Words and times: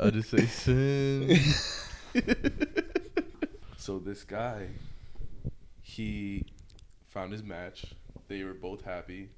I'll 0.00 0.10
just 0.10 0.30
say 0.30 0.46
sin. 0.46 1.40
so 3.76 3.98
this 3.98 4.24
guy, 4.24 4.68
he 5.82 6.44
found 7.08 7.32
his 7.32 7.42
match. 7.42 7.86
They 8.28 8.44
were 8.44 8.52
both 8.54 8.84
happy, 8.84 9.30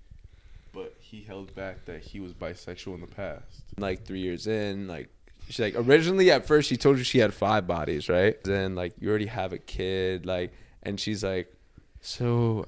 but 0.73 0.95
he 0.99 1.23
held 1.23 1.55
back 1.55 1.85
that 1.85 2.01
he 2.03 2.19
was 2.21 2.33
bisexual 2.33 2.95
in 2.95 3.01
the 3.01 3.07
past. 3.07 3.63
like 3.79 4.05
three 4.05 4.21
years 4.21 4.47
in, 4.47 4.89
like 4.89 5.09
she's 5.49 5.61
like 5.61 5.75
originally 5.77 6.31
at 6.31 6.47
first 6.47 6.69
she 6.69 6.77
told 6.77 6.99
you 6.99 7.05
she 7.05 7.19
had 7.19 7.33
five 7.33 7.67
bodies, 7.67 8.09
right? 8.09 8.43
Then 8.43 8.75
like 8.75 8.95
you 8.99 9.09
already 9.09 9.27
have 9.27 9.53
a 9.53 9.59
kid, 9.59 10.27
like, 10.27 10.53
and 10.83 10.99
she's 10.99 11.23
like, 11.23 11.55
so 12.01 12.67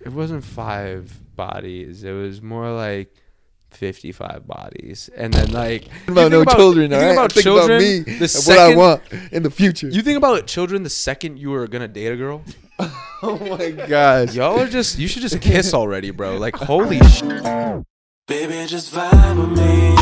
it 0.00 0.12
wasn't 0.12 0.44
five 0.44 1.12
bodies, 1.36 2.04
it 2.04 2.12
was 2.12 2.40
more 2.40 2.70
like. 2.70 3.12
55 3.76 4.46
bodies 4.46 5.10
and 5.16 5.32
then 5.34 5.50
like 5.52 5.86
you 6.06 6.12
about 6.12 6.30
think 6.30 6.46
no 6.46 6.54
children, 6.54 6.90
you 6.90 6.96
think 6.96 7.06
right? 7.06 7.12
about 7.12 7.32
Think 7.32 7.46
about 7.46 7.68
me 7.68 7.98
the 8.00 8.34
and 8.34 8.46
what 8.46 8.58
I 8.58 8.74
want 8.76 9.02
in 9.32 9.42
the 9.42 9.50
future. 9.50 9.88
you 9.88 10.02
think 10.02 10.16
about 10.18 10.46
children 10.46 10.82
the 10.82 10.90
second 10.90 11.38
you 11.38 11.50
were 11.50 11.66
gonna 11.66 11.88
date 11.88 12.12
a 12.12 12.16
girl 12.16 12.42
oh 13.22 13.38
my 13.58 13.70
gosh. 13.70 14.34
y'all 14.34 14.58
are 14.60 14.68
just 14.68 14.98
you 14.98 15.08
should 15.08 15.22
just 15.22 15.40
kiss 15.40 15.72
already 15.74 16.10
bro 16.10 16.36
like 16.38 16.56
holy 16.56 17.00
shit 17.08 17.42
Baby, 18.28 18.66
just 18.68 18.94
vibe 18.94 19.36
with 19.36 19.58
me. 19.58 19.94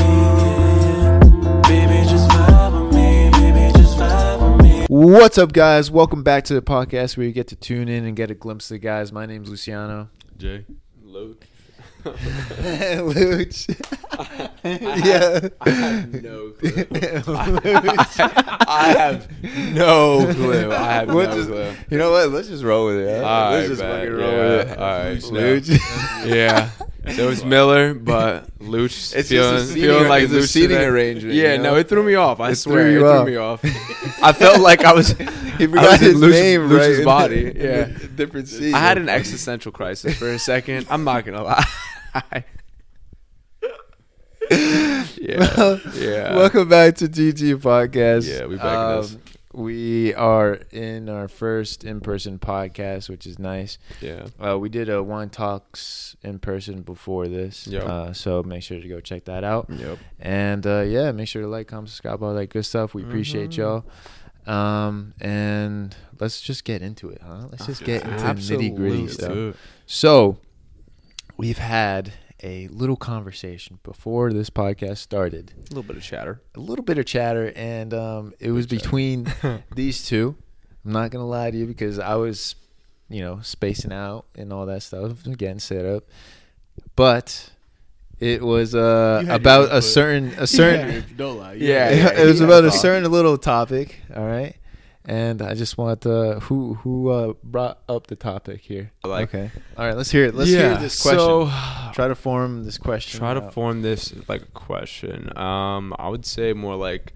Baby, 1.69 2.07
just 2.09 2.29
vibe 2.31 2.85
with 2.85 2.95
me. 2.95 3.31
Baby, 3.31 3.73
just 3.79 3.97
vibe 3.97 4.57
with 4.59 4.63
me. 4.63 4.87
What's 4.89 5.39
up, 5.39 5.53
guys? 5.55 5.91
Welcome 5.91 6.23
back 6.23 6.45
to 6.45 6.55
the 6.55 6.61
podcast 6.61 7.17
where 7.17 7.27
you 7.27 7.33
get 7.33 7.49
to 7.49 7.57
tune 7.57 7.89
in 7.89 8.05
and 8.05 8.15
get 8.15 8.31
a 8.31 8.35
glimpse 8.35 8.71
of 8.71 8.75
the 8.75 8.79
guys. 8.79 9.11
My 9.11 9.25
name's 9.25 9.49
Luciano. 9.49 10.11
Jay, 10.37 10.67
Luke 11.03 11.47
Luch. 13.01 13.69
I 14.13 14.49
yeah. 15.05 15.49
I 15.61 15.71
have 15.71 16.23
no 16.23 16.51
clue. 16.51 16.87
I 18.67 18.95
have 18.97 19.29
no 19.75 20.33
clue. 20.35 20.73
I 20.73 20.93
have 20.93 21.09
We'll 21.09 21.29
no 21.29 21.35
just- 21.35 21.49
clue. 21.49 21.73
You 21.91 21.99
know 21.99 22.11
what? 22.11 22.31
Let's 22.31 22.49
just 22.49 22.65
roll 22.65 22.87
with 22.87 22.97
it. 23.01 23.23
huh? 23.23 23.29
All 23.29 23.51
Let's 23.53 23.63
right, 23.63 23.69
just 23.77 23.83
fucking 23.83 24.13
roll 24.13 24.31
Yeah, 24.31 24.47
with 24.57 24.71
it. 24.71 24.79
all 24.79 24.99
right, 24.99 25.19
Luch. 25.19 26.27
Yeah. 26.27 26.71
So 27.15 27.31
it's 27.31 27.43
Miller, 27.45 27.95
but 27.95 28.47
Luch 28.59 29.15
It's 29.17 29.29
feeling, 29.31 29.65
seating, 29.65 29.83
feeling 29.83 30.09
like 30.09 30.25
it's 30.25 30.33
Luch 30.33 30.49
seating 30.49 30.71
today. 30.77 30.85
arrangement. 30.85 31.35
Yeah, 31.35 31.53
you 31.53 31.59
know? 31.59 31.71
no, 31.73 31.77
it 31.77 31.89
threw 31.89 32.03
me 32.03 32.15
off. 32.15 32.41
I 32.41 32.51
It 32.51 32.57
swear, 32.57 32.83
threw 32.85 32.91
it 32.91 32.93
you 32.95 33.01
threw 33.01 33.25
me 33.25 33.37
off. 33.37 33.61
I 34.23 34.33
felt 34.33 34.61
like 34.61 34.85
I 34.85 34.93
was. 34.93 35.09
he 35.13 35.25
I 35.25 35.67
forgot 35.67 35.93
was 35.93 36.03
in 36.03 36.09
his 36.09 36.21
Luch- 36.21 36.31
name, 36.31 36.61
Luch's 36.69 36.97
right? 36.99 37.05
body, 37.05 37.53
yeah. 37.57 37.87
different 38.17 38.49
season. 38.49 38.75
I 38.75 38.81
had 38.81 38.99
an 38.99 39.09
existential 39.09 39.73
crisis 39.73 40.15
for 40.19 40.29
a 40.29 40.39
second. 40.39 40.87
I'm 40.91 41.05
not 41.05 41.25
gonna 41.25 41.43
lie. 41.43 41.65
yeah, 44.51 45.79
yeah. 45.95 46.37
Welcome 46.37 46.69
back 46.69 46.97
to 46.97 47.09
TT 47.09 47.57
Podcast. 47.61 48.29
Yeah, 48.29 48.47
we 48.47 48.57
back 48.57 48.95
in 48.97 49.01
this. 49.03 49.15
Um, 49.15 49.21
We 49.53 50.15
are 50.15 50.61
in 50.71 51.09
our 51.09 51.27
first 51.29 51.83
in-person 51.85 52.39
podcast, 52.39 53.09
which 53.09 53.27
is 53.27 53.39
nice. 53.39 53.79
Yeah. 54.01 54.27
Uh, 54.45 54.57
we 54.59 54.69
did 54.69 54.89
a 54.89 55.03
Wine 55.03 55.29
Talks 55.31 56.17
in 56.23 56.39
person 56.39 56.83
before 56.83 57.27
this, 57.29 57.67
Yep. 57.67 57.83
uh, 57.85 58.13
so 58.13 58.43
make 58.45 58.63
sure 58.63 58.81
to 58.81 58.89
go 58.89 59.01
check 59.01 59.25
that 59.25 59.43
out. 59.45 59.67
Yep. 59.69 59.99
And 60.21 60.67
uh, 60.67 60.81
yeah, 60.83 61.11
make 61.13 61.27
sure 61.29 61.43
to 61.43 61.49
like, 61.49 61.67
comment, 61.69 61.89
subscribe, 61.89 62.23
all 62.23 62.35
that 62.35 62.49
good 62.51 62.65
stuff. 62.65 62.95
We 62.95 63.03
appreciate 63.03 63.57
y'all. 63.57 63.85
Um, 64.47 65.15
and 65.21 65.95
let's 66.19 66.41
just 66.41 66.65
get 66.65 66.81
into 66.83 67.11
it, 67.11 67.21
huh? 67.25 67.47
Let's 67.51 67.67
just 67.67 67.85
get 67.85 68.03
into 68.05 68.15
nitty 68.25 68.75
gritty 68.75 69.05
Absolutely. 69.05 69.53
stuff. 69.53 69.61
So, 69.87 70.39
we've 71.41 71.59
had 71.59 72.13
a 72.43 72.69
little 72.69 72.97
conversation 72.97 73.79
before 73.83 74.31
this 74.31 74.51
podcast 74.51 74.99
started. 74.99 75.55
A 75.57 75.75
little 75.75 75.83
bit 75.83 75.97
of 75.97 76.03
chatter. 76.03 76.43
A 76.55 76.61
little 76.61 76.85
bit 76.85 76.99
of 76.99 77.07
chatter, 77.07 77.51
and 77.57 77.95
um, 77.95 78.35
it 78.39 78.51
was 78.51 78.67
between 78.67 79.27
these 79.75 80.07
two. 80.07 80.37
I'm 80.85 80.93
not 80.93 81.11
gonna 81.11 81.27
lie 81.27 81.51
to 81.51 81.57
you 81.57 81.65
because 81.67 81.99
I 81.99 82.17
was, 82.17 82.57
you 83.09 83.23
know, 83.23 83.41
spacing 83.41 83.91
out 83.93 84.27
and 84.35 84.53
all 84.53 84.67
that 84.67 84.83
stuff, 84.83 85.23
getting 85.39 85.61
set 85.61 85.87
up. 85.87 86.05
But 86.95 87.51
it 88.19 88.43
was 88.43 88.75
uh, 88.75 89.21
You 89.23 89.27
had 89.27 89.27
your 89.27 89.37
about 89.37 89.75
a 89.75 89.81
certain 89.81 90.35
a 90.37 90.47
certain 90.47 91.05
don't 91.17 91.39
lie. 91.39 91.55
Yeah, 91.55 91.89
it 92.21 92.27
was 92.27 92.43
about 92.43 92.65
a 92.65 92.67
yeah. 92.67 92.73
certain 92.73 93.11
little 93.11 93.39
topic. 93.39 93.99
All 94.15 94.27
right. 94.27 94.57
And 95.07 95.41
I 95.41 95.55
just 95.55 95.79
want 95.79 96.05
uh, 96.05 96.41
who 96.41 96.75
who 96.75 97.09
uh, 97.09 97.33
brought 97.43 97.81
up 97.89 98.07
the 98.09 98.17
topic 98.17 98.61
here. 98.61 98.93
Like- 99.03 99.29
okay. 99.35 99.51
All 99.77 99.87
right. 99.87 99.97
Let's 99.97 100.11
hear 100.11 100.27
it. 100.27 100.35
Let's 100.35 100.51
hear 100.51 100.77
this 100.77 101.01
question. 101.01 101.19
So, 101.21 101.51
Try 101.95 102.09
to 102.09 102.15
form 102.15 102.65
this 102.65 102.77
question. 102.79 103.19
try 103.19 103.35
to 103.35 103.51
form 103.51 103.81
this 103.83 104.13
like 104.29 104.43
a 104.43 104.47
question. 104.47 105.37
Um, 105.39 105.95
I 105.99 106.09
would 106.09 106.27
say 106.27 106.53
more 106.53 106.77
like, 106.77 107.15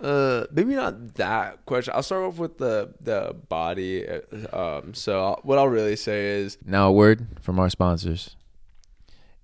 uh, 0.00 0.44
maybe 0.52 0.74
not 0.74 1.14
that 1.14 1.64
question. 1.66 1.92
I'll 1.96 2.02
start 2.02 2.22
off 2.24 2.36
with 2.38 2.58
the 2.58 2.92
the 3.00 3.34
body. 3.48 4.06
uh, 4.06 4.20
Um, 4.52 4.94
so 4.94 5.24
I'll, 5.24 5.40
what 5.42 5.58
I'll 5.58 5.68
really 5.68 5.96
say 5.96 6.40
is, 6.42 6.58
Now, 6.64 6.88
a 6.88 6.92
word 6.92 7.26
from 7.40 7.58
our 7.58 7.70
sponsors. 7.70 8.36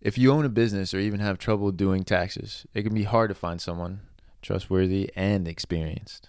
If 0.01 0.19
you 0.19 0.31
own 0.31 0.45
a 0.45 0.51
business 0.51 0.93
or 0.93 0.99
even 0.99 1.21
have 1.21 1.39
trouble 1.39 1.73
doing 1.73 2.05
taxes, 2.05 2.67
it 2.75 2.83
can 2.83 2.93
be 2.95 3.05
hard 3.05 3.31
to 3.31 3.35
find 3.35 3.61
someone 3.61 4.01
trustworthy 4.43 5.11
and 5.17 5.49
experienced. 5.49 6.29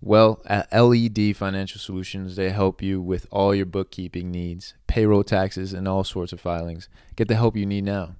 Well, 0.00 0.40
at 0.46 0.72
LED 0.72 1.36
Financial 1.36 1.80
Solutions, 1.80 2.36
they 2.36 2.50
help 2.50 2.82
you 2.82 3.00
with 3.00 3.26
all 3.30 3.54
your 3.54 3.66
bookkeeping 3.66 4.30
needs, 4.30 4.74
payroll 4.86 5.24
taxes, 5.24 5.72
and 5.72 5.88
all 5.88 6.04
sorts 6.04 6.32
of 6.32 6.40
filings. 6.40 6.88
Get 7.16 7.26
the 7.28 7.36
help 7.36 7.56
you 7.56 7.66
need 7.66 7.84
now. 7.84 8.16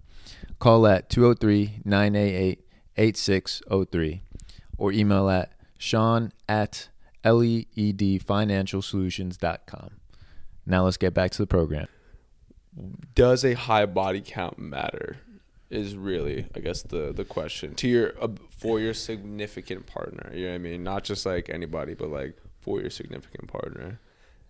Call 0.59 0.87
at 0.87 1.11
203 1.11 1.83
988 1.85 2.61
8603 2.97 4.23
or 4.79 4.93
email 4.93 5.29
at 5.29 5.53
sean 5.79 6.33
at 6.49 6.89
ledfinancialsolutions.com. 7.25 9.91
Now 10.65 10.85
let's 10.85 10.97
get 10.97 11.13
back 11.15 11.31
to 11.33 11.39
the 11.39 11.47
program. 11.47 11.89
does 13.15 13.45
a 13.45 13.53
high 13.55 13.87
body 13.87 14.21
count 14.25 14.59
matter? 14.59 15.19
Is 15.77 15.95
really, 15.95 16.47
I 16.55 16.61
guess, 16.61 16.81
the 16.81 17.13
the 17.13 17.25
question 17.25 17.75
to 17.75 17.87
your 17.87 18.15
uh, 18.21 18.29
for 18.49 18.81
your 18.81 18.95
significant 18.95 19.85
partner. 19.85 20.33
You 20.35 20.47
know 20.47 20.53
what 20.53 20.55
I 20.55 20.59
mean? 20.59 20.83
Not 20.83 21.05
just 21.05 21.27
like 21.27 21.51
anybody, 21.51 21.93
but 21.93 22.09
like 22.09 22.35
for 22.61 22.81
your 22.81 22.89
significant 22.89 23.49
partner. 23.49 24.01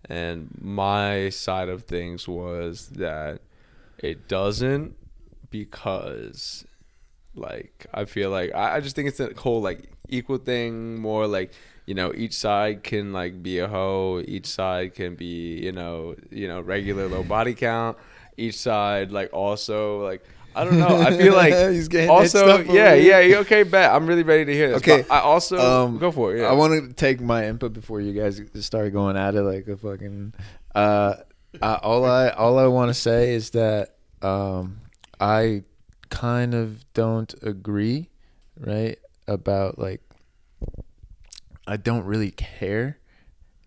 And 0.09 0.57
my 0.61 1.29
side 1.29 1.67
of 1.67 1.83
things 1.83 2.29
was 2.29 2.87
that 2.91 3.41
it 3.97 4.29
doesn't 4.29 4.95
because 5.49 6.65
like 7.35 7.87
I 7.93 8.05
feel 8.05 8.29
like 8.29 8.53
I, 8.55 8.77
I 8.77 8.79
just 8.79 8.95
think 8.95 9.09
it's 9.09 9.19
a 9.19 9.33
whole 9.35 9.61
like 9.61 9.91
equal 10.07 10.37
thing, 10.37 10.97
more 10.97 11.27
like 11.27 11.51
you 11.85 11.93
know 11.93 12.13
each 12.15 12.33
side 12.33 12.83
can 12.83 13.11
like 13.11 13.43
be 13.43 13.59
a 13.59 13.67
hoe, 13.67 14.23
each 14.25 14.47
side 14.47 14.95
can 14.95 15.15
be 15.15 15.59
you 15.61 15.73
know 15.73 16.15
you 16.31 16.47
know 16.47 16.61
regular 16.61 17.09
low 17.09 17.23
body 17.23 17.53
count, 17.53 17.97
each 18.37 18.57
side 18.57 19.11
like 19.11 19.33
also 19.33 20.03
like 20.05 20.23
I 20.57 20.63
don't 20.65 20.79
know. 20.79 20.99
I 20.99 21.15
feel 21.15 21.33
like 21.33 21.53
He's 21.71 21.87
getting 21.87 22.09
also 22.09 22.63
yeah 22.63 22.93
yeah 22.95 23.19
you- 23.19 23.37
okay 23.37 23.63
bet 23.63 23.91
I'm 23.93 24.07
really 24.07 24.23
ready 24.23 24.45
to 24.45 24.53
hear 24.53 24.69
this. 24.69 24.77
Okay, 24.79 25.05
I 25.09 25.19
also 25.19 25.57
um, 25.85 25.97
go 25.99 26.11
for 26.11 26.35
it. 26.35 26.41
Yeah. 26.41 26.47
I 26.47 26.53
want 26.53 26.73
to 26.87 26.93
take 26.93 27.21
my 27.21 27.45
input 27.47 27.73
before 27.73 28.01
you 28.01 28.13
guys 28.13 28.41
start 28.55 28.91
going 28.93 29.15
at 29.17 29.35
it 29.35 29.41
like 29.43 29.67
a 29.67 29.77
fucking. 29.77 30.33
Uh, 30.73 31.13
uh, 31.61 31.79
all 31.83 32.05
I 32.05 32.29
all 32.29 32.57
I 32.59 32.67
want 32.67 32.89
to 32.89 32.93
say 32.93 33.33
is 33.33 33.51
that 33.51 33.95
um, 34.21 34.81
I 35.19 35.63
kind 36.09 36.53
of 36.53 36.91
don't 36.93 37.33
agree, 37.43 38.09
right? 38.59 38.97
About 39.27 39.77
like, 39.77 40.01
I 41.67 41.77
don't 41.77 42.05
really 42.05 42.31
care. 42.31 42.97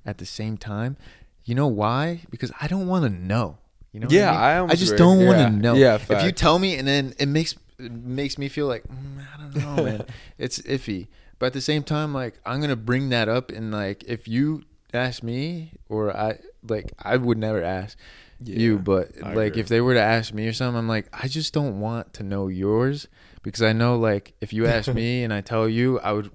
At 0.07 0.17
the 0.19 0.25
same 0.27 0.57
time, 0.57 0.97
you 1.45 1.55
know 1.55 1.67
why? 1.69 2.22
Because 2.31 2.51
I 2.61 2.67
don't 2.69 2.87
want 2.89 3.05
to 3.05 3.11
know. 3.11 3.59
You 3.93 4.01
know? 4.01 4.06
Yeah, 4.11 4.31
I, 4.31 4.33
mean? 4.33 4.41
I 4.41 4.59
almost 4.59 4.78
just 4.81 4.93
agree. 4.93 4.99
don't 4.99 5.27
want 5.27 5.39
Yeah. 5.39 5.45
to 5.47 5.51
know. 5.51 5.75
Yeah, 5.75 5.95
if 6.09 6.23
you 6.25 6.33
tell 6.33 6.59
me, 6.59 6.77
and 6.77 6.87
then 6.87 7.15
it 7.19 7.27
makes 7.27 7.55
it 7.78 7.91
makes 7.93 8.39
me 8.39 8.49
feel 8.49 8.67
like 8.67 8.84
mm, 8.84 9.21
I 9.34 9.41
don't 9.41 9.56
know, 9.77 9.83
man. 9.84 10.05
it's 10.39 10.59
iffy. 10.61 11.09
But 11.39 11.47
at 11.47 11.53
the 11.55 11.61
same 11.61 11.83
time, 11.83 12.13
like 12.15 12.39
I'm 12.45 12.60
gonna 12.60 12.77
bring 12.77 13.09
that 13.10 13.28
up, 13.28 13.51
and 13.51 13.72
like 13.72 14.04
if 14.04 14.28
you 14.28 14.63
ask 14.92 15.22
me, 15.22 15.72
or 15.89 16.15
I 16.16 16.39
like 16.69 16.92
I 16.98 17.16
would 17.16 17.39
never 17.39 17.63
ask 17.63 17.97
you, 18.45 18.78
but 18.78 19.10
I 19.25 19.34
like 19.34 19.53
agree. 19.53 19.60
if 19.63 19.69
they 19.69 19.81
were 19.81 19.95
to 19.95 20.01
ask 20.03 20.33
me 20.34 20.47
or 20.47 20.53
something, 20.53 20.78
I'm 20.78 20.89
like 20.89 21.09
I 21.13 21.27
just 21.28 21.53
don't 21.53 21.81
want 21.81 22.13
to 22.15 22.22
know 22.22 22.48
yours 22.48 23.09
because 23.42 23.63
I 23.63 23.72
know 23.72 23.97
like 23.97 24.34
if 24.41 24.53
you 24.53 24.66
ask 24.66 24.92
me 24.92 25.25
and 25.25 25.33
I 25.33 25.41
tell 25.41 25.69
you, 25.69 25.98
I 26.01 26.13
would 26.13 26.31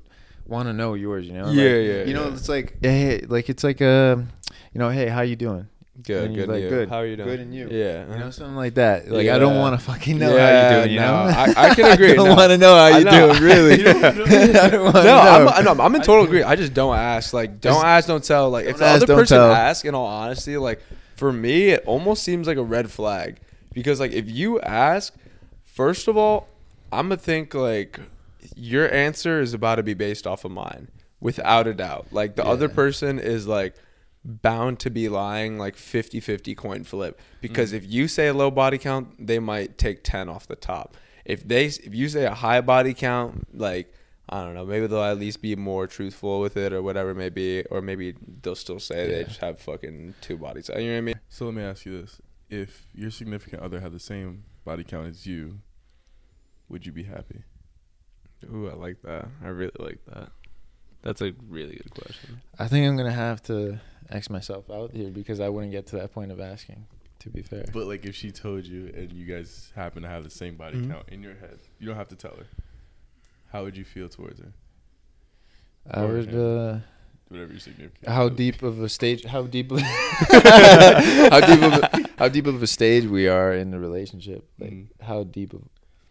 want 0.48 0.68
to 0.68 0.74
know 0.74 0.94
yours. 0.96 1.26
You 1.28 1.34
know? 1.34 1.52
Yeah, 1.52 1.64
Like, 1.64 1.88
yeah, 1.88 2.04
You 2.06 2.14
know, 2.14 2.28
yeah. 2.28 2.34
it's 2.34 2.50
like 2.50 2.78
hey, 2.82 3.20
like 3.28 3.50
it's 3.50 3.64
like 3.64 3.82
uh, 3.82 4.18
you 4.74 4.80
know, 4.80 4.90
hey, 4.90 5.08
how 5.08 5.22
you 5.22 5.36
doing? 5.36 5.68
Good, 6.04 6.26
And 6.26 6.36
good, 6.36 6.50
like, 6.50 6.68
good. 6.70 6.90
How 6.90 6.98
are 6.98 7.06
you 7.06 7.16
doing? 7.16 7.30
Good, 7.30 7.40
and 7.40 7.54
you? 7.56 7.68
Yeah, 7.72 8.12
You 8.12 8.20
know, 8.20 8.30
something 8.30 8.56
like 8.56 8.76
that. 8.76 9.10
Like 9.10 9.28
I 9.30 9.40
don't 9.40 9.58
want 9.58 9.80
to 9.80 9.86
fucking 9.86 10.18
know 10.20 10.30
how 10.30 10.36
Yeah, 10.36 10.70
you 10.70 10.82
doing. 10.84 10.94
You 10.96 11.00
no, 11.00 11.08
know, 11.08 11.34
I- 11.34 11.54
I 11.58 11.76
can 11.76 11.92
agree, 11.94 12.12
I 12.12 12.16
don't 12.16 12.30
no. 12.30 12.36
want 12.36 12.50
to 12.52 12.58
know 12.58 12.76
how 12.76 12.98
you 12.98 13.04
know. 13.06 13.28
doing. 13.34 13.44
Really, 13.44 13.78
You 13.80 13.84
don't- 13.84 14.04
I 14.04 14.70
don't 14.70 14.84
want 14.84 14.96
to 14.96 15.04
no, 15.04 15.16
know. 15.24 15.48
I'm, 15.48 15.64
no, 15.66 15.84
I'm 15.84 15.96
in 15.96 16.02
total 16.02 16.26
agree. 16.26 16.44
I 16.44 16.56
just 16.56 16.74
don't 16.74 16.96
ask. 16.96 17.34
Like, 17.34 17.62
don't 17.62 17.74
Just- 17.76 17.86
ask, 17.86 18.08
don't 18.08 18.24
tell. 18.24 18.50
Like, 18.50 18.66
if 18.66 18.72
Don't 18.72 18.80
the 18.80 18.86
ask, 18.86 19.04
other 19.04 19.16
person 19.16 19.38
tell. 19.38 19.52
asks, 19.52 19.86
in 19.86 19.96
all 19.96 20.06
honesty, 20.08 20.58
like 20.58 20.82
for 21.16 21.32
me, 21.32 21.70
it 21.70 21.84
almost 21.86 22.24
seems 22.24 22.48
like 22.48 22.58
a 22.58 22.64
red 22.64 22.92
flag 22.92 23.38
because, 23.74 24.00
like, 24.00 24.12
if 24.12 24.30
you 24.30 24.60
ask, 24.62 25.14
first 25.64 26.08
of 26.08 26.18
all, 26.18 26.48
I'm 26.92 27.06
gonna 27.10 27.18
think 27.18 27.54
like 27.54 28.00
your 28.56 28.94
answer 28.94 29.42
is 29.42 29.54
about 29.54 29.76
to 29.76 29.84
be 29.84 29.94
based 29.94 30.28
off 30.28 30.46
of 30.46 30.52
mine 30.52 30.88
without 31.20 31.68
a 31.68 31.74
doubt. 31.74 32.08
Like 32.12 32.36
the 32.36 32.46
other 32.46 32.70
person 32.70 33.18
is 33.20 33.48
like 33.48 33.74
bound 34.26 34.80
to 34.80 34.90
be 34.90 35.08
lying 35.08 35.58
like 35.60 35.76
50-50 35.76 36.58
coin 36.58 36.84
flip 36.84 37.20
because 37.42 37.72
mm. 37.72 37.76
if 37.76 37.86
you 37.86 38.08
say 38.08 38.28
a 38.28 38.34
low 38.34 38.50
body 38.50 38.78
count, 38.78 39.26
they 39.26 39.40
might 39.40 39.78
take 39.78 40.04
10 40.04 40.30
off 40.30 40.48
the 40.48 40.56
top. 40.56 40.98
If 41.24 41.48
they 41.48 41.66
if 41.66 41.94
you 41.94 42.10
say 42.10 42.26
a 42.26 42.34
high 42.34 42.62
body 42.62 42.94
count, 42.94 43.48
like 43.58 43.94
I 44.28 44.44
don't 44.44 44.56
know, 44.56 44.66
maybe 44.66 44.88
they'll 44.88 45.04
at 45.04 45.20
least 45.20 45.42
be 45.42 45.56
more 45.56 45.86
truthful 45.88 46.40
with 46.40 46.58
it 46.58 46.74
or 46.74 46.82
whatever 46.82 47.12
it 47.12 47.16
may 47.16 47.30
be 47.30 47.64
or 47.66 47.82
maybe 47.82 48.16
they'll 48.42 48.56
still 48.56 48.80
say 48.80 49.08
they 49.08 49.24
just 49.24 49.40
have 49.40 49.60
fucking 49.60 50.16
two 50.22 50.38
bodies. 50.38 50.70
You 50.70 50.82
know 50.82 50.92
what 50.92 50.98
I 50.98 51.02
mean? 51.02 51.20
So 51.30 51.46
let 51.46 51.54
me 51.54 51.64
ask 51.64 51.86
you 51.86 52.02
this: 52.02 52.22
If 52.50 52.88
your 52.94 53.12
significant 53.12 53.62
other 53.62 53.80
had 53.80 53.92
the 53.92 54.00
same 54.00 54.44
body 54.64 54.84
count 54.84 55.08
as 55.08 55.26
you, 55.26 55.60
would 56.70 56.86
you 56.86 56.92
be 56.92 57.04
happy? 57.04 57.44
Ooh, 58.52 58.70
I 58.70 58.74
like 58.74 59.02
that. 59.04 59.28
I 59.44 59.48
really 59.48 59.72
like 59.80 60.00
that. 60.08 60.30
That's 61.06 61.22
a 61.22 61.34
really 61.48 61.76
good 61.78 61.92
question. 61.94 62.42
I 62.60 62.68
think 62.68 62.86
I'm 62.88 62.98
gonna 62.98 63.12
have 63.14 63.42
to 63.44 63.80
X 64.10 64.30
myself 64.30 64.70
out 64.70 64.92
here 64.92 65.10
because 65.12 65.40
I 65.40 65.48
wouldn't 65.50 65.72
get 65.72 65.86
to 65.88 65.96
that 65.98 66.12
point 66.14 66.32
of 66.32 66.40
asking. 66.42 66.86
To 67.20 67.30
be 67.32 67.42
fair, 67.42 67.66
But 67.74 67.88
like, 67.88 68.06
if 68.06 68.14
she 68.16 68.30
told 68.32 68.66
you 68.66 68.92
and 68.96 69.12
you 69.12 69.26
guys 69.26 69.72
happen 69.76 70.04
to 70.04 70.10
have 70.10 70.24
the 70.24 70.30
same 70.30 70.56
body 70.58 70.78
Mhm. 70.78 70.92
count 70.92 71.10
in 71.10 71.24
your 71.24 71.34
head, 71.36 71.58
you 71.80 71.88
don't 71.88 71.96
have 71.96 72.10
to 72.10 72.16
tell 72.16 72.36
her. 72.36 72.46
How 73.52 73.64
would 73.64 73.76
you 73.78 73.84
feel 73.86 74.10
towards 74.10 74.40
her? 74.42 74.52
I 75.90 76.02
or 76.04 76.08
would. 76.14 76.30
him. 76.30 76.40
Uh, 76.40 76.80
Whatever 77.30 77.52
your 77.54 77.60
significant. 77.60 78.08
how 78.08 78.30
deep 78.30 78.62
of 78.62 78.80
a 78.82 78.90
stage? 78.90 79.24
How 79.24 79.44
deep? 79.44 79.72
Of, 79.72 79.80
how 80.50 81.40
deep 81.40 81.62
of 81.64 81.74
a, 81.74 82.10
how 82.20 82.28
deep 82.30 82.46
of 82.48 82.62
a 82.62 82.68
stage 82.68 83.06
we 83.06 83.28
are 83.28 83.54
in 83.54 83.72
the 83.72 83.80
relationship? 83.80 84.48
Like 84.60 84.72
Mhm. 84.74 84.88
how 85.02 85.24
deep 85.24 85.54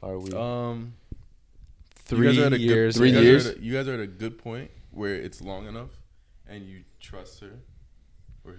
are 0.03 0.19
we? 0.19 0.33
Um, 0.33 0.95
Three 2.07 2.27
guys 2.29 2.39
are 2.39 2.47
at 2.47 2.53
a 2.55 2.59
years. 2.59 2.95
Good, 2.95 2.99
Three 2.99 3.09
you 3.11 3.15
guys 3.15 3.23
are 3.23 3.25
years? 3.27 3.47
at 3.47 3.57
a- 3.59 3.63
you 3.63 3.73
guys 3.73 3.89
are 3.89 3.95
at 3.95 4.01
a 4.01 4.07
good 4.07 4.39
point 4.39 4.71
where 4.95 5.15
it's 5.15 5.41
long 5.41 5.67
enough, 5.67 5.91
and 6.47 6.65
you 6.67 6.85
trust 7.01 7.41
her, 7.41 7.53
or 8.45 8.57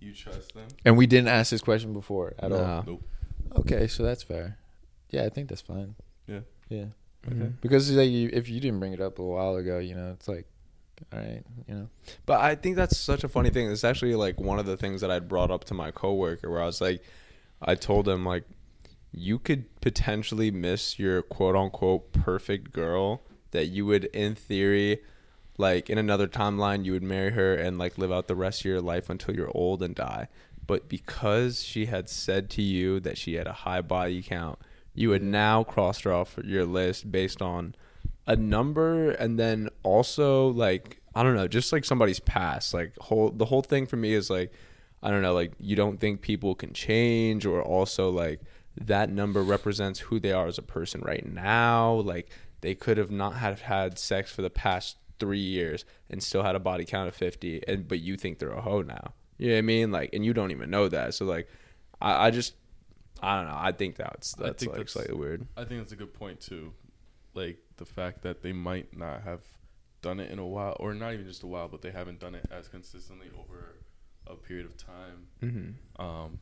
you 0.00 0.14
trust 0.14 0.54
them. 0.54 0.68
and 0.84 0.96
we 0.96 1.06
didn't 1.06 1.28
ask 1.28 1.50
this 1.50 1.60
question 1.62 1.92
before 1.92 2.34
at 2.38 2.50
all. 2.52 2.58
Nah. 2.58 2.82
Nope. 2.86 3.02
Okay, 3.56 3.86
so 3.86 4.02
that's 4.02 4.22
fair. 4.22 4.58
Yeah, 5.10 5.24
I 5.24 5.28
think 5.28 5.48
that's 5.48 5.60
fine. 5.60 5.94
Yeah. 6.26 6.40
Yeah. 6.68 6.86
Mhm. 7.28 7.52
Because 7.60 7.90
like 7.92 8.10
you, 8.10 8.30
if 8.32 8.48
you 8.48 8.58
didn't 8.60 8.80
bring 8.80 8.92
it 8.94 9.00
up 9.00 9.18
a 9.18 9.22
while 9.24 9.56
ago, 9.56 9.78
you 9.78 9.94
know, 9.94 10.10
it's 10.12 10.26
like, 10.26 10.46
all 11.12 11.18
right, 11.20 11.42
you 11.68 11.74
know. 11.74 11.88
But 12.26 12.40
I 12.40 12.54
think 12.54 12.76
that's 12.76 12.96
such 12.96 13.22
a 13.24 13.28
funny 13.28 13.50
thing. 13.50 13.70
It's 13.70 13.84
actually 13.84 14.14
like 14.14 14.40
one 14.40 14.58
of 14.58 14.66
the 14.66 14.76
things 14.76 15.00
that 15.02 15.10
I 15.10 15.18
brought 15.20 15.50
up 15.50 15.64
to 15.64 15.74
my 15.74 15.90
coworker 15.90 16.50
where 16.50 16.62
I 16.62 16.66
was 16.66 16.80
like, 16.80 17.02
I 17.60 17.74
told 17.74 18.08
him 18.08 18.24
like, 18.24 18.44
you 19.12 19.38
could 19.38 19.66
potentially 19.82 20.50
miss 20.50 20.98
your 20.98 21.20
quote 21.22 21.54
unquote 21.54 22.12
perfect 22.12 22.72
girl 22.72 23.22
that 23.50 23.66
you 23.66 23.84
would 23.86 24.06
in 24.06 24.34
theory 24.34 25.02
like 25.62 25.88
in 25.88 25.96
another 25.96 26.26
timeline 26.26 26.84
you 26.84 26.92
would 26.92 27.02
marry 27.04 27.30
her 27.30 27.54
and 27.54 27.78
like 27.78 27.96
live 27.96 28.12
out 28.12 28.26
the 28.26 28.34
rest 28.34 28.60
of 28.60 28.64
your 28.66 28.80
life 28.82 29.08
until 29.08 29.34
you're 29.34 29.56
old 29.56 29.82
and 29.82 29.94
die. 29.94 30.28
But 30.66 30.88
because 30.88 31.62
she 31.62 31.86
had 31.86 32.08
said 32.08 32.50
to 32.50 32.62
you 32.62 33.00
that 33.00 33.16
she 33.16 33.34
had 33.34 33.46
a 33.46 33.52
high 33.52 33.80
body 33.80 34.22
count, 34.22 34.58
you 34.94 35.12
had 35.12 35.22
now 35.22 35.64
crossed 35.64 36.02
her 36.02 36.12
off 36.12 36.36
your 36.44 36.66
list 36.66 37.10
based 37.10 37.40
on 37.40 37.74
a 38.26 38.36
number 38.36 39.12
and 39.12 39.38
then 39.38 39.68
also 39.82 40.48
like 40.48 40.98
I 41.14 41.22
don't 41.22 41.36
know, 41.36 41.48
just 41.48 41.72
like 41.72 41.84
somebody's 41.84 42.20
past. 42.20 42.74
Like 42.74 42.96
whole 42.98 43.30
the 43.30 43.46
whole 43.46 43.62
thing 43.62 43.86
for 43.86 43.96
me 43.96 44.12
is 44.14 44.28
like 44.28 44.52
I 45.00 45.10
don't 45.10 45.22
know, 45.22 45.34
like 45.34 45.52
you 45.60 45.76
don't 45.76 45.98
think 45.98 46.22
people 46.22 46.54
can 46.54 46.72
change 46.72 47.46
or 47.46 47.62
also 47.62 48.10
like 48.10 48.40
that 48.80 49.10
number 49.10 49.42
represents 49.42 50.00
who 50.00 50.18
they 50.18 50.32
are 50.32 50.46
as 50.46 50.58
a 50.58 50.62
person 50.62 51.02
right 51.02 51.24
now. 51.24 51.94
Like 51.94 52.30
they 52.62 52.74
could 52.74 52.96
have 52.96 53.10
not 53.10 53.34
have 53.34 53.62
had 53.62 53.98
sex 53.98 54.32
for 54.32 54.42
the 54.42 54.50
past 54.50 54.96
three 55.22 55.38
years 55.58 55.84
and 56.10 56.20
still 56.20 56.42
had 56.42 56.56
a 56.56 56.58
body 56.70 56.84
count 56.84 57.06
of 57.08 57.14
fifty 57.14 57.62
and 57.68 57.86
but 57.86 58.00
you 58.00 58.16
think 58.16 58.38
they're 58.40 58.50
a 58.50 58.60
hoe 58.60 58.82
now. 58.82 59.14
You 59.38 59.48
know 59.48 59.54
what 59.54 59.58
I 59.58 59.62
mean? 59.62 59.92
Like 59.92 60.10
and 60.12 60.24
you 60.26 60.32
don't 60.34 60.50
even 60.50 60.68
know 60.76 60.88
that. 60.88 61.14
So 61.14 61.24
like 61.24 61.46
I, 62.00 62.26
I 62.26 62.30
just 62.38 62.54
I 63.22 63.36
don't 63.36 63.46
know. 63.50 63.58
I 63.58 63.70
think 63.70 63.94
that's 63.96 64.34
that's 64.34 64.60
think 64.64 64.72
like 64.72 64.78
that's- 64.78 64.92
slightly 64.92 65.14
weird. 65.14 65.46
I 65.56 65.64
think 65.64 65.80
that's 65.80 65.92
a 65.92 65.96
good 65.96 66.12
point 66.12 66.40
too. 66.40 66.72
Like 67.34 67.58
the 67.76 67.84
fact 67.86 68.22
that 68.22 68.42
they 68.42 68.52
might 68.52 68.96
not 68.96 69.22
have 69.22 69.42
done 70.02 70.18
it 70.18 70.30
in 70.32 70.38
a 70.40 70.46
while, 70.46 70.76
or 70.80 70.92
not 70.94 71.12
even 71.14 71.26
just 71.26 71.44
a 71.44 71.46
while, 71.46 71.68
but 71.68 71.80
they 71.82 71.92
haven't 71.92 72.18
done 72.18 72.34
it 72.34 72.46
as 72.50 72.66
consistently 72.68 73.28
over 73.38 73.76
a 74.26 74.34
period 74.34 74.66
of 74.66 74.76
time. 74.76 75.28
Mm-hmm. 75.42 76.02
Um, 76.04 76.38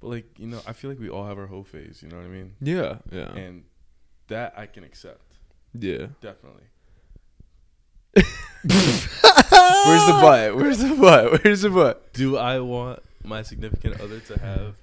but 0.00 0.08
like 0.08 0.38
you 0.38 0.46
know, 0.46 0.60
I 0.66 0.72
feel 0.72 0.90
like 0.90 1.00
we 1.00 1.10
all 1.10 1.26
have 1.26 1.38
our 1.38 1.48
whole 1.48 1.64
phase. 1.64 2.02
You 2.02 2.08
know 2.08 2.16
what 2.16 2.26
I 2.26 2.28
mean? 2.28 2.54
Yeah, 2.60 2.98
yeah, 3.10 3.32
And 3.34 3.64
that 4.28 4.54
I 4.56 4.66
can 4.66 4.84
accept 4.84 5.34
yeah. 5.74 6.06
definitely. 6.20 6.64
Where's 8.16 10.06
the 10.06 10.18
butt? 10.20 10.56
Where's 10.56 10.78
the 10.78 10.96
butt? 11.00 11.44
Where's 11.44 11.62
the 11.62 11.70
butt? 11.70 12.12
Do 12.12 12.36
I 12.36 12.60
want 12.60 13.00
my 13.22 13.42
significant 13.42 14.00
other 14.00 14.20
to 14.20 14.38
have 14.40 14.74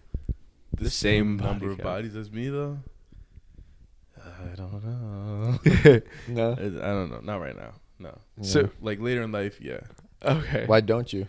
the, 0.78 0.84
The 0.86 0.90
same, 0.90 1.38
same 1.40 1.46
number 1.46 1.68
body 1.68 1.72
of 1.74 1.84
bodies 1.84 2.16
as 2.16 2.32
me 2.32 2.50
though? 2.50 2.80
I 4.18 4.56
don't 4.56 4.84
know. 4.84 5.60
No. 6.28 6.52
I 6.52 6.64
I 6.64 6.68
don't 6.94 7.10
know. 7.12 7.20
Not 7.24 7.42
right 7.42 7.56
now. 7.56 7.74
No. 8.00 8.18
So 8.42 8.70
Like 8.82 9.00
later 9.00 9.22
in 9.24 9.32
life, 9.32 9.60
yeah. 9.62 9.80
okay. 10.24 10.66
why 10.66 10.82
don't 10.82 11.12
you? 11.12 11.28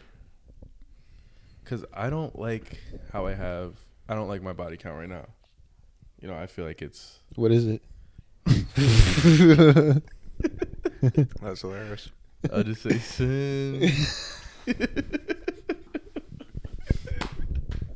Cause 1.65 1.85
I 1.95 2.11
don't 2.11 2.39
like 2.39 2.79
how 3.13 3.27
I 3.27 3.35
have. 3.35 3.75
I 4.09 4.15
don't 4.15 4.29
like 4.29 4.43
my 4.43 4.53
body 4.53 4.77
count 4.77 4.99
right 4.99 5.09
now. 5.09 5.27
You 6.21 6.29
know, 6.29 6.35
I 6.37 6.47
feel 6.47 6.65
like 6.67 6.83
it's. 6.83 7.19
What 7.35 7.51
is 7.51 7.67
it? 7.67 7.83
That's 11.43 11.61
hilarious. 11.63 12.09
I'll 12.53 12.63
just 12.63 12.83
say 12.83 12.99
sin. 12.99 13.93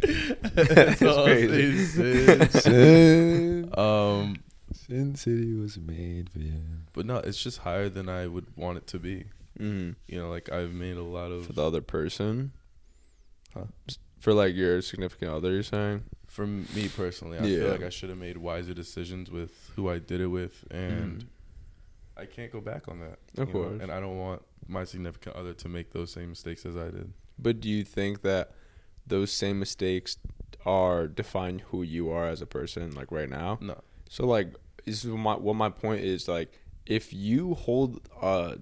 That's 0.01 1.03
all 1.03 1.19
I'll 1.21 1.27
say, 1.27 1.47
crazy. 1.49 1.85
sin. 1.87 2.51
Sin. 2.51 3.71
Um, 3.79 4.37
Sin 4.73 5.17
City 5.17 5.55
was 5.55 5.79
made 5.79 6.31
for 6.31 6.39
you. 6.39 6.53
but 6.93 7.07
no, 7.07 7.17
it's 7.17 7.43
just 7.43 7.59
higher 7.59 7.89
than 7.89 8.09
I 8.09 8.27
would 8.27 8.47
want 8.57 8.79
it 8.79 8.87
to 8.89 8.99
be. 8.99 9.25
Mm-hmm. 9.59 9.93
You 10.07 10.19
know, 10.21 10.29
like 10.29 10.53
I've 10.53 10.73
made 10.73 10.97
a 10.97 11.03
lot 11.03 11.33
of 11.33 11.47
For 11.47 11.53
the 11.53 11.65
other 11.65 11.81
person, 11.81 12.53
Huh? 13.55 13.65
For 14.21 14.33
like 14.35 14.55
your 14.55 14.83
significant 14.83 15.31
other, 15.31 15.51
you're 15.53 15.63
saying? 15.63 16.05
for 16.29 16.47
me 16.47 16.89
personally. 16.95 17.39
I 17.39 17.45
Yeah. 17.47 17.59
feel 17.61 17.71
like 17.71 17.83
I 17.83 17.89
should 17.89 18.11
have 18.11 18.19
made 18.19 18.37
wiser 18.37 18.75
decisions 18.75 19.31
with 19.31 19.71
who 19.75 19.89
I 19.89 19.99
did 19.99 20.21
it 20.21 20.27
with, 20.27 20.65
and 20.71 21.23
Mhm. 21.23 21.27
I 22.17 22.25
can't 22.25 22.51
go 22.51 22.61
back 22.61 22.89
on 22.89 23.01
that. 23.01 23.19
Of 23.37 23.49
you 23.49 23.55
know, 23.55 23.69
course. 23.69 23.83
and 23.83 23.93
I 23.93 24.01
don't 24.01 24.19
want 24.19 24.43
my 24.69 24.85
significant 24.85 25.37
other 25.37 25.53
to 25.55 25.69
make 25.69 25.91
those 25.91 26.13
same 26.13 26.31
mistakes 26.31 26.65
as 26.65 26.77
I 26.77 26.87
did. 26.87 27.13
But 27.39 27.61
do 27.61 27.69
you 27.69 27.85
think 27.85 28.23
that 28.23 28.53
those 29.07 29.33
same 29.33 29.59
mistakes 29.59 30.17
are 30.65 31.07
define 31.07 31.61
who 31.71 31.83
you 31.83 32.11
are 32.11 32.27
as 32.27 32.41
a 32.41 32.47
person, 32.47 32.95
like 32.95 33.13
right 33.13 33.29
now? 33.29 33.59
No. 33.61 33.81
So 34.09 34.27
like, 34.27 34.55
this 34.85 35.05
is 35.05 35.11
my 35.11 35.35
what 35.35 35.55
my 35.55 35.69
point 35.69 36.03
is 36.03 36.29
like, 36.29 36.53
if 36.87 37.13
you 37.13 37.55
hold 37.55 38.01
uh, 38.21 38.57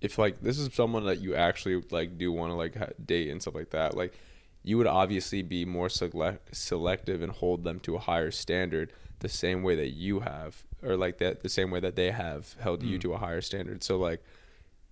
if 0.00 0.18
like 0.18 0.40
this 0.40 0.58
is 0.58 0.72
someone 0.72 1.06
that 1.06 1.20
you 1.20 1.34
actually 1.34 1.82
like 1.90 2.16
do 2.16 2.32
want 2.32 2.52
to 2.52 2.56
like 2.56 2.76
ha- 2.76 2.92
date 3.04 3.30
and 3.30 3.40
stuff 3.42 3.54
like 3.54 3.70
that, 3.70 3.96
like 3.96 4.14
you 4.62 4.78
would 4.78 4.86
obviously 4.86 5.42
be 5.42 5.64
more 5.64 5.88
select 5.88 6.54
selective 6.54 7.22
and 7.22 7.32
hold 7.32 7.64
them 7.64 7.80
to 7.80 7.96
a 7.96 7.98
higher 7.98 8.30
standard 8.30 8.92
the 9.20 9.28
same 9.28 9.62
way 9.62 9.74
that 9.74 9.90
you 9.90 10.20
have 10.20 10.64
or 10.82 10.96
like 10.96 11.18
that 11.18 11.42
the 11.42 11.48
same 11.48 11.70
way 11.70 11.80
that 11.80 11.96
they 11.96 12.10
have 12.10 12.54
held 12.60 12.82
you 12.82 12.98
Mm. 12.98 13.02
to 13.02 13.12
a 13.14 13.18
higher 13.18 13.40
standard 13.40 13.82
so 13.82 13.96
like 13.98 14.22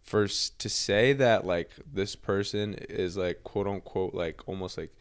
first 0.03 0.59
to 0.59 0.69
say 0.69 1.13
that 1.13 1.45
like 1.47 1.71
this 1.93 2.15
person 2.17 2.75
is 2.89 3.17
like 3.17 3.43
quote 3.45 3.67
unquote 3.67 4.15
like 4.15 4.47
almost 4.49 4.79
like 4.79 4.93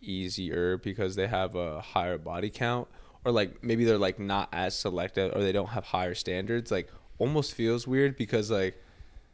easier 0.00 0.78
because 0.78 1.14
they 1.16 1.26
have 1.26 1.54
a 1.54 1.80
higher 1.80 2.16
body 2.18 2.48
count 2.50 2.88
or 3.24 3.32
like 3.32 3.62
maybe 3.62 3.84
they're 3.84 3.98
like 3.98 4.18
not 4.18 4.48
as 4.52 4.74
selective 4.78 5.34
or 5.36 5.42
they 5.42 5.52
don't 5.52 5.68
have 5.68 5.84
higher 5.84 6.14
standards 6.14 6.70
like 6.70 6.90
almost 7.18 7.52
feels 7.54 7.86
weird 7.86 8.16
because 8.16 8.50
like 8.50 8.82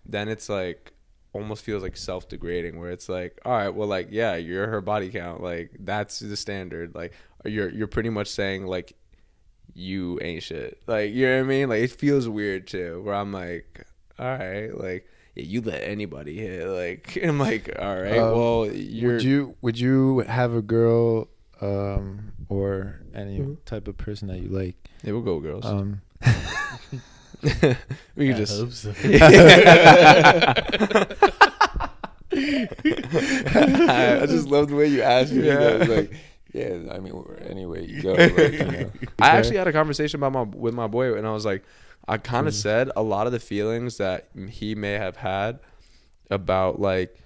then 0.05 0.28
it's 0.28 0.49
like 0.49 0.93
almost 1.33 1.62
feels 1.62 1.83
like 1.83 1.97
self-degrading 1.97 2.81
where 2.81 2.90
it's 2.90 3.09
like 3.09 3.38
all 3.45 3.52
right 3.52 3.69
well 3.69 3.87
like 3.87 4.09
yeah 4.11 4.35
you're 4.35 4.66
her 4.66 4.81
body 4.81 5.09
count 5.09 5.40
like 5.43 5.71
that's 5.81 6.19
the 6.19 6.37
standard 6.37 6.95
like 6.95 7.12
you're 7.45 7.69
you're 7.69 7.87
pretty 7.87 8.11
much 8.11 8.26
saying 8.28 8.66
like 8.66 8.95
you 9.78 10.18
ain't 10.23 10.42
shit 10.42 10.80
like 10.87 11.12
you 11.12 11.26
know 11.26 11.37
what 11.37 11.40
i 11.45 11.49
mean 11.49 11.68
like 11.68 11.83
it 11.83 11.90
feels 11.90 12.26
weird 12.28 12.66
too 12.66 13.02
where 13.04 13.14
i'm 13.14 13.30
like 13.30 13.85
all 14.18 14.26
right 14.26 14.71
like 14.80 15.06
yeah, 15.35 15.45
you 15.45 15.61
let 15.61 15.83
anybody 15.83 16.38
hit 16.38 16.66
like 16.66 17.18
i'm 17.23 17.38
like 17.38 17.68
all 17.78 18.00
right 18.00 18.18
Um, 18.18 18.33
well 18.33 18.66
you're 18.73 19.12
Would 19.14 19.23
you 19.23 19.54
would 19.61 19.78
you 19.78 20.21
have 20.21 20.54
a 20.54 20.62
girl 20.62 21.28
um 21.61 22.33
or 22.49 23.00
any 23.14 23.38
Mm-hmm. 23.40 23.54
type 23.66 23.87
of 23.88 23.97
person 23.99 24.28
that 24.28 24.38
you 24.40 24.49
like 24.49 24.76
yeah 25.04 25.12
we'll 25.12 25.21
go 25.23 25.40
girls 25.40 25.66
um 25.66 26.00
we 28.16 28.28
can 28.28 28.37
just 28.37 28.73
so. 28.83 28.92
I 32.59 34.25
just 34.28 34.49
love 34.49 34.68
the 34.68 34.75
way 34.76 34.87
you 34.88 35.02
asked 35.02 35.33
me. 35.33 35.47
yeah 35.47 35.56
that. 35.78 35.88
like 35.88 36.12
yeah 36.57 36.93
I 36.93 36.99
mean 36.99 37.25
anyway 37.47 37.87
you 37.87 38.03
go 38.09 38.13
like, 38.13 38.37
you 38.37 38.65
know. 38.65 38.91
I 39.19 39.31
actually 39.31 39.57
had 39.57 39.69
a 39.69 39.73
conversation 39.73 40.23
about 40.23 40.33
my 40.33 40.43
with 40.43 40.75
my 40.75 40.87
boy, 40.87 41.15
and 41.15 41.27
I 41.27 41.33
was 41.33 41.45
like, 41.45 41.65
I 42.09 42.19
kind 42.19 42.47
of 42.47 42.55
mm-hmm. 42.55 42.61
said 42.61 42.91
a 42.97 43.03
lot 43.03 43.27
of 43.27 43.33
the 43.33 43.41
feelings 43.41 43.99
that 43.99 44.29
he 44.49 44.75
may 44.75 44.93
have 44.93 45.17
had 45.17 45.59
about 46.31 46.81
like 46.81 47.17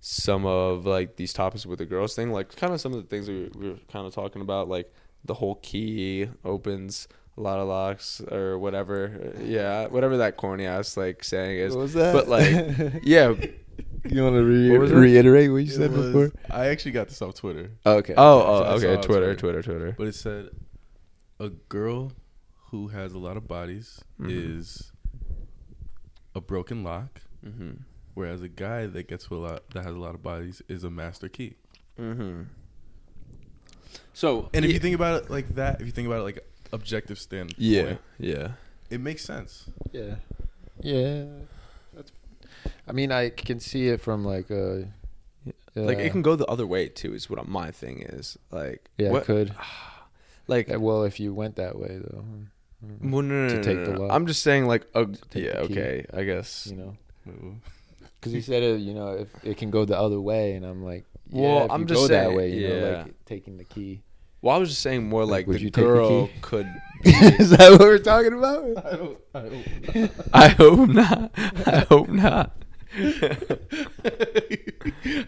some 0.00 0.46
of 0.46 0.86
like 0.86 1.16
these 1.16 1.32
topics 1.32 1.66
with 1.66 1.78
the 1.78 1.86
girls 1.86 2.14
thing, 2.14 2.32
like 2.32 2.54
kind 2.56 2.72
of 2.72 2.80
some 2.80 2.92
of 2.92 3.02
the 3.02 3.08
things 3.08 3.28
we, 3.28 3.50
we 3.54 3.70
were 3.70 3.78
kind 3.92 4.06
of 4.06 4.14
talking 4.14 4.42
about, 4.42 4.68
like 4.68 4.92
the 5.24 5.34
whole 5.34 5.56
key 5.56 6.28
opens 6.44 7.06
a 7.36 7.40
lot 7.40 7.58
of 7.58 7.68
locks 7.68 8.20
or 8.30 8.58
whatever. 8.58 9.34
Yeah, 9.42 9.86
whatever 9.88 10.18
that 10.18 10.36
corny 10.36 10.66
ass 10.66 10.96
like 10.96 11.22
saying 11.22 11.58
is. 11.58 11.74
What 11.74 11.82
was 11.82 11.92
that? 11.94 12.12
But 12.12 12.28
like, 12.28 13.00
yeah. 13.02 13.34
You 14.08 14.22
want 14.22 14.34
to 14.36 14.42
re- 14.44 14.78
What 14.78 14.88
reiterate 14.90 15.50
what 15.50 15.58
you 15.58 15.64
It 15.64 15.70
said 15.76 15.92
was- 15.92 16.06
before? 16.06 16.32
I 16.50 16.66
actually 16.68 16.92
got 16.92 17.08
this 17.08 17.20
off 17.22 17.34
Twitter, 17.34 17.70
Okay. 17.84 18.14
Oh, 18.16 18.42
oh, 18.42 18.58
saw 18.58 18.72
okay. 18.76 18.94
it 18.94 19.02
Twitter, 19.02 19.34
Twitter. 19.34 19.36
Twitter, 19.36 19.62
Twitter. 19.62 19.94
but 19.98 20.06
it 20.08 20.14
said 20.14 20.50
a 21.38 21.48
girl 21.68 22.12
who 22.70 22.88
has 22.88 23.12
a 23.12 23.18
lot 23.18 23.36
of 23.36 23.48
bodies 23.48 24.00
Mhm. 24.20 24.58
is 24.58 24.92
a 26.34 26.40
broken 26.40 26.82
lock, 26.84 27.20
Mm-hmm. 27.44 27.70
whereas 28.14 28.42
a 28.42 28.48
guy 28.48 28.86
that 28.86 29.08
gets 29.08 29.28
with 29.30 29.40
a 29.40 29.42
lot 29.42 29.70
that 29.70 29.84
has 29.84 29.94
a 29.94 29.98
lot 29.98 30.14
of 30.14 30.22
bodies 30.22 30.62
is 30.68 30.84
a 30.84 30.90
master 30.90 31.28
key. 31.28 31.54
Mm-hmm. 31.98 32.42
So, 34.12 34.50
And 34.54 34.64
if 34.64 34.70
yeah, 34.70 34.74
you 34.74 34.80
think 34.80 34.94
about 34.94 35.24
it 35.24 35.30
like 35.30 35.54
that, 35.56 35.80
if 35.80 35.86
you 35.86 35.92
think 35.92 36.06
about 36.06 36.20
it 36.20 36.24
like 36.24 36.46
objective 36.72 37.18
standpoint, 37.18 37.58
yeah, 37.58 37.94
yeah, 38.18 38.52
it 38.90 39.00
makes 39.00 39.24
sense. 39.24 39.66
Yeah. 39.92 40.16
Yeah. 40.82 41.24
I 42.88 42.92
mean, 42.92 43.12
I 43.12 43.30
can 43.30 43.60
see 43.60 43.88
it 43.88 44.00
from 44.00 44.24
like 44.24 44.50
a. 44.50 44.88
like 45.74 45.98
uh, 45.98 46.00
it 46.00 46.10
can 46.12 46.22
go 46.22 46.36
the 46.36 46.46
other 46.46 46.66
way 46.66 46.88
too. 46.88 47.14
Is 47.14 47.30
what 47.30 47.46
my 47.48 47.70
thing 47.70 48.02
is. 48.02 48.38
Like, 48.50 48.88
Yeah, 48.98 49.10
what, 49.10 49.22
it 49.22 49.26
could. 49.26 49.54
like, 50.46 50.72
Uh, 50.72 50.80
Well, 50.80 51.04
if 51.04 51.20
you 51.20 51.32
went 51.34 51.56
that 51.56 51.78
way, 51.78 51.98
though, 52.02 52.24
mm, 52.24 53.12
well, 53.12 53.22
no, 53.22 53.42
no, 53.44 53.48
to 53.48 53.56
no, 53.56 53.62
take 53.62 53.84
the. 53.84 54.08
I'm 54.10 54.26
just 54.26 54.42
saying, 54.42 54.66
like, 54.66 54.86
take 55.30 55.44
yeah, 55.44 55.58
okay, 55.60 56.06
I 56.12 56.24
guess. 56.24 56.66
you 56.66 56.76
know, 56.76 56.96
because 58.18 58.32
you 58.36 58.42
said 58.42 58.62
it, 58.62 58.80
you 58.80 58.94
know, 58.94 59.12
if 59.12 59.28
it 59.44 59.56
can 59.56 59.70
go 59.70 59.84
the 59.84 59.98
other 59.98 60.20
way, 60.20 60.54
and 60.54 60.64
I'm 60.64 60.84
like, 60.84 61.04
yeah, 61.30 61.42
Well, 61.42 61.64
if 61.66 61.70
I'm 61.70 61.80
you 61.82 61.86
just 61.86 62.00
go 62.00 62.08
that 62.08 62.32
way, 62.32 62.52
you 62.52 62.68
know, 62.68 63.04
like 63.04 63.14
taking 63.26 63.56
the 63.56 63.64
key. 63.64 64.02
Well, 64.42 64.56
I 64.56 64.58
was 64.58 64.70
just 64.70 64.80
saying 64.82 65.08
more 65.08 65.24
Like, 65.24 65.30
like, 65.30 65.46
would 65.48 65.56
the 65.56 65.60
you 65.60 65.70
take 65.70 65.84
the 65.84 65.90
girl 65.90 66.26
key? 66.28 66.32
could. 66.40 66.66
Is 67.04 67.50
that 67.50 67.70
what 67.72 67.80
we're 67.80 67.98
talking 67.98 68.32
about? 68.34 68.64
I 68.84 68.96
don't. 68.96 69.18
I 69.34 69.40
don't. 69.40 70.12
I 70.34 70.48
hope 70.48 70.88
not. 70.88 71.30
I 71.66 71.86
hope 71.88 72.08
not. 72.08 72.52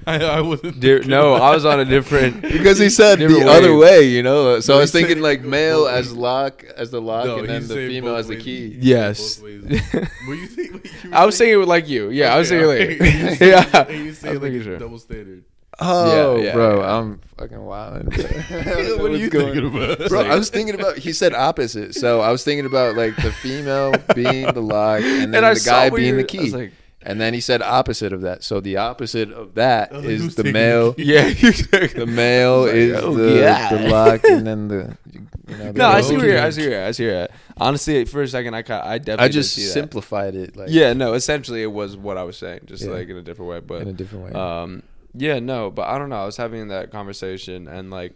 I, 0.07 0.19
I 0.25 0.41
wasn't. 0.41 0.81
Dear, 0.81 1.03
no, 1.05 1.35
about 1.37 1.43
I 1.53 1.55
was 1.55 1.65
on 1.65 1.81
a 1.81 1.85
different. 1.85 2.43
because 2.43 2.79
he 2.79 2.91
said 2.91 3.19
the 3.19 3.29
different 3.29 3.49
other 3.49 3.77
way, 3.77 4.03
you 4.09 4.23
know. 4.23 4.61
So 4.61 4.75
I 4.77 4.81
was 4.81 4.91
thinking 4.93 5.19
it 5.19 5.23
like 5.23 5.43
male 5.43 5.85
both 5.85 5.95
as 5.95 6.13
lock 6.13 6.65
as 6.77 6.91
the 6.91 7.01
lock, 7.01 7.27
No, 7.27 7.39
and 7.39 7.49
then 7.49 7.69
the 7.69 7.75
female 7.75 8.13
both 8.15 8.21
as 8.21 8.29
the 8.29 8.37
key. 8.37 8.77
Yes. 8.81 9.37
both 9.37 9.45
ways. 9.45 9.83
Were 10.29 10.35
you 10.35 10.47
think? 10.49 10.85
you 11.05 11.11
I 11.13 11.25
was 11.25 11.37
saying 11.37 11.61
it 11.61 11.67
like 11.67 11.89
you. 11.89 12.11
Yeah, 12.11 12.35
I 12.35 12.39
was 12.39 12.49
saying 12.49 12.65
okay, 12.65 12.99
like. 12.99 13.41
yeah, 13.41 13.89
you 13.91 14.11
I 14.11 14.13
say 14.13 14.31
was 14.31 14.41
like 14.41 14.43
making 14.43 14.61
a 14.61 14.65
sure. 14.65 14.79
double 14.79 14.99
standard. 14.99 15.45
Oh, 15.81 16.37
Yeah, 16.37 16.45
yeah, 16.45 16.53
bro, 16.53 16.81
yeah. 16.81 16.97
I'm 16.99 17.21
fucking 17.39 17.65
wild. 17.65 18.05
what 18.17 19.11
are 19.11 19.17
you 19.17 19.31
going... 19.31 19.55
thinking 19.55 19.75
about? 19.75 20.09
Bro, 20.09 20.21
I 20.23 20.37
was 20.37 20.51
thinking 20.51 20.75
about. 20.75 20.99
He 20.99 21.13
said 21.13 21.33
opposite, 21.35 21.95
so 21.95 22.21
I 22.21 22.31
was 22.31 22.45
thinking 22.45 22.67
about 22.67 22.95
like 22.97 23.17
the 23.17 23.33
female 23.33 23.95
being 24.15 24.53
the 24.53 24.61
lock, 24.63 25.01
and 25.03 25.33
then 25.35 25.45
I 25.45 25.55
the 25.55 25.61
guy 25.65 25.91
being 25.91 26.17
the 26.17 26.23
were- 26.23 26.39
I 26.39 26.43
was 26.43 26.51
key. 26.51 26.57
like- 26.57 26.73
and 27.05 27.21
then 27.21 27.35
he 27.35 27.41
said 27.41 27.63
opposite 27.63 28.13
of 28.13 28.21
that. 28.21 28.45
So 28.45 28.61
the 28.61 28.77
opposite 28.77 29.33
of 29.33 29.55
that 29.55 29.93
like, 29.93 30.05
is 30.05 30.37
the 30.37 30.45
taking 30.45 30.53
the 30.53 30.59
male. 30.59 30.93
key? 30.95 31.03
Yeah, 31.03 31.29
The 31.33 32.07
male 32.07 32.61
like, 32.67 32.75
is 32.75 32.93
oh, 33.03 33.15
the, 33.15 33.39
yeah. 33.41 33.75
the 33.77 33.89
lock, 33.89 34.21
and 34.25 34.47
then 34.47 34.69
the 34.69 34.97
you 35.11 35.57
know. 35.57 35.73
The 35.73 35.79
No, 35.79 35.89
I 35.89 36.01
see 36.01 36.17
where 36.17 36.27
you're. 36.29 36.37
at, 36.39 36.45
I 36.45 36.51
see 36.51 36.61
where 36.63 36.71
you're. 36.71 36.81
at, 36.81 36.87
I 36.89 36.93
see 36.93 37.05
where 37.07 37.13
you're. 37.15 37.23
at. 37.23 37.31
Honestly, 37.57 38.05
for 38.05 38.23
a 38.23 38.29
second, 38.29 38.55
I 38.55 38.59
I 38.59 38.63
definitely 38.99 39.17
I 39.25 39.29
just 39.29 39.53
see 39.53 39.65
that. 39.65 39.73
simplified 39.73 40.37
it 40.37 40.55
like 40.57 40.69
yeah, 40.71 40.93
no. 40.93 41.15
Essentially, 41.15 41.63
it 41.65 41.73
was 41.73 41.97
what 41.97 42.17
I 42.19 42.23
was 42.23 42.37
saying, 42.37 42.61
just 42.67 42.85
Yeah. 42.85 42.91
like 42.93 43.09
in 43.09 43.17
a 43.17 43.23
different 43.23 43.51
way. 43.51 43.59
But 43.59 43.83
in 43.83 43.89
a 43.89 43.93
different 43.93 44.27
way. 44.27 44.41
Um, 44.41 44.83
yeah, 45.15 45.39
no, 45.39 45.71
but 45.71 45.89
I 45.89 45.99
don't 45.99 46.09
know. 46.09 46.23
I 46.23 46.27
was 46.27 46.37
having 46.37 46.69
that 46.69 46.91
conversation 46.91 47.69
and 47.69 47.91
like 47.91 48.15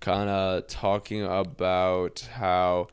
kind 0.00 0.28
of 0.28 0.66
talking 0.66 1.22
about 1.22 2.28
how 2.32 2.88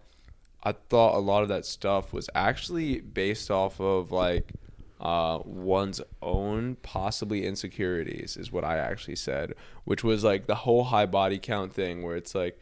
I 0.63 0.74
thought 0.74 1.16
a 1.16 1.20
lot 1.20 1.44
of 1.44 1.50
that 1.50 1.66
stuff 1.66 2.13
was 2.13 2.30
actually 2.36 3.02
based 3.02 3.52
off 3.52 3.80
of 3.80 4.12
like 4.12 4.54
uh, 5.00 5.40
one's 5.44 6.00
own 6.22 6.78
possibly 6.82 7.46
insecurities, 7.46 8.38
is 8.38 8.52
what 8.52 8.63
I 8.63 8.78
actually 8.78 9.18
said, 9.18 9.54
which 9.84 10.04
was 10.04 10.24
like 10.24 10.48
the 10.48 10.56
whole 10.56 10.86
high 10.86 11.06
body 11.08 11.40
count 11.40 11.74
thing, 11.74 12.04
where 12.04 12.16
it's 12.16 12.34
like, 12.34 12.58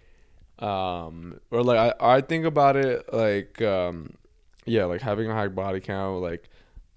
um, 0.58 1.40
or 1.52 1.64
like 1.64 1.96
I, 2.00 2.16
I 2.18 2.22
think 2.22 2.46
about 2.46 2.78
it 2.78 3.14
like, 3.14 3.62
um, 3.62 4.14
yeah, 4.66 4.86
like 4.86 5.02
having 5.02 5.30
a 5.30 5.34
high 5.34 5.50
body 5.50 5.80
count, 5.80 6.22
like 6.22 6.50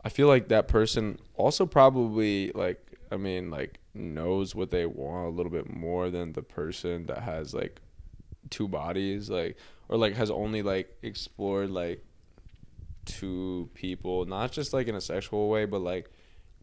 I 0.03 0.09
feel 0.09 0.29
like 0.29 0.49
that 0.49 0.69
person 0.69 1.19
also 1.35 1.67
probably 1.67 2.51
like 2.55 2.94
I 3.15 3.17
mean 3.17 3.51
like 3.51 3.79
knows 3.95 4.55
what 4.55 4.71
they 4.71 4.87
want 4.87 5.27
a 5.29 5.31
little 5.31 5.53
bit 5.53 5.73
more 5.73 6.11
than 6.11 6.33
the 6.33 6.43
person 6.43 7.07
that 7.07 7.23
has 7.23 7.55
like 7.55 7.81
two 8.51 8.69
bodies 8.69 9.31
like 9.31 9.57
or 9.89 9.97
like 9.97 10.15
has 10.15 10.31
only 10.31 10.63
like 10.63 10.97
explored 11.03 11.71
like 11.71 12.05
two 13.05 13.71
people 13.75 14.25
not 14.25 14.53
just 14.53 14.73
like 14.73 14.89
in 14.89 14.95
a 14.95 15.01
sexual 15.01 15.49
way 15.49 15.65
but 15.65 15.81
like 15.81 16.11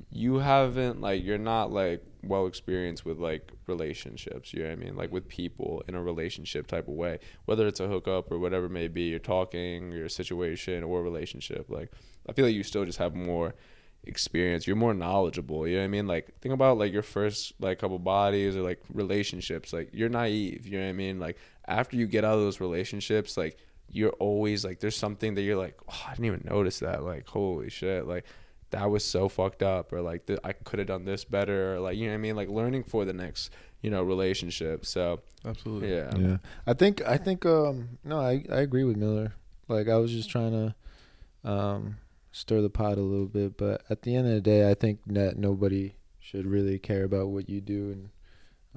you 0.10 0.40
haven't 0.40 1.00
like 1.00 1.24
you're 1.24 1.38
not 1.38 1.72
like 1.72 2.04
well 2.24 2.48
experienced 2.48 3.06
with 3.06 3.20
like 3.20 3.52
relationships 3.68 4.54
you 4.54 4.62
know 4.64 4.70
what 4.70 4.74
i 4.74 4.76
mean? 4.76 4.96
Like 4.96 5.12
with 5.12 5.28
people 5.28 5.84
in 5.88 5.96
a 5.96 6.02
relationship 6.02 6.68
type 6.68 6.88
of 6.88 6.96
way 6.96 7.20
whether 7.46 7.68
it's 7.68 7.80
a 7.80 7.88
hookup 7.88 8.32
or 8.32 8.40
whatever 8.40 8.66
it 8.66 8.72
may 8.72 8.88
be 8.88 9.04
you're 9.04 9.20
talking 9.20 9.92
your 9.92 10.10
situation 10.10 10.84
or 10.84 11.02
relationship 11.02 11.70
like 11.70 11.92
i 12.28 12.34
feel 12.34 12.46
like 12.46 12.56
you 12.56 12.64
still 12.64 12.86
just 12.86 12.98
have 12.98 13.16
more 13.16 13.56
experience. 14.04 14.66
You're 14.66 14.76
more 14.76 14.94
knowledgeable 14.94 15.68
you 15.68 15.76
know 15.76 15.82
what 15.82 15.86
i 15.86 15.90
mean? 15.90 16.08
Like 16.08 16.40
think 16.40 16.54
about 16.54 16.78
like 16.78 16.92
your 16.92 17.04
first 17.04 17.54
like 17.60 17.80
couple 17.80 18.00
bodies 18.00 18.56
or 18.56 18.62
like 18.62 18.82
relationships. 18.94 19.74
Like 19.74 19.90
you're 19.94 20.10
naive 20.10 20.66
you 20.66 20.78
know 20.78 20.86
what 20.86 20.90
i 20.90 20.94
mean? 20.94 21.20
Like 21.20 21.38
after 21.68 21.96
you 21.96 22.08
get 22.08 22.26
out 22.26 22.36
of 22.36 22.42
those 22.42 22.60
relationships 22.60 23.38
like 23.38 23.58
you're 23.90 24.12
always 24.20 24.64
like 24.64 24.80
there's 24.80 24.96
something 24.96 25.36
that 25.36 25.42
you're 25.42 25.58
like 25.58 25.78
oh, 25.90 26.04
i 26.08 26.12
didn't 26.12 26.26
even 26.26 26.44
notice 26.46 26.80
that. 26.80 27.04
Like 27.04 27.28
holy 27.28 27.70
shit 27.70 28.08
like 28.08 28.26
that 28.72 28.90
was 28.90 29.04
so 29.06 29.28
fucked 29.28 29.62
up 29.62 29.92
or 29.92 30.02
like 30.02 30.26
th- 30.26 30.40
i 30.46 30.54
could 30.54 30.80
have 30.80 30.88
done 30.88 31.04
this 31.04 31.26
better 31.26 31.76
or 31.76 31.80
like 31.82 31.98
you 31.98 32.06
know 32.06 32.12
what 32.12 32.16
i 32.16 32.20
mean? 32.20 32.36
Like 32.36 32.50
learning 32.50 32.84
for 32.84 33.06
the 33.06 33.14
next 33.14 33.52
you 33.82 33.90
know 33.90 34.04
relationship 34.04 34.86
so 34.86 35.22
Absolutely. 35.46 35.92
yeah. 35.92 36.16
Yeah, 36.16 36.38
I 36.68 36.74
think 36.74 37.02
I 37.02 37.18
think 37.18 37.46
um 37.46 37.98
no, 38.04 38.20
I 38.20 38.44
I 38.52 38.62
agree 38.62 38.84
with 38.84 38.96
Miller. 38.96 39.34
Like 39.68 39.88
I 39.88 39.96
was 39.98 40.12
just 40.12 40.30
trying 40.30 40.52
to 40.52 41.50
um 41.50 41.98
stir 42.32 42.62
the 42.62 42.70
pot 42.70 42.98
a 42.98 43.02
little 43.02 43.26
bit, 43.28 43.58
but 43.58 43.84
at 43.90 44.04
the 44.04 44.16
end 44.16 44.28
of 44.28 44.34
the 44.34 44.42
day, 44.42 44.70
I 44.70 44.74
think 44.74 45.00
that 45.08 45.38
nobody 45.38 45.96
should 46.20 46.46
really 46.46 46.80
care 46.80 47.04
about 47.04 47.28
what 47.28 47.50
you 47.50 47.60
do 47.62 47.92
and 47.92 48.10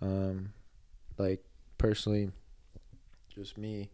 um 0.02 0.52
like 1.18 1.44
personally 1.78 2.30
just 3.32 3.56
me 3.56 3.90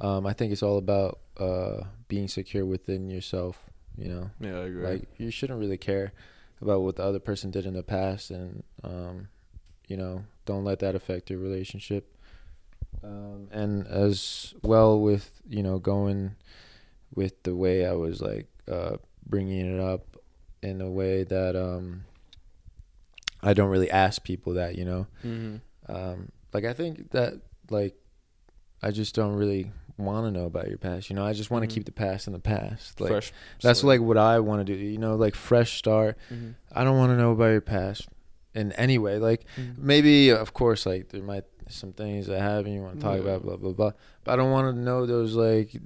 um 0.00 0.24
I 0.26 0.32
think 0.32 0.52
it's 0.52 0.62
all 0.62 0.78
about 0.78 1.18
uh 1.36 1.82
being 2.08 2.28
secure 2.28 2.64
within 2.64 3.10
yourself, 3.10 3.58
you 3.98 4.08
know. 4.08 4.30
yeah 4.40 4.56
i 4.60 4.64
agree 4.64 4.86
Like 4.86 5.02
you 5.18 5.30
shouldn't 5.30 5.58
really 5.60 5.76
care 5.78 6.12
about 6.62 6.80
what 6.82 6.96
the 6.96 7.02
other 7.04 7.18
person 7.18 7.50
did 7.50 7.66
in 7.66 7.74
the 7.74 7.82
past, 7.82 8.30
and 8.30 8.62
um, 8.82 9.28
you 9.88 9.96
know, 9.96 10.24
don't 10.46 10.64
let 10.64 10.78
that 10.78 10.94
affect 10.94 11.28
your 11.28 11.38
relationship. 11.38 12.16
Um, 13.04 13.48
and 13.52 13.86
as 13.86 14.54
well 14.62 14.98
with 14.98 15.30
you 15.48 15.62
know 15.62 15.78
going 15.78 16.36
with 17.14 17.42
the 17.42 17.54
way 17.54 17.84
I 17.86 17.92
was 17.92 18.22
like 18.22 18.46
uh, 18.70 18.96
bringing 19.26 19.74
it 19.76 19.80
up 19.80 20.16
in 20.62 20.80
a 20.80 20.90
way 20.90 21.24
that 21.24 21.54
um, 21.56 22.04
I 23.42 23.52
don't 23.54 23.70
really 23.70 23.90
ask 23.90 24.22
people 24.22 24.54
that 24.54 24.76
you 24.76 24.84
know. 24.84 25.06
mm-hmm. 25.24 25.56
Um, 25.88 26.30
like 26.52 26.64
I 26.64 26.72
think 26.72 27.10
that 27.12 27.34
like 27.70 27.94
I 28.82 28.90
just 28.90 29.14
don't 29.14 29.34
really 29.34 29.70
want 29.98 30.26
to 30.26 30.30
know 30.30 30.46
about 30.46 30.68
your 30.68 30.78
past. 30.78 31.08
You 31.10 31.16
know, 31.16 31.24
I 31.24 31.32
just 31.32 31.50
want 31.50 31.62
to 31.64 31.68
Mhm. 31.68 31.74
keep 31.74 31.84
the 31.84 31.92
past 31.92 32.26
in 32.26 32.32
the 32.32 32.38
past. 32.38 33.00
Like 33.00 33.10
fresh 33.10 33.32
that's 33.62 33.82
like 33.84 34.00
what 34.00 34.18
I 34.18 34.40
want 34.40 34.66
to 34.66 34.76
do. 34.76 34.78
You 34.78 34.98
know, 34.98 35.16
like 35.16 35.34
fresh 35.34 35.78
start. 35.78 36.18
Mhm. 36.32 36.54
I 36.72 36.84
don't 36.84 36.96
want 36.98 37.10
to 37.12 37.16
know 37.16 37.32
about 37.32 37.50
your 37.52 37.60
past 37.60 38.08
in 38.54 38.72
any 38.72 38.98
way. 38.98 39.18
Like 39.18 39.44
Mhm. 39.56 39.78
maybe, 39.78 40.30
of 40.30 40.52
course, 40.52 40.84
like 40.86 41.10
there 41.10 41.22
might 41.22 41.44
some 41.68 41.92
things 41.92 42.26
that 42.28 42.40
happen 42.40 42.72
you 42.72 42.80
want 42.80 42.96
to 42.96 43.00
talk 43.02 43.18
about, 43.20 43.42
blah 43.42 43.56
blah 43.56 43.72
blah. 43.72 43.92
But 44.24 44.32
I 44.32 44.36
don't 44.36 44.50
want 44.50 44.74
to 44.74 44.80
know 44.80 45.06
those 45.06 45.34
like 45.34 45.76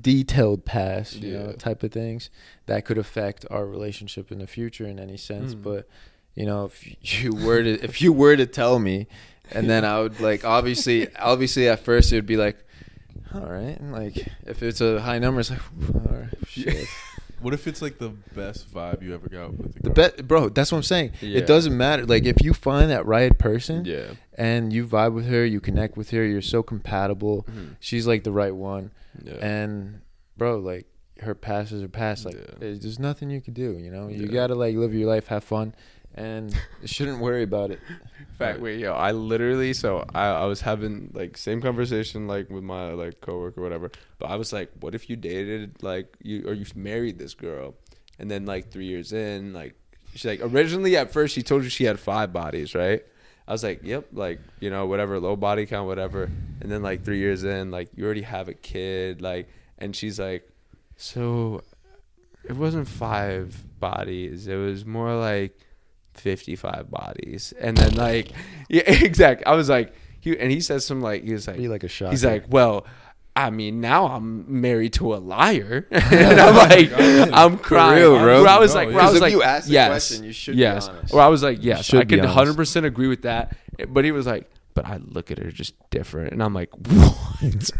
detailed 0.00 0.64
past, 0.64 1.16
you 1.16 1.32
know, 1.32 1.52
type 1.52 1.82
of 1.82 1.92
things 1.92 2.30
that 2.66 2.84
could 2.84 2.98
affect 2.98 3.44
our 3.50 3.66
relationship 3.66 4.30
in 4.30 4.38
the 4.38 4.46
future 4.46 4.86
in 4.86 4.98
any 4.98 5.16
sense. 5.16 5.54
Mm. 5.54 5.62
But 5.62 5.88
you 6.34 6.46
know, 6.46 6.66
if 6.66 6.84
you 7.22 7.34
were 7.34 7.62
to 7.62 7.82
if 7.82 8.02
you 8.02 8.12
were 8.12 8.36
to 8.36 8.46
tell 8.46 8.78
me, 8.78 9.06
and 9.50 9.68
then 9.68 9.84
I 9.84 10.00
would 10.00 10.20
like 10.20 10.44
obviously 10.44 11.14
obviously 11.16 11.68
at 11.68 11.80
first 11.80 12.12
it 12.12 12.16
would 12.16 12.26
be 12.26 12.36
like. 12.36 12.58
All 13.34 13.50
right, 13.50 13.76
and 13.80 13.90
like 13.90 14.28
if 14.46 14.62
it's 14.62 14.80
a 14.80 15.00
high 15.00 15.18
number, 15.18 15.40
it's 15.40 15.50
like, 15.50 15.58
all 15.92 16.18
right, 16.18 16.28
shit. 16.46 16.86
What 17.44 17.52
if 17.52 17.66
it's 17.66 17.82
like 17.82 17.98
the 17.98 18.08
best 18.34 18.72
vibe 18.72 19.02
you 19.02 19.12
ever 19.14 19.28
got 19.28 19.52
with 19.54 19.74
The 19.74 19.80
girl? 19.90 19.92
bet, 19.94 20.26
bro. 20.26 20.48
That's 20.48 20.72
what 20.72 20.78
I'm 20.78 20.82
saying. 20.84 21.12
Yeah. 21.20 21.38
It 21.38 21.46
doesn't 21.46 21.76
matter. 21.76 22.06
Like 22.06 22.24
if 22.24 22.42
you 22.42 22.54
find 22.54 22.90
that 22.90 23.04
right 23.06 23.38
person 23.38 23.84
yeah 23.84 24.14
and 24.38 24.72
you 24.72 24.86
vibe 24.86 25.12
with 25.12 25.26
her, 25.26 25.44
you 25.44 25.60
connect 25.60 25.96
with 25.96 26.08
her, 26.10 26.24
you're 26.24 26.40
so 26.40 26.62
compatible. 26.62 27.46
Mhm. 27.50 27.76
She's 27.80 28.06
like 28.06 28.24
the 28.24 28.32
right 28.32 28.54
one, 28.54 28.90
yeah 29.22 29.34
and 29.34 30.00
bro, 30.38 30.58
like 30.58 30.86
her 31.20 31.34
past 31.34 31.70
is 31.72 31.82
her 31.82 31.88
past. 31.88 32.24
Like 32.24 32.34
Yeah. 32.36 32.54
there's 32.60 32.80
there's 32.80 32.98
nothing 32.98 33.28
you 33.30 33.40
can 33.42 33.52
do. 33.54 33.76
You 33.78 33.90
know, 33.90 34.08
you 34.08 34.24
Yeah. 34.24 34.32
gotta 34.32 34.54
like 34.54 34.74
live 34.76 34.94
your 34.94 35.08
life, 35.08 35.26
have 35.28 35.44
fun, 35.44 35.74
and 36.14 36.54
shouldn't 36.84 37.18
worry 37.18 37.42
about 37.42 37.70
it. 37.70 37.80
In 38.18 38.36
fact, 38.36 38.60
wait, 38.60 38.80
yo, 38.80 38.92
I 38.92 39.12
literally, 39.12 39.72
so 39.72 40.04
I, 40.14 40.26
I 40.26 40.44
was 40.46 40.60
having 40.60 41.10
like 41.12 41.36
same 41.36 41.60
conversation 41.60 42.26
like 42.26 42.50
with 42.50 42.64
my 42.64 42.92
like 42.92 43.20
coworker, 43.20 43.60
or 43.60 43.62
whatever. 43.62 43.90
But 44.18 44.30
I 44.30 44.36
was 44.36 44.52
like, 44.52 44.70
what 44.80 44.94
if 44.94 45.10
you 45.10 45.16
dated 45.16 45.82
like 45.82 46.16
you 46.22 46.46
or 46.46 46.52
you 46.52 46.64
married 46.74 47.18
this 47.18 47.34
girl, 47.34 47.74
and 48.18 48.30
then 48.30 48.46
like 48.46 48.70
three 48.70 48.86
years 48.86 49.12
in, 49.12 49.52
like 49.52 49.74
she's 50.12 50.24
like 50.24 50.40
originally 50.42 50.96
at 50.96 51.12
first 51.12 51.34
she 51.34 51.42
told 51.42 51.64
you 51.64 51.70
she 51.70 51.84
had 51.84 51.98
five 51.98 52.32
bodies, 52.32 52.74
right? 52.74 53.04
I 53.46 53.52
was 53.52 53.62
like, 53.62 53.82
yep, 53.82 54.06
like 54.12 54.40
you 54.60 54.70
know 54.70 54.86
whatever, 54.86 55.18
low 55.20 55.36
body 55.36 55.66
count, 55.66 55.86
whatever. 55.86 56.30
And 56.60 56.70
then 56.70 56.82
like 56.82 57.04
three 57.04 57.18
years 57.18 57.44
in, 57.44 57.70
like 57.70 57.90
you 57.94 58.04
already 58.04 58.22
have 58.22 58.48
a 58.48 58.54
kid, 58.54 59.20
like, 59.20 59.48
and 59.78 59.94
she's 59.94 60.18
like, 60.18 60.48
so 60.96 61.62
it 62.44 62.56
wasn't 62.56 62.88
five 62.88 63.62
bodies, 63.80 64.46
it 64.46 64.56
was 64.56 64.86
more 64.86 65.14
like 65.14 65.58
55 66.14 66.90
bodies 66.90 67.52
and 67.60 67.76
then 67.76 67.94
like 67.96 68.30
yeah 68.68 68.82
exactly 68.86 69.44
i 69.46 69.54
was 69.54 69.68
like 69.68 69.92
he 70.20 70.38
and 70.38 70.50
he 70.50 70.60
says 70.60 70.84
some 70.86 71.00
like 71.00 71.24
he 71.24 71.32
was 71.32 71.46
like 71.46 71.56
Be 71.58 71.68
like 71.68 71.84
a 71.84 71.88
shot. 71.88 72.10
he's 72.10 72.24
like 72.24 72.44
well 72.48 72.86
i 73.36 73.50
mean 73.50 73.80
now 73.80 74.06
i'm 74.06 74.60
married 74.60 74.92
to 74.94 75.14
a 75.14 75.16
liar 75.16 75.86
and 75.90 76.40
i'm 76.40 76.54
like 76.54 76.90
i'm 77.32 77.58
crying 77.58 77.98
real, 78.00 78.18
bro. 78.18 78.42
where 78.42 78.48
i 78.50 78.58
was 78.58 78.74
No, 78.74 78.80
like 78.80 78.88
yeah. 78.90 78.94
where 78.94 79.02
i 79.02 79.06
'Cause 79.06 79.12
was 79.14 79.16
if 79.16 79.22
like 79.22 79.32
you 79.32 79.42
ask 79.42 79.66
the 79.66 79.72
yes 79.72 79.88
question, 80.08 80.24
you 80.24 80.32
should 80.32 80.54
be 80.54 80.60
yes 80.60 80.88
honest. 80.88 81.12
or 81.14 81.20
i 81.20 81.26
was 81.28 81.42
like 81.42 81.58
yes 81.62 81.92
i 81.92 82.04
be 82.04 82.16
could 82.16 82.24
100% 82.24 82.84
agree 82.84 83.08
with 83.08 83.22
that 83.22 83.56
but 83.88 84.04
he 84.04 84.12
was 84.12 84.26
like 84.26 84.48
but 84.74 84.84
I 84.86 84.98
look 84.98 85.30
at 85.30 85.38
her 85.38 85.50
just 85.50 85.74
different, 85.90 86.32
and 86.32 86.42
I'm 86.42 86.52
like, 86.54 86.70
what? 86.88 87.70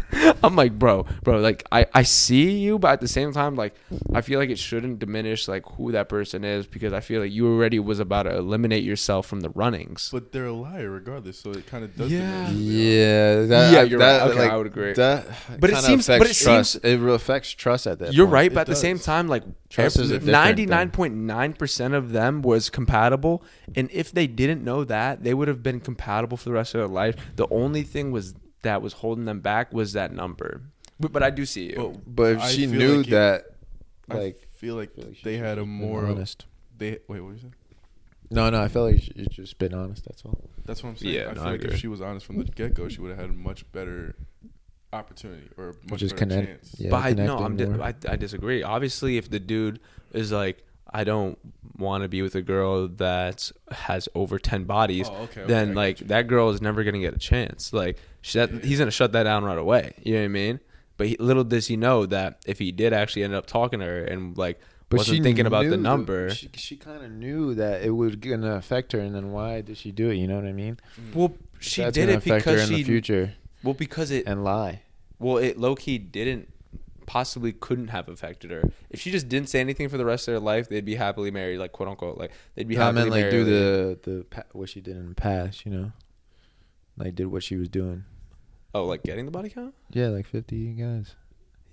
I'm 0.43 0.55
like, 0.55 0.77
bro, 0.77 1.05
bro, 1.23 1.39
like 1.39 1.63
I, 1.71 1.85
I 1.93 2.03
see 2.03 2.57
you, 2.59 2.79
but 2.79 2.91
at 2.93 3.01
the 3.01 3.07
same 3.07 3.33
time, 3.33 3.55
like 3.55 3.75
I 4.13 4.21
feel 4.21 4.39
like 4.39 4.49
it 4.49 4.59
shouldn't 4.59 4.99
diminish 4.99 5.47
like 5.47 5.65
who 5.75 5.91
that 5.93 6.09
person 6.09 6.43
is 6.43 6.65
because 6.67 6.93
I 6.93 6.99
feel 7.01 7.21
like 7.21 7.31
you 7.31 7.47
already 7.47 7.79
was 7.79 7.99
about 7.99 8.23
to 8.23 8.35
eliminate 8.35 8.83
yourself 8.83 9.25
from 9.27 9.41
the 9.41 9.49
runnings. 9.49 10.09
But 10.11 10.31
they're 10.31 10.45
a 10.45 10.53
liar 10.53 10.89
regardless, 10.89 11.39
so 11.39 11.51
it 11.51 11.65
kind 11.67 11.83
of 11.83 11.95
does. 11.95 12.11
Yeah. 12.11 12.49
yeah, 12.49 13.41
that, 13.45 13.73
Yeah, 13.73 13.79
I- 13.79 13.83
you're 13.83 13.99
that, 13.99 14.21
right. 14.21 14.29
Okay, 14.31 14.39
like, 14.39 14.51
I 14.51 14.57
would 14.57 14.67
agree. 14.67 14.93
That 14.93 15.25
But 15.59 15.69
it 15.71 15.77
seems- 15.77 16.07
but 16.07 16.21
affects 16.21 16.41
it 16.41 16.43
trust. 16.43 16.71
seems- 16.73 16.85
it 16.85 17.01
affects 17.09 17.51
trust 17.51 17.87
at 17.87 17.99
that. 17.99 18.13
You're 18.13 18.25
point. 18.27 18.33
right, 18.33 18.53
but 18.53 18.59
It 18.59 18.61
at 18.61 18.67
the 18.67 18.75
same 18.75 18.99
time, 18.99 19.27
like 19.27 19.43
Trust 19.69 19.99
is 19.99 20.09
a 20.11 20.13
different 20.15 20.31
ninety 20.31 20.61
thing. 20.63 20.69
nine 20.69 20.89
point 20.91 21.15
nine 21.15 21.51
percent 21.53 21.93
of 21.95 22.11
them 22.13 22.41
was 22.41 22.69
compatible, 22.69 23.43
and 23.75 23.89
if 23.91 24.11
they 24.11 24.25
didn't 24.27 24.63
know 24.63 24.83
that, 24.85 25.23
they 25.23 25.33
would 25.33 25.47
have 25.49 25.61
been 25.63 25.79
compatible 25.81 26.37
for 26.37 26.45
the 26.49 26.53
rest 26.53 26.75
of 26.75 26.81
their 26.87 26.93
life. 26.93 27.15
The 27.35 27.47
only 27.49 27.83
thing 27.83 28.11
was 28.11 28.35
that 28.61 28.81
was 28.81 28.93
holding 28.93 29.25
them 29.25 29.39
back 29.41 29.73
was 29.73 29.93
that 29.93 30.13
number. 30.13 30.61
But, 30.99 31.11
but 31.11 31.23
I 31.23 31.29
do 31.29 31.45
see 31.45 31.71
you. 31.71 31.75
But, 32.05 32.15
But 32.15 32.31
if 32.33 32.41
I 32.41 32.49
she 32.51 32.67
knew 32.67 32.97
like 32.97 33.07
it- 33.07 33.11
that, 33.11 33.45
I 34.09 34.13
like, 34.15 34.47
feel 34.53 34.75
like, 34.75 34.93
feel 34.95 35.05
like 35.07 35.21
they 35.23 35.37
had 35.37 35.57
a 35.57 35.65
more. 35.65 36.05
honest. 36.05 36.45
They 36.77 36.99
wait. 37.07 37.21
What 37.21 37.31
you 37.33 37.35
it? 37.35 37.53
No, 38.31 38.49
no, 38.49 38.61
I 38.61 38.67
felt 38.69 38.91
like 38.91 39.01
she's 39.01 39.27
just 39.27 39.57
been 39.59 39.73
honest. 39.73 40.03
That's 40.05 40.23
all. 40.25 40.49
That's 40.65 40.81
what 40.83 40.89
I'm 40.91 40.97
saying. 40.97 41.13
Yeah, 41.13 41.21
I 41.21 41.27
no, 41.27 41.33
feel 41.35 41.43
I 41.43 41.51
like 41.51 41.61
agree. 41.61 41.73
if 41.75 41.79
she 41.79 41.87
was 41.87 42.01
honest 42.01 42.25
from 42.25 42.37
the 42.37 42.43
get 42.45 42.73
go, 42.73 42.87
she 42.89 42.99
would 43.01 43.11
have 43.11 43.19
had 43.19 43.29
a 43.29 43.33
much 43.33 43.71
better 43.71 44.15
opportunity 44.93 45.47
or 45.57 45.75
much 45.89 45.99
Just 45.99 46.15
better 46.15 46.25
connect- 46.25 46.47
chance. 46.47 46.75
yeah. 46.79 46.89
but 46.89 47.03
I, 47.05 47.13
no, 47.13 47.37
I'm 47.37 47.55
di- 47.57 47.65
I, 47.81 47.93
I 48.07 48.15
disagree. 48.15 48.63
Obviously, 48.63 49.17
if 49.17 49.29
the 49.29 49.39
dude 49.39 49.79
is 50.13 50.31
like, 50.31 50.63
I 50.93 51.03
don't 51.03 51.37
want 51.77 52.03
to 52.03 52.09
be 52.09 52.21
with 52.21 52.35
a 52.35 52.41
girl 52.41 52.87
that 52.87 53.51
has 53.71 54.07
over 54.15 54.39
ten 54.39 54.63
bodies, 54.63 55.09
Oh, 55.09 55.23
okay, 55.23 55.41
okay, 55.41 55.47
then 55.51 55.69
got 55.69 55.75
like 55.75 55.97
that 55.99 56.27
girl 56.27 56.49
is 56.49 56.61
never 56.61 56.83
gonna 56.83 56.99
get 56.99 57.13
a 57.13 57.19
chance. 57.19 57.73
Like 57.73 57.97
she, 58.21 58.39
that, 58.39 58.63
he's 58.63 58.79
gonna 58.79 58.91
shut 58.91 59.11
that 59.13 59.23
down 59.23 59.43
right 59.43 59.57
away. 59.57 59.93
You 60.03 60.13
know 60.13 60.19
what 60.19 60.25
I 60.25 60.29
mean? 60.29 60.59
But 60.97 61.07
he, 61.07 61.17
little 61.19 61.43
does 61.43 61.67
he 61.67 61.75
know 61.75 62.05
that 62.05 62.41
if 62.45 62.59
he 62.59 62.71
did 62.71 62.93
actually 62.93 63.23
end 63.23 63.33
up 63.33 63.45
talking 63.45 63.79
to 63.79 63.85
her 63.85 64.03
and 64.05 64.37
like 64.37 64.61
wasn't 64.91 65.23
thinking 65.23 65.45
about 65.45 65.69
the 65.69 65.77
number, 65.77 66.29
She, 66.29 66.49
she 66.53 66.77
kind 66.77 67.03
of 67.03 67.11
knew 67.11 67.55
that 67.55 67.81
it 67.81 67.89
was 67.89 68.15
gonna 68.15 68.55
affect 68.55 68.93
her, 68.93 68.99
and 68.99 69.13
then 69.13 69.31
why 69.31 69.61
did 69.61 69.77
she 69.77 69.91
do 69.91 70.09
it? 70.09 70.15
You 70.15 70.27
know 70.27 70.35
what 70.35 70.45
I 70.45 70.53
mean? 70.53 70.79
Mm. 70.99 71.15
well, 71.15 71.33
she 71.59 71.83
did 71.91 72.09
it 72.09 72.17
affect 72.17 72.45
her 72.45 72.51
because 72.51 72.69
in 72.69 72.75
she 72.75 72.83
the 72.83 72.83
future 72.83 73.33
well 73.63 73.73
because 73.73 74.11
it 74.11 74.25
and 74.27 74.43
lie. 74.43 74.83
well 75.19 75.37
it 75.37 75.57
low 75.57 75.75
key 75.75 75.97
didn't 75.97 76.53
possibly 77.05 77.51
couldn't 77.53 77.89
have 77.89 78.07
affected 78.09 78.49
her 78.51 78.63
if 78.89 78.99
she 78.99 79.11
just 79.11 79.29
didn't 79.29 79.49
say 79.49 79.59
anything 79.59 79.87
for 79.89 79.97
the 79.97 80.05
rest 80.05 80.27
of 80.27 80.31
their 80.33 80.39
life 80.39 80.67
they'd 80.69 80.85
be 80.85 80.95
happily 80.95 81.29
married 81.31 81.57
like 81.59 81.71
quote 81.71 81.87
unquote 81.89 82.17
like 82.17 82.31
they'd 82.55 82.67
be 82.67 82.75
No, 82.75 82.81
I 82.81 82.85
happily 82.85 83.01
meant 83.01 83.11
like 83.11 83.21
married 83.21 83.31
do 83.31 83.43
the 83.45 83.99
the 84.03 84.23
pa- 84.25 84.43
what 84.53 84.69
she 84.69 84.81
did 84.81 84.95
in 84.97 85.09
the 85.09 85.15
past. 85.15 85.65
You 85.65 85.71
know, 85.71 85.91
like 86.97 87.15
did 87.15 87.27
what 87.27 87.43
she 87.43 87.55
was 87.55 87.69
doing. 87.69 88.05
oh 88.73 88.85
like 88.85 89.03
getting 89.03 89.25
the 89.25 89.31
body 89.31 89.49
count 89.49 89.73
Yeah, 89.91 90.07
like 90.07 90.25
fifty 90.27 90.67
guys. 90.73 91.15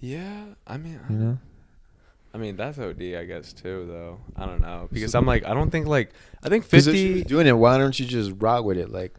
yeah 0.01 0.45
i 0.67 0.77
mean 0.77 1.01
You 1.11 1.17
know. 1.17 1.39
I 2.35 2.39
mean 2.39 2.57
that's 2.57 2.79
OD, 2.79 3.03
I 3.03 3.25
guess 3.25 3.53
too. 3.53 3.85
Though 3.87 4.19
I 4.37 4.47
don't 4.47 4.63
know 4.63 4.89
because 4.91 5.15
I'm 5.15 5.27
like 5.27 5.45
I 5.45 5.53
don't 5.53 5.71
think 5.71 5.87
like 5.87 6.13
I 6.43 6.49
think 6.49 6.65
Because 6.65 6.87
if 6.87 6.95
she 6.97 7.09
was 7.09 7.13
fifty 7.21 7.29
doing 7.29 7.47
it, 7.47 7.53
why 7.53 7.77
don't 7.77 7.99
you 8.01 8.07
just 8.07 8.33
rock 8.39 8.65
with 8.65 8.79
it? 8.79 8.91
Like, 8.91 9.15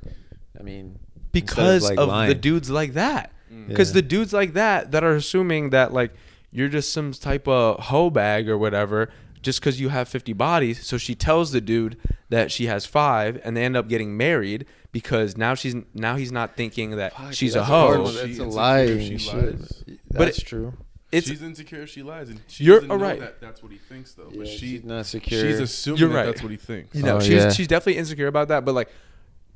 I 0.59 0.63
mean, 0.63 0.97
because 1.31 1.83
like, 1.87 1.99
of 1.99 2.27
the 2.27 2.33
dudes 2.33 2.71
like 2.71 2.93
that. 2.93 3.31
Because 3.67 3.89
Yeah. 3.89 3.95
the 3.95 4.01
dudes 4.03 4.33
like 4.33 4.53
that 4.53 4.91
that 4.91 5.03
are 5.03 5.15
assuming 5.15 5.69
that 5.71 5.93
like 5.93 6.11
you're 6.51 6.69
just 6.69 6.93
some 6.93 7.11
type 7.13 7.47
of 7.47 7.79
hoe 7.85 8.09
bag 8.09 8.47
or 8.49 8.57
whatever 8.57 9.09
just 9.41 9.59
because 9.59 9.79
you 9.79 9.89
have 9.89 10.07
50 10.07 10.31
bodies. 10.33 10.85
So 10.85 10.97
she 10.97 11.15
tells 11.15 11.51
the 11.51 11.59
dude 11.61 11.97
that 12.29 12.51
she 12.51 12.67
has 12.67 12.85
five, 12.85 13.41
and 13.43 13.57
they 13.57 13.63
end 13.65 13.75
up 13.75 13.89
getting 13.89 14.15
married 14.15 14.65
because 14.93 15.35
now 15.35 15.53
she's 15.55 15.75
now 15.93 16.15
he's 16.15 16.31
not 16.31 16.55
thinking 16.55 16.91
that 16.97 17.13
Fuck, 17.13 17.33
she's 17.33 17.55
a 17.55 17.59
that's 17.59 17.67
hard, 17.69 17.97
hoe. 17.97 18.03
but 18.03 18.11
She 18.11 18.15
That's 18.15 18.39
a 18.39 18.43
insecure 18.43 18.51
lie. 18.51 18.79
if 18.81 19.01
she 19.21 19.29
and 19.29 19.59
lies. 19.59 19.83
But 20.11 20.17
That's 20.19 20.37
it- 20.39 20.45
true. 20.45 20.73
It's 21.11 21.27
she's 21.27 21.43
insecure 21.43 21.81
if 21.83 21.89
she 21.89 22.01
lies, 22.01 22.29
and 22.29 22.39
she 22.47 22.63
You're 22.63 22.77
doesn't 22.77 22.87
know 22.89 22.95
alright. 22.95 23.19
that 23.19 23.39
that's 23.39 23.61
what 23.61 23.71
he 23.71 23.77
thinks 23.77 24.13
though. 24.15 24.29
Yeah, 24.31 24.37
but 24.39 24.47
she, 24.47 24.57
she's 24.57 24.83
not 24.83 25.05
secure. 25.05 25.41
she's 25.41 25.59
assuming 25.59 25.99
You're 25.99 26.09
that 26.09 26.15
right. 26.15 26.25
that's 26.25 26.41
what 26.41 26.49
he 26.49 26.57
thinks. 26.57 26.95
you 26.95 27.03
know 27.03 27.17
Oh, 27.17 27.19
she's 27.19 27.29
yeah. 27.43 27.51
she's 27.51 27.67
definitely 27.67 27.99
insecure 27.99 28.25
about 28.25 28.47
that. 28.47 28.65
But 28.65 28.73
like, 28.73 28.89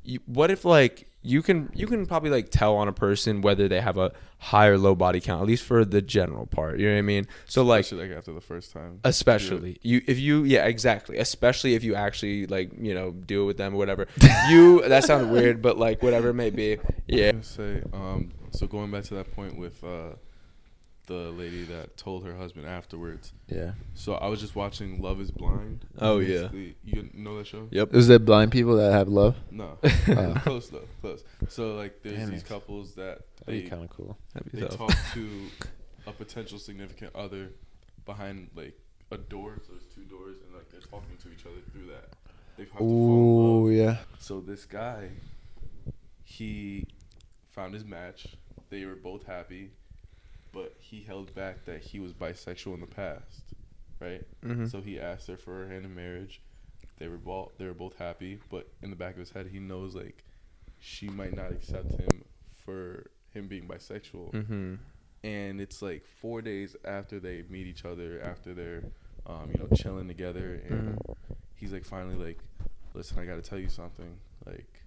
you, 0.04 0.20
what 0.26 0.52
if 0.52 0.64
like 0.64 1.08
you 1.22 1.42
can 1.42 1.70
you 1.74 1.86
can 1.86 2.06
probably 2.06 2.30
like 2.30 2.50
tell 2.50 2.76
on 2.76 2.88
a 2.88 2.92
person 2.92 3.40
whether 3.42 3.68
they 3.68 3.80
have 3.80 3.98
a 3.98 4.12
high 4.38 4.68
or 4.68 4.78
low 4.78 4.94
body 4.94 5.20
count 5.20 5.42
at 5.42 5.48
least 5.48 5.64
for 5.64 5.84
the 5.84 6.00
general 6.00 6.46
part. 6.46 6.78
You 6.78 6.86
know 6.86 6.92
what 6.94 6.98
I 6.98 7.02
mean? 7.02 7.26
So 7.46 7.64
like 7.64 7.80
Especially 7.80 8.08
like 8.08 8.16
after 8.18 8.32
the 8.32 8.40
first 8.40 8.72
time. 8.72 9.00
especially 9.04 9.78
you 9.82 10.00
if 10.06 10.18
you 10.18 10.44
yeah 10.44 10.66
exactly 10.66 11.18
especially 11.18 11.74
if 11.74 11.82
you 11.82 11.94
actually 11.96 12.46
like 12.46 12.70
you 12.78 12.94
know 12.94 13.10
do 13.10 13.42
it 13.42 13.46
with 13.46 13.56
them 13.56 13.74
or 13.74 13.78
whatever 13.78 14.06
you 14.48 14.86
that 14.88 15.04
sounds 15.04 15.26
weird 15.26 15.60
but 15.60 15.76
like 15.76 16.02
whatever 16.02 16.28
it 16.28 16.34
may 16.34 16.50
be 16.50 16.78
yeah 17.08 17.32
say, 17.42 17.82
um, 17.92 18.30
so 18.52 18.66
going 18.66 18.90
back 18.90 19.04
to 19.04 19.14
that 19.14 19.34
point 19.34 19.58
with 19.58 19.82
uh, 19.82 20.10
the 21.08 21.30
lady 21.32 21.64
that 21.64 21.96
told 21.96 22.24
her 22.24 22.36
husband 22.36 22.66
afterwards. 22.66 23.32
Yeah. 23.48 23.72
So 23.94 24.14
I 24.14 24.28
was 24.28 24.40
just 24.40 24.54
watching 24.54 25.02
Love 25.02 25.20
Is 25.20 25.30
Blind. 25.32 25.84
Oh, 25.98 26.18
yeah. 26.20 26.48
You 26.84 27.10
know 27.14 27.36
that 27.38 27.46
show? 27.48 27.66
yep 27.72 27.92
Is 27.94 28.06
there 28.08 28.18
blind 28.20 28.52
people 28.52 28.76
that 28.76 28.92
have 28.92 29.08
love? 29.08 29.34
No, 29.50 29.78
Oh. 30.08 30.34
close 30.44 30.68
though, 30.68 30.86
close. 31.00 31.24
So 31.48 31.74
like, 31.74 32.02
there's 32.02 32.18
Damn 32.18 32.30
these 32.30 32.42
it. 32.42 32.48
couples 32.48 32.94
that 32.94 33.22
That'd 33.44 33.46
be 33.46 33.62
they 33.62 33.68
kind 33.68 33.82
of 33.82 33.90
cool. 33.90 34.16
That'd 34.34 34.52
be 34.52 34.60
they 34.60 34.66
tough. 34.68 34.76
talk 34.78 34.94
to 35.14 35.28
a 36.06 36.12
potential 36.12 36.58
significant 36.58 37.14
other 37.16 37.50
behind 38.06 38.50
like 38.54 38.78
a 39.10 39.18
door. 39.18 39.58
So 39.66 39.72
there's 39.72 39.84
two 39.94 40.04
doors, 40.04 40.36
and 40.46 40.54
like 40.54 40.70
they're 40.70 40.80
talking 40.80 41.16
to 41.22 41.28
each 41.32 41.44
other 41.46 41.60
through 41.72 41.86
that. 41.86 42.10
They 42.56 42.64
have 42.64 42.72
to 42.72 42.78
fall 42.78 42.86
in 42.86 43.36
love. 43.36 43.62
Ooh, 43.64 43.70
yeah. 43.70 43.96
So 44.18 44.40
this 44.40 44.64
guy, 44.64 45.08
he 46.24 46.86
found 47.50 47.74
his 47.74 47.84
match. 47.84 48.26
They 48.70 48.84
were 48.84 48.96
both 48.96 49.24
happy, 49.26 49.70
but 50.52 50.74
he 50.80 51.02
held 51.02 51.34
back 51.34 51.64
that 51.66 51.80
he 51.82 52.00
was 52.00 52.12
bisexual 52.12 52.74
in 52.74 52.80
the 52.80 52.86
past, 52.86 53.42
right? 54.00 54.24
Mhm. 54.42 54.70
So 54.70 54.80
he 54.80 54.98
asked 54.98 55.26
her 55.28 55.36
for 55.36 55.54
her 55.64 55.68
hand 55.68 55.84
in 55.84 55.94
marriage. 55.94 56.40
They 56.98 57.08
were 57.08 57.18
both 57.18 57.56
they 57.58 57.66
were 57.66 57.74
both 57.74 57.96
happy, 57.96 58.40
but 58.50 58.68
in 58.82 58.90
the 58.90 58.96
back 58.96 59.12
of 59.14 59.18
his 59.20 59.30
head, 59.30 59.46
he 59.48 59.58
knows 59.60 59.94
like 59.94 60.24
she 60.80 61.08
might 61.08 61.34
not 61.34 61.52
accept 61.52 61.90
him 61.92 62.24
for 62.52 63.10
him 63.30 63.46
being 63.48 63.66
bisexual. 63.68 64.32
mm-hmm 64.32 64.74
And 65.24 65.60
it's 65.60 65.82
like 65.82 66.04
four 66.20 66.40
days 66.42 66.76
after 66.84 67.18
they 67.20 67.42
meet 67.48 67.66
each 67.66 67.84
other, 67.84 68.20
after 68.22 68.54
they're 68.54 68.84
um, 69.26 69.50
you 69.52 69.58
know 69.58 69.68
chilling 69.76 70.08
together, 70.08 70.54
and 70.68 70.96
Mhm. 70.96 71.16
he's 71.56 71.72
like 71.72 71.84
finally 71.84 72.14
like, 72.16 72.38
listen, 72.94 73.18
I 73.18 73.26
got 73.26 73.34
to 73.36 73.42
tell 73.42 73.58
you 73.58 73.68
something. 73.68 74.18
Like, 74.46 74.80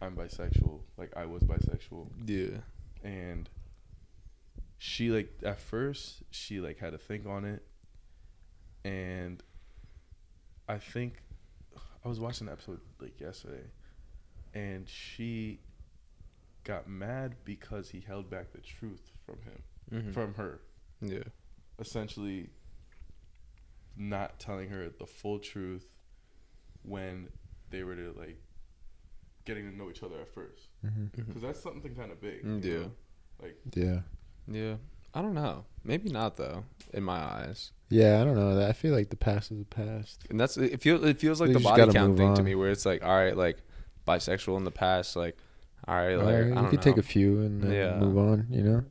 I'm 0.00 0.14
bisexual. 0.14 0.80
Like 0.96 1.16
I 1.16 1.26
was 1.26 1.42
bisexual, 1.42 2.08
yeah 2.26 2.60
and 3.02 3.48
she 4.78 5.10
like 5.10 5.30
at 5.42 5.58
first 5.60 6.22
she 6.30 6.60
like 6.60 6.78
had 6.78 6.92
to 6.92 6.98
think 6.98 7.26
on 7.26 7.44
it, 7.44 7.62
and 8.84 9.42
I 10.68 10.78
think 10.78 11.14
I 12.04 12.08
was 12.08 12.20
watching 12.20 12.46
the 12.46 12.52
episode 12.52 12.80
like 13.00 13.20
yesterday, 13.20 13.64
and 14.54 14.88
she 14.88 15.60
got 16.64 16.88
mad 16.88 17.36
because 17.44 17.88
he 17.88 18.00
held 18.00 18.28
back 18.28 18.52
the 18.52 18.58
truth 18.58 19.12
from 19.24 19.36
him 19.42 19.62
mm-hmm. 19.92 20.12
from 20.12 20.34
her 20.34 20.60
yeah 21.00 21.22
essentially 21.78 22.48
not 23.96 24.40
telling 24.40 24.68
her 24.68 24.88
the 24.98 25.06
full 25.06 25.38
truth 25.38 25.86
when 26.82 27.28
they 27.70 27.84
were 27.84 27.94
to 27.94 28.12
like 28.18 28.36
getting 29.44 29.70
to 29.70 29.76
know 29.76 29.88
each 29.90 30.02
other 30.02 30.20
at 30.20 30.28
first 30.34 30.68
Mm-hmm. 30.84 31.22
because 31.22 31.42
that's 31.42 31.62
something 31.62 31.94
kind 31.94 32.10
of 32.10 32.20
big 32.20 32.44
Mm, 32.44 32.64
yeah. 32.64 32.72
know? 32.78 32.90
like 33.42 33.56
Yeah. 33.74 34.00
Yeah 34.48 34.74
I 35.14 35.22
don't 35.22 35.34
know. 35.34 35.64
Maybe 35.84 36.10
not 36.10 36.36
though. 36.36 36.64
In 36.92 37.02
my 37.02 37.18
eyes, 37.18 37.72
Yeah, 37.88 38.20
I 38.20 38.24
don't 38.24 38.36
know. 38.36 38.66
I 38.66 38.72
feel 38.72 38.92
like 38.94 39.08
the 39.10 39.16
past 39.16 39.50
is 39.50 39.58
the 39.58 39.64
past. 39.64 40.24
and 40.30 40.38
that's 40.38 40.56
it. 40.56 40.80
Feels 40.82 41.02
it 41.04 41.18
feels 41.18 41.40
like 41.40 41.48
You 41.48 41.54
the 41.54 41.60
body 41.60 41.90
count 41.92 42.16
thing 42.16 42.34
to 42.34 42.42
me, 42.42 42.54
where 42.54 42.70
it's 42.70 42.84
like, 42.86 43.02
all 43.04 43.16
right, 43.16 43.36
like 43.36 43.58
bisexual 44.06 44.56
in 44.58 44.64
the 44.64 44.70
past, 44.70 45.16
like, 45.16 45.36
all 45.88 45.94
right, 45.94 46.16
like 46.16 46.26
Alright, 46.34 46.56
I 46.58 46.62
you 46.62 46.68
could 46.68 46.82
take 46.82 46.96
a 46.96 47.02
few 47.02 47.40
and 47.42 47.72
Yeah. 47.72 47.98
move 47.98 48.18
on. 48.18 48.46
You 48.50 48.62
know. 48.62 48.84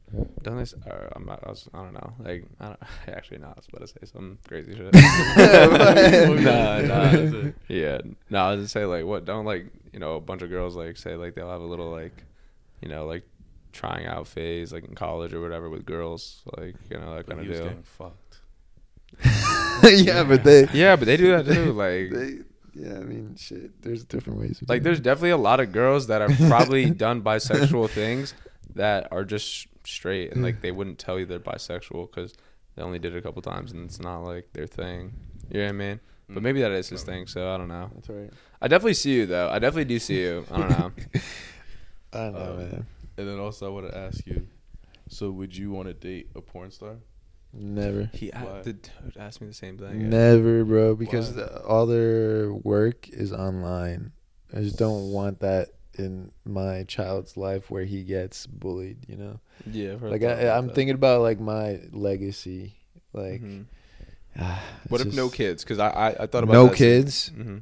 Don't 0.44 0.56
they? 0.58 0.62
s- 0.64 0.74
Or 0.86 1.10
I'm 1.16 1.26
not, 1.26 1.40
I, 1.46 1.50
was, 1.50 1.68
I 1.74 1.78
don't 1.84 1.94
know. 1.94 2.14
Like, 2.20 2.46
I 2.60 2.66
don't, 2.68 2.80
actually, 3.08 3.38
no. 3.40 3.48
I 3.48 3.54
was 3.56 3.68
about 3.68 3.82
to 3.82 3.88
say 3.88 4.06
some 4.12 4.38
crazy 4.48 4.76
shit. 4.76 4.94
Nah, 6.46 6.82
nah. 6.82 7.52
Yeah, 7.68 8.00
no. 8.30 8.40
I 8.46 8.52
was 8.56 8.62
just 8.64 8.74
say 8.74 8.86
like, 8.86 9.06
what? 9.06 9.26
Don't 9.26 9.46
like, 9.46 9.68
you 9.94 10.00
know, 10.00 10.16
a 10.16 10.22
bunch 10.22 10.42
of 10.42 10.50
girls 10.50 10.76
like 10.76 10.98
say 10.98 11.16
like 11.16 11.36
they'll 11.36 11.50
have 11.50 11.62
a 11.62 11.66
little 11.66 11.90
like, 11.92 12.24
you 12.82 12.90
know, 12.90 13.06
like 13.06 13.24
trying 13.76 14.08
out 14.08 14.28
phase 14.28 14.74
like 14.74 14.86
in 14.86 14.96
college 14.96 15.34
or 15.34 15.42
whatever 15.42 15.70
with 15.70 15.86
girls, 15.86 16.42
like 16.58 16.76
you 16.90 16.98
know 16.98 17.16
that 17.16 17.26
But 17.28 17.36
kind 17.38 17.42
he 17.42 17.48
of 17.48 17.50
was 17.52 17.60
deal. 17.60 17.68
getting 17.70 17.84
fucked. 17.84 18.40
yeah, 20.06 20.24
but 20.24 20.44
they. 20.44 20.68
Yeah, 20.74 20.96
but 20.96 21.06
they 21.06 21.18
do 21.18 21.30
that 21.36 21.46
too. 21.46 21.74
Like, 21.86 22.10
They. 22.12 22.40
Yeah, 22.78 22.96
I 22.98 23.04
mean, 23.04 23.36
shit. 23.38 23.82
There's 23.82 24.04
different 24.04 24.40
ways. 24.40 24.62
like 24.68 24.84
there's 24.84 25.00
it. 25.00 25.04
definitely 25.04 25.30
a 25.30 25.38
lot 25.38 25.62
of 25.62 25.72
girls 25.72 26.08
that 26.08 26.20
have 26.22 26.50
probably 26.50 26.90
done 26.90 27.22
bisexual 27.22 27.90
things 27.92 28.34
that 28.76 29.08
are 29.14 29.24
just 29.24 29.68
straight 29.86 30.34
and 30.34 30.44
like 30.44 30.60
they 30.62 30.72
wouldn't 30.74 31.00
tell 31.00 31.18
you 31.18 31.26
they're 31.26 31.40
bisexual 31.40 32.10
because 32.12 32.34
they 32.76 32.82
only 32.82 33.00
did 33.00 33.16
it 33.16 33.18
a 33.18 33.22
couple 33.22 33.42
times 33.42 33.72
and 33.72 33.86
it's 33.86 34.02
not 34.02 34.20
like 34.24 34.52
their 34.52 34.68
thing. 34.68 35.14
You 35.50 35.60
know 35.60 35.66
what 35.68 35.70
I 35.70 35.72
mean? 35.74 36.00
But 36.28 36.40
Mm. 36.40 36.42
maybe 36.42 36.62
that 36.62 36.72
is 36.72 36.90
his 36.90 37.04
thing, 37.04 37.28
so 37.28 37.54
I 37.54 37.58
don't 37.58 37.68
know. 37.70 37.90
That's 37.94 38.10
right. 38.10 38.32
I 38.62 38.68
definitely 38.68 38.96
see 38.96 39.14
you 39.14 39.26
though. 39.26 39.48
I 39.48 39.60
definitely 39.60 39.86
do 39.86 40.00
see 40.00 40.20
you. 40.20 40.44
I 40.52 40.58
don't 40.58 40.70
know. 40.70 40.92
I 42.12 42.18
don't 42.18 42.34
know, 42.34 42.40
Um, 42.52 42.58
man. 42.58 42.86
And 43.18 43.28
then 43.28 43.40
also, 43.40 43.66
I 43.66 43.70
want 43.70 43.90
to 43.92 43.98
ask 43.98 44.26
you. 44.26 44.48
So, 45.08 45.32
would 45.32 45.56
you 45.56 45.72
want 45.72 45.88
to 45.88 45.94
date 45.94 46.30
a 46.36 46.42
porn 46.42 46.72
star? 46.72 46.98
Never. 47.54 48.10
He 48.14 48.32
Why? 48.32 48.62
the 48.64 48.74
dude 48.74 49.18
asked 49.18 49.40
me 49.40 49.48
the 49.48 49.54
same 49.54 49.78
thing. 49.78 50.10
Never, 50.10 50.66
bro. 50.66 50.96
Because 50.96 51.30
Why? 51.32 51.44
the, 51.44 51.62
all 51.64 51.86
their 51.86 52.54
work 52.54 53.08
is 53.10 53.32
online. 53.32 54.12
I 54.54 54.60
just 54.62 54.78
don't 54.78 55.12
want 55.12 55.40
that 55.40 55.70
in 55.98 56.32
my 56.44 56.84
child's 56.84 57.38
life 57.38 57.72
where 57.72 57.86
he 57.86 58.04
gets 58.04 58.46
bullied. 58.48 59.06
You 59.08 59.16
know, 59.18 59.40
Yeah, 59.72 59.94
I've 59.94 60.02
heard 60.02 60.12
like 60.12 60.24
I, 60.24 60.50
I'm 60.50 60.68
that. 60.68 60.76
thinking 60.76 60.96
about 60.96 61.22
like 61.22 61.40
my 61.40 61.80
legacy. 61.92 62.76
Like, 63.14 63.42
Mhm. 63.44 63.66
ah, 64.40 64.62
What 64.90 65.00
it's 65.02 65.12
if 65.12 65.16
no 65.16 65.30
kids? 65.30 65.64
Because 65.64 65.80
I, 65.80 65.90
I 65.90 66.08
I 66.24 66.28
thought 66.28 66.44
about 66.44 66.54
No 66.54 66.68
that 66.68 66.76
kids? 66.76 67.30
hmm 67.30 67.60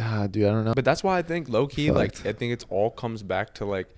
Ah, 0.00 0.26
dude, 0.26 0.46
I 0.46 0.50
don't 0.50 0.64
know. 0.64 0.74
But 0.74 0.84
that's 0.84 1.02
why 1.04 1.18
I 1.18 1.22
think 1.22 1.48
low 1.48 1.66
key, 1.66 1.90
like 1.90 2.24
I 2.26 2.32
think 2.32 2.52
it's 2.52 2.64
all 2.70 2.90
comes 2.90 3.22
back 3.22 3.54
to 3.56 3.64
like 3.64 3.88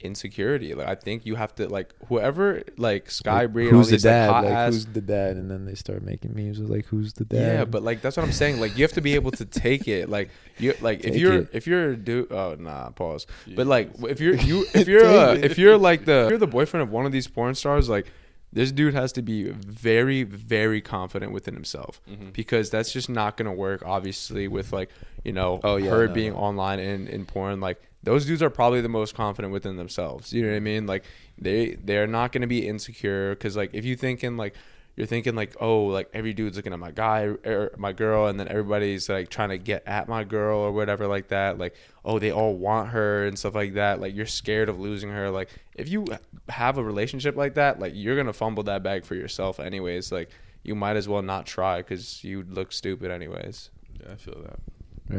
insecurity. 0.00 0.74
Like 0.74 0.86
I 0.86 0.94
think 0.94 1.26
you 1.26 1.34
have 1.34 1.54
to 1.56 1.68
like 1.68 1.92
whoever 2.08 2.62
like 2.76 3.10
Sky 3.10 3.42
Like, 3.42 3.52
Bree 3.52 3.64
and 3.66 3.72
all 3.72 3.78
who's 3.80 3.88
the 3.88 3.92
these 3.96 4.04
like, 4.04 4.12
dad? 4.12 4.30
hot 4.30 4.44
Like, 4.44 4.52
ass. 4.54 4.72
who's 4.74 4.86
the 4.86 5.00
dad? 5.00 5.36
And 5.36 5.50
then 5.50 5.64
they 5.64 5.74
start 5.74 6.02
making 6.02 6.34
memes 6.34 6.58
with 6.60 6.70
like, 6.70 6.86
who's 6.86 7.14
the 7.14 7.24
dad? 7.24 7.38
yeah, 7.58 7.64
but 7.64 7.82
like 7.82 8.00
that's 8.00 8.16
what 8.16 8.24
I'm 8.24 8.32
saying. 8.32 8.60
Like 8.60 8.76
you 8.76 8.84
have 8.84 8.92
to 8.92 9.00
be 9.00 9.14
able 9.14 9.30
to 9.32 9.44
take 9.44 9.88
it. 9.88 10.08
Like 10.08 10.30
you 10.58 10.74
like 10.80 11.00
if 11.00 11.12
Take 11.12 11.20
you're 11.20 11.32
it. 11.40 11.48
if 11.52 11.66
you're 11.66 11.90
a 11.90 11.96
dude. 11.96 12.30
Oh 12.30 12.56
nah, 12.58 12.90
pause. 12.90 13.26
But 13.56 13.66
like 13.66 13.90
if 14.02 14.20
you're 14.20 14.34
you 14.50 14.66
if 14.74 14.86
you're 14.86 15.04
uh, 15.06 15.34
if 15.34 15.58
you're 15.58 15.78
like 15.78 16.04
the 16.04 16.24
if 16.24 16.30
you're 16.30 16.38
the 16.38 16.46
boyfriend 16.46 16.82
of 16.82 16.90
one 16.92 17.06
of 17.06 17.12
these 17.12 17.26
porn 17.26 17.54
stars, 17.54 17.88
like 17.88 18.06
this 18.52 18.72
dude 18.72 18.94
has 18.94 19.12
to 19.12 19.22
be 19.22 19.44
very 19.50 20.22
very 20.22 20.80
confident 20.80 21.32
within 21.32 21.54
himself 21.54 22.00
Mhm. 22.10 22.32
because 22.32 22.70
that's 22.70 22.92
just 22.92 23.08
not 23.08 23.36
gonna 23.36 23.52
work. 23.52 23.82
Obviously, 23.84 24.48
with 24.48 24.72
like 24.72 24.90
you 25.24 25.32
know 25.32 25.60
Oh, 25.64 25.76
yeah, 25.76 25.90
her 25.90 26.08
no, 26.08 26.14
being 26.14 26.32
no. 26.32 26.38
online 26.38 26.78
and 26.78 27.08
in 27.08 27.24
porn, 27.26 27.60
like 27.60 27.82
those 28.02 28.24
dudes 28.26 28.42
are 28.42 28.50
probably 28.50 28.80
the 28.80 28.88
most 28.88 29.14
confident 29.14 29.52
within 29.52 29.76
themselves. 29.76 30.32
You 30.32 30.42
know 30.42 30.50
what 30.50 30.56
I 30.56 30.60
mean? 30.60 30.86
Like 30.86 31.04
they 31.36 31.76
they're 31.84 32.06
not 32.06 32.32
gonna 32.32 32.46
be 32.46 32.66
insecure 32.66 33.30
because 33.34 33.56
like 33.56 33.70
if 33.74 33.84
you 33.84 33.96
thinking 33.96 34.36
like 34.36 34.54
you're 34.98 35.06
thinking 35.06 35.34
like 35.36 35.54
oh 35.60 35.84
like 35.84 36.10
every 36.12 36.32
dude's 36.34 36.56
looking 36.56 36.72
at 36.72 36.78
my 36.78 36.90
guy 36.90 37.20
or 37.22 37.70
my 37.78 37.92
girl 37.92 38.26
and 38.26 38.38
then 38.40 38.48
everybody's 38.48 39.08
like 39.08 39.28
trying 39.30 39.50
to 39.50 39.56
get 39.58 39.82
at 39.86 40.08
my 40.08 40.24
girl 40.24 40.58
or 40.58 40.72
whatever 40.72 41.06
like 41.06 41.28
that 41.28 41.56
like 41.56 41.74
oh 42.04 42.18
they 42.18 42.32
all 42.32 42.54
want 42.54 42.88
her 42.90 43.24
and 43.26 43.38
stuff 43.38 43.54
like 43.54 43.74
that 43.74 44.00
like 44.00 44.12
you're 44.14 44.26
scared 44.26 44.68
of 44.68 44.78
losing 44.80 45.10
her 45.10 45.30
like 45.30 45.48
if 45.76 45.88
you 45.88 46.04
have 46.48 46.78
a 46.78 46.82
relationship 46.82 47.36
like 47.36 47.54
that 47.54 47.78
like 47.78 47.92
you're 47.94 48.16
gonna 48.16 48.32
fumble 48.32 48.64
that 48.64 48.82
bag 48.82 49.04
for 49.04 49.14
yourself 49.14 49.60
anyways 49.60 50.10
like 50.10 50.28
you 50.64 50.74
might 50.74 50.96
as 50.96 51.08
well 51.08 51.22
not 51.22 51.46
try 51.46 51.78
because 51.78 52.24
you'd 52.24 52.50
look 52.50 52.72
stupid 52.72 53.10
anyways 53.12 53.70
Yeah, 54.00 54.12
I 54.12 54.16
feel 54.16 54.42
that. 54.42 54.58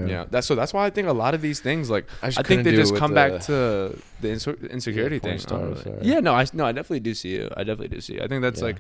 yeah. 0.10 0.26
that's 0.30 0.46
so 0.46 0.56
that's 0.56 0.74
why 0.74 0.86
i 0.86 0.90
think 0.90 1.08
a 1.08 1.14
lot 1.14 1.34
of 1.34 1.42
these 1.42 1.62
things 1.62 1.90
like 1.90 2.06
I 2.22 2.28
i, 2.28 2.32
think 2.32 2.64
they 2.66 2.76
just 2.76 2.92
it 2.92 2.94
with 2.96 3.00
come 3.00 3.12
the- 3.12 3.16
back 3.16 3.42
to 3.44 3.54
the 4.22 4.28
inse- 4.28 4.70
insecurity 4.70 5.16
Yeah, 5.16 5.22
porn 5.22 5.38
thing 5.40 5.48
I 5.48 5.60
don't 5.62 5.86
really- 5.96 6.08
yeah 6.12 6.20
no 6.20 6.34
i 6.36 6.46
no 6.54 6.66
i 6.66 6.74
definitely 6.74 7.00
do 7.00 7.14
see 7.16 7.30
you 7.38 7.50
i 7.56 7.64
definitely 7.64 7.88
do 7.96 8.02
see 8.02 8.16
you. 8.16 8.22
i 8.22 8.28
think 8.28 8.42
that's 8.42 8.60
Yeah. 8.60 8.68
like 8.68 8.76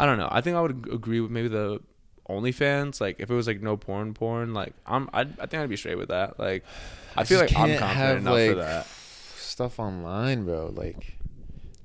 I 0.00 0.06
don't 0.06 0.16
know. 0.16 0.28
I 0.30 0.40
think 0.40 0.56
I 0.56 0.62
would 0.62 0.88
agree 0.90 1.20
with 1.20 1.30
maybe 1.30 1.48
the 1.48 1.78
OnlyFans. 2.26 3.02
Like 3.02 3.16
if 3.20 3.30
it 3.30 3.34
was 3.34 3.46
like 3.46 3.60
no 3.60 3.76
porn, 3.76 4.14
porn. 4.14 4.54
Like 4.54 4.72
I'm, 4.86 5.10
I'd, 5.12 5.38
I 5.38 5.44
think 5.44 5.62
I'd 5.62 5.68
be 5.68 5.76
straight 5.76 5.98
with 5.98 6.08
that. 6.08 6.38
Like 6.40 6.64
I, 7.16 7.20
I 7.20 7.24
feel 7.24 7.38
like 7.38 7.50
I'm 7.50 7.76
confident 7.76 7.96
have, 7.96 8.16
enough 8.16 8.34
for 8.34 8.54
like, 8.54 8.56
that. 8.56 8.86
stuff 9.36 9.78
online, 9.78 10.46
bro. 10.46 10.72
Like, 10.74 11.18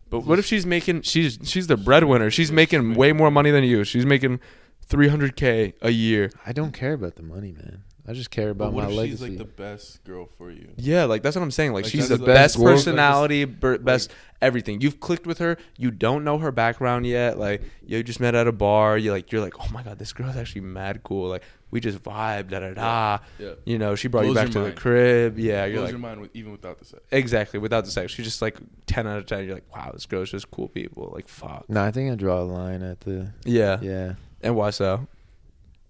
But 0.09 0.21
what 0.21 0.39
if 0.39 0.45
she's 0.45 0.65
making? 0.65 1.01
She's 1.01 1.39
she's 1.43 1.67
the 1.67 1.75
breadwinner. 1.75 2.31
She's 2.31 2.53
making 2.53 2.93
way 2.93 3.11
more 3.11 3.29
money 3.29 3.51
than 3.51 3.65
you. 3.65 3.83
She's 3.83 4.05
making 4.05 4.39
300k 4.87 5.73
a 5.81 5.89
year. 5.89 6.31
I 6.45 6.53
don't 6.53 6.71
care 6.71 6.93
about 6.93 7.15
the 7.15 7.23
money, 7.23 7.51
man. 7.51 7.83
I 8.07 8.13
just 8.13 8.29
care 8.29 8.51
about 8.51 8.71
what 8.71 8.83
my 8.83 8.89
if 8.91 8.95
legacy. 8.95 9.11
she's 9.11 9.21
like 9.29 9.37
the 9.39 9.45
best 9.45 10.03
girl 10.03 10.29
for 10.37 10.51
you? 10.51 10.69
Yeah, 10.77 11.05
like 11.05 11.23
that's 11.23 11.35
what 11.35 11.41
I'm 11.41 11.49
saying. 11.49 11.73
Like, 11.73 11.85
Like, 11.85 11.91
she's 11.91 12.09
the 12.09 12.17
the 12.17 12.25
best 12.25 12.55
best 12.55 12.57
girl. 12.57 12.65
personality, 12.73 13.45
ber- 13.45 13.79
best 13.79 14.11
everything. 14.43 14.79
You've 14.81 14.99
clicked 14.99 15.25
with 15.25 15.39
her. 15.39 15.57
You 15.77 15.89
don't 15.89 16.23
know 16.23 16.37
her 16.37 16.51
background 16.51 17.07
yet. 17.07 17.39
Like 17.39 17.63
you 17.85 18.03
just 18.03 18.19
met 18.19 18.35
at 18.35 18.45
a 18.47 18.51
bar. 18.51 18.97
You 18.97 19.11
like 19.11 19.31
you're 19.31 19.41
like, 19.41 19.55
oh 19.59 19.67
my 19.73 19.81
god, 19.81 19.97
this 19.97 20.13
girl's 20.13 20.35
actually 20.37 20.61
mad 20.61 21.01
cool. 21.03 21.29
Like 21.29 21.41
we 21.71 21.79
just 21.79 21.97
vibe. 22.03 22.49
Da 22.51 22.59
da 22.59 22.73
da. 22.75 23.19
Yeah. 23.39 23.53
You 23.65 23.79
know, 23.79 23.95
she 23.95 24.07
brought 24.07 24.25
you 24.25 24.33
Blows 24.33 24.43
back 24.43 24.51
to 24.51 24.59
your 24.59 24.63
the 24.65 24.69
mind. 24.69 24.79
crib. 24.79 25.39
Yeah, 25.39 25.65
you're 25.65 25.73
Blows 25.77 25.83
like 25.85 25.91
your 25.91 25.99
mind 25.99 26.21
with, 26.21 26.29
even 26.35 26.51
without 26.51 26.77
the 26.77 26.85
sex. 26.85 27.01
exactly 27.11 27.59
without 27.59 27.85
the 27.85 27.91
sex. 27.91 28.11
She's 28.11 28.25
just 28.27 28.39
like 28.41 28.57
ten 28.85 29.07
out 29.07 29.17
of 29.17 29.25
ten. 29.25 29.45
You're 29.45 29.55
like, 29.55 29.75
wow, 29.75 29.89
this 29.93 30.05
girl's 30.05 30.29
just 30.29 30.51
cool 30.51 30.67
people. 30.67 31.11
Like 31.15 31.27
fuck. 31.27 31.65
no, 31.69 31.83
I 31.83 31.89
think 31.89 32.11
I 32.11 32.15
draw 32.15 32.39
a 32.39 32.43
line 32.43 32.83
at 32.83 33.01
the. 33.01 33.31
Yeah. 33.45 33.79
Yeah. 33.81 34.13
And 34.41 34.55
why 34.55 34.69
so? 34.69 35.07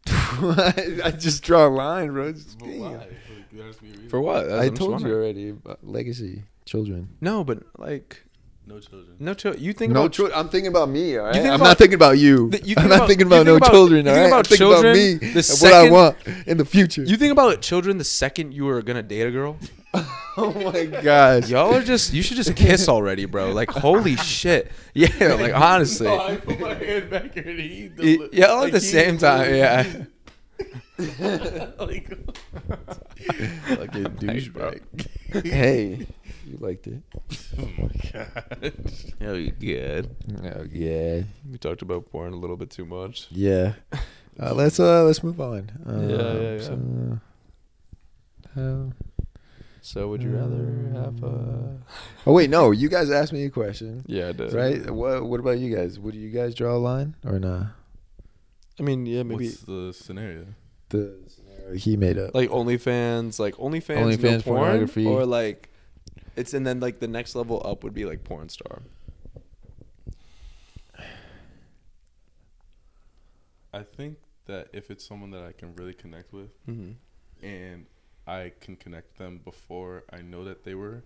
I 0.07 1.13
just 1.17 1.43
draw 1.43 1.67
a 1.67 1.69
line, 1.69 2.11
bro. 2.11 2.31
Just 2.33 2.59
But 2.59 2.67
why? 2.69 2.95
Like, 2.95 3.11
there 3.53 3.65
has 3.65 3.75
to 3.77 3.81
be 3.83 3.87
a 3.89 3.91
reason. 3.93 4.09
For 4.09 4.21
what? 4.21 4.47
That's 4.47 4.61
I 4.63 4.67
what 4.69 4.75
told 4.75 5.01
you 5.01 5.13
already. 5.13 5.49
About 5.49 5.79
legacy, 5.83 6.43
children. 6.65 7.09
No, 7.21 7.43
but 7.43 7.63
like 7.77 8.23
No 8.67 8.79
children. 8.79 9.15
no. 9.19 9.33
Ch- 9.33 9.57
you 9.57 9.73
think 9.73 9.93
no 9.93 10.01
about 10.01 10.11
children. 10.13 10.37
I'm 10.37 10.49
thinking 10.49 10.67
about 10.67 10.89
me. 10.89 11.17
All 11.17 11.25
right. 11.25 11.33
think 11.33 11.45
I'm 11.47 11.55
about- 11.55 11.65
not 11.67 11.77
thinking 11.77 11.95
about 11.95 12.17
you. 12.17 12.49
Th- 12.51 12.63
you 12.65 12.75
I'm 12.77 12.83
think 12.83 12.89
not 12.89 12.95
about- 12.97 13.07
thinking 13.07 13.27
about 13.27 13.35
think 13.37 13.47
no 13.47 13.55
about- 13.57 13.71
children. 13.71 14.05
you 14.05 14.11
think 14.11 14.27
about 14.27 14.37
I'm 14.37 14.43
thinking 14.43 14.57
children 14.57 14.79
about 14.91 14.95
me 14.95 15.13
the 15.31 15.39
and 15.53 15.61
what 15.61 15.73
I 15.73 15.89
want 15.91 16.17
in 16.47 16.57
the 16.57 16.65
future. 16.65 17.03
You 17.03 17.17
think 17.17 17.31
about 17.31 17.61
children 17.61 17.97
the 17.97 18.03
second 18.03 18.53
you 18.53 18.65
were 18.65 18.81
gonna 18.81 19.03
date 19.03 19.27
a 19.27 19.31
girl. 19.31 19.57
oh 20.37 20.71
my 20.71 20.85
gosh. 20.85 21.49
Y'all 21.49 21.73
are 21.73 21.81
just 21.83 22.13
you 22.13 22.21
should 22.21 22.37
just 22.37 22.55
kiss 22.55 22.87
already, 22.89 23.25
bro. 23.25 23.51
Like 23.51 23.69
holy 23.69 24.15
shit. 24.17 24.71
Yeah, 24.93 25.09
like 25.39 25.53
honestly. 25.53 26.07
Oh, 26.07 26.19
I 26.19 26.35
put 26.37 26.59
my 26.59 26.73
hand 26.73 27.09
back 27.09 27.33
here 27.33 27.43
and 27.49 27.59
he. 27.59 27.91
Y- 27.97 28.29
Y'all 28.33 28.63
at 28.63 28.71
the 28.71 28.79
same 28.81 29.17
time, 29.17 29.53
yeah. 29.55 29.85
like, 31.79 32.07
Fucking 33.67 34.17
Nice, 34.21 34.47
bro. 34.47 34.71
douchebag. 34.71 35.45
hey, 35.45 36.07
you 36.45 36.57
liked 36.59 36.87
it. 36.87 37.01
oh 37.59 37.69
my 37.77 37.89
god. 38.13 38.73
Oh, 39.21 39.33
you 39.33 39.51
good. 39.51 40.15
Oh 40.43 40.65
yeah, 40.71 41.23
We 41.51 41.57
talked 41.57 41.81
about 41.81 42.09
porn 42.11 42.31
a 42.33 42.37
little 42.37 42.55
bit 42.57 42.69
too 42.69 42.85
much. 42.85 43.27
yeah. 43.31 43.73
Uh, 44.39 44.53
let's 44.53 44.79
uh 44.79 45.03
let's 45.03 45.23
move 45.23 45.39
on. 45.41 45.71
Um, 45.85 46.09
Yeah, 46.09 46.17
yeah, 46.33 46.51
yeah. 46.55 46.61
So, 46.61 47.19
how- 48.55 48.91
So 49.85 50.07
would 50.09 50.23
you 50.23 50.31
rather 50.35 50.89
have 50.99 51.23
a 51.23 51.77
oh 52.25 52.33
wait, 52.33 52.49
no. 52.49 52.71
You 52.71 52.89
guys 52.89 53.11
asked 53.11 53.31
me 53.31 53.45
a 53.45 53.51
question, 53.51 54.03
Yeah, 54.07 54.29
it 54.29 54.37
does. 54.37 54.51
right? 54.51 54.89
What 54.89 55.23
What 55.27 55.39
about 55.39 55.59
you 55.59 55.75
guys? 55.75 55.99
Would 55.99 56.15
you 56.15 56.31
guys 56.31 56.55
draw 56.55 56.75
a 56.75 56.81
line 56.81 57.15
or 57.23 57.37
not? 57.37 57.67
I 58.79 58.83
mean, 58.83 59.05
yeah, 59.05 59.21
maybe 59.21 59.45
What's 59.45 59.61
the 59.61 59.93
scenario? 59.93 60.47
The 60.89 61.19
scenario 61.27 61.75
he 61.77 61.97
made 61.97 62.17
up. 62.17 62.33
like 62.33 62.49
OnlyFans, 62.49 63.37
like 63.39 63.55
OnlyFans, 63.57 63.95
no 63.95 64.07
OnlyFans 64.07 64.43
porn, 64.43 64.57
pornography. 64.61 65.05
or 65.05 65.23
like 65.23 65.69
it's 66.35 66.55
and 66.55 66.65
then 66.65 66.79
like 66.79 66.99
the 66.99 67.07
next 67.07 67.35
level 67.35 67.61
up 67.63 67.83
would 67.83 67.93
be 67.93 68.05
like 68.05 68.23
porn 68.23 68.49
star. 68.49 68.81
I 73.71 73.83
think 73.83 74.17
that 74.47 74.69
if 74.73 74.89
it's 74.89 75.05
someone 75.05 75.29
that 75.31 75.43
I 75.43 75.51
can 75.51 75.75
really 75.75 75.93
connect 75.93 76.33
with 76.33 76.49
Mm-hmm. 76.67 77.45
and 77.45 77.85
I 78.27 78.51
can 78.59 78.75
connect 78.75 79.17
them 79.17 79.39
before 79.43 80.03
I 80.11 80.21
know 80.21 80.43
that 80.45 80.63
they 80.63 80.73
were, 80.75 81.03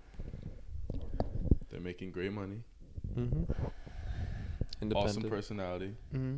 they're 1.69 1.81
making 1.81 2.11
great 2.11 2.31
money, 2.33 2.63
Mm-hmm. 3.17 3.43
awesome 4.95 5.23
personality, 5.23 5.95
Mm-hmm. 6.15 6.37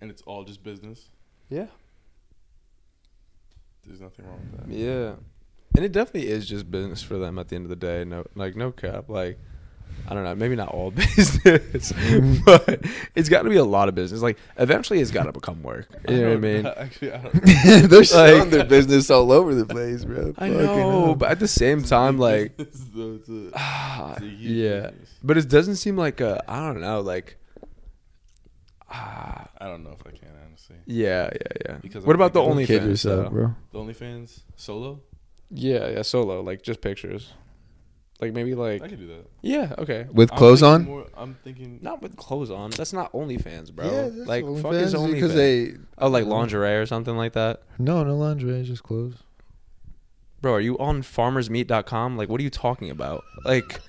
and 0.00 0.10
it's 0.10 0.22
all 0.22 0.44
just 0.44 0.62
business. 0.62 1.08
Yeah. 1.48 1.66
There's 3.86 4.00
nothing 4.00 4.26
wrong 4.26 4.40
with 4.52 4.68
that. 4.68 4.74
Yeah. 4.74 5.14
And 5.76 5.84
it 5.84 5.92
definitely 5.92 6.28
is 6.30 6.46
just 6.48 6.70
business 6.70 7.02
for 7.02 7.18
them 7.18 7.38
at 7.38 7.48
the 7.48 7.56
end 7.56 7.64
of 7.66 7.70
the 7.70 7.76
day. 7.76 8.04
No, 8.04 8.24
like 8.34 8.54
no 8.56 8.70
cap. 8.70 9.08
Like, 9.08 9.38
I 10.06 10.12
don't 10.12 10.22
know, 10.24 10.34
maybe 10.34 10.54
not 10.54 10.68
all 10.68 10.90
business, 11.16 11.92
but 12.44 12.80
it's 13.14 13.30
got 13.30 13.42
to 13.42 13.48
be 13.48 13.56
a 13.56 13.64
lot 13.64 13.88
of 13.88 13.94
business. 13.94 14.20
Like 14.20 14.36
eventually, 14.58 15.00
it's 15.00 15.10
got 15.10 15.24
to 15.24 15.32
become 15.32 15.62
work. 15.62 15.88
You 16.08 16.16
know 16.20 16.28
what 16.28 16.36
I 16.36 16.40
mean? 16.40 16.66
Actually, 16.76 17.12
I 17.12 17.22
don't 17.22 17.88
They're 17.88 18.04
showing 18.04 18.40
Like- 18.40 18.50
their 18.50 18.64
business 18.64 19.08
all 19.10 19.32
over 19.32 19.54
the 19.54 19.64
place, 19.64 20.04
bro. 20.04 20.34
I 20.36 20.50
know, 20.50 21.14
but 21.14 21.30
at 21.30 21.40
the 21.40 21.48
same 21.48 21.82
time, 21.82 22.18
like, 22.18 22.52
It's 22.58 22.80
a- 22.94 23.14
it's 23.14 23.28
a- 23.30 23.50
ah, 23.54 24.16
huge 24.20 24.40
yeah. 24.40 24.90
But 25.22 25.38
it 25.38 25.48
doesn't 25.48 25.76
seem 25.76 25.96
like 25.96 26.20
a. 26.20 26.42
I 26.46 26.60
don't 26.66 26.82
know, 26.82 27.00
like. 27.00 27.38
Ah, 28.90 29.48
I 29.58 29.66
don't 29.66 29.84
know 29.84 29.96
if 29.98 30.06
I 30.06 30.10
can 30.10 30.28
honestly. 30.46 30.76
yeah, 30.86 31.30
yeah, 31.32 31.40
yeah. 31.66 31.76
Because 31.80 32.04
what 32.04 32.14
I'm 32.14 32.20
about 32.20 32.34
the 32.34 32.40
OnlyFans, 32.40 32.88
yourself, 32.88 33.32
bro. 33.32 33.54
The 33.72 33.78
OnlyFans 33.78 34.40
solo, 34.56 35.00
Yeah, 35.50 35.88
yeah, 35.88 36.02
solo, 36.02 36.42
like 36.42 36.62
just 36.62 36.80
pictures, 36.80 37.32
like 38.20 38.32
maybe 38.32 38.54
like 38.54 38.82
I 38.82 38.88
could 38.88 38.98
do 39.00 39.06
that. 39.08 39.26
yeah, 39.42 39.74
okay. 39.78 40.06
With 40.12 40.30
I'm 40.32 40.38
clothes 40.38 40.60
thinking 40.60 40.86
on? 40.86 40.90
More, 40.92 41.06
I'm 41.16 41.34
thinking. 41.44 41.78
Not 41.82 42.00
with 42.02 42.16
clothes 42.16 42.50
on. 42.50 42.70
That's 42.70 42.92
not 42.92 43.12
OnlyFans, 43.12 43.72
bro. 43.72 43.86
Yeah, 43.86 44.02
that's 44.08 44.28
like 44.28 44.44
fuck 44.62 44.72
is 44.74 44.94
OnlyFans? 44.94 45.12
because 45.12 45.34
they 45.34 45.74
oh, 45.98 46.08
like 46.08 46.24
lingerie 46.26 46.76
or 46.76 46.86
something 46.86 47.16
like 47.16 47.32
that. 47.34 47.62
no 47.78 48.02
no 48.04 48.16
lingerie, 48.16 48.62
just 48.62 48.82
clothes. 48.82 49.16
Bro, 50.40 50.54
are 50.54 50.60
you 50.60 50.76
on 50.78 51.02
farmersmeat.com? 51.02 52.16
Like, 52.18 52.28
what 52.28 52.38
are 52.38 52.44
you 52.44 52.50
talking 52.50 52.90
about? 52.90 53.24
Like, 53.46 53.80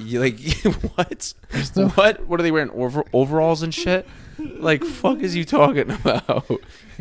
you 0.00 0.18
like 0.20 0.40
what? 0.96 1.32
no- 1.76 1.88
What? 1.90 2.26
What 2.26 2.40
are 2.40 2.42
they 2.42 2.50
wearing? 2.50 2.70
Over- 2.70 3.04
overalls 3.12 3.62
and 3.62 3.72
shit? 3.72 4.06
Like, 4.38 4.84
fuck 4.84 5.20
is 5.20 5.34
you 5.36 5.44
talking 5.44 5.90
about? 5.90 6.48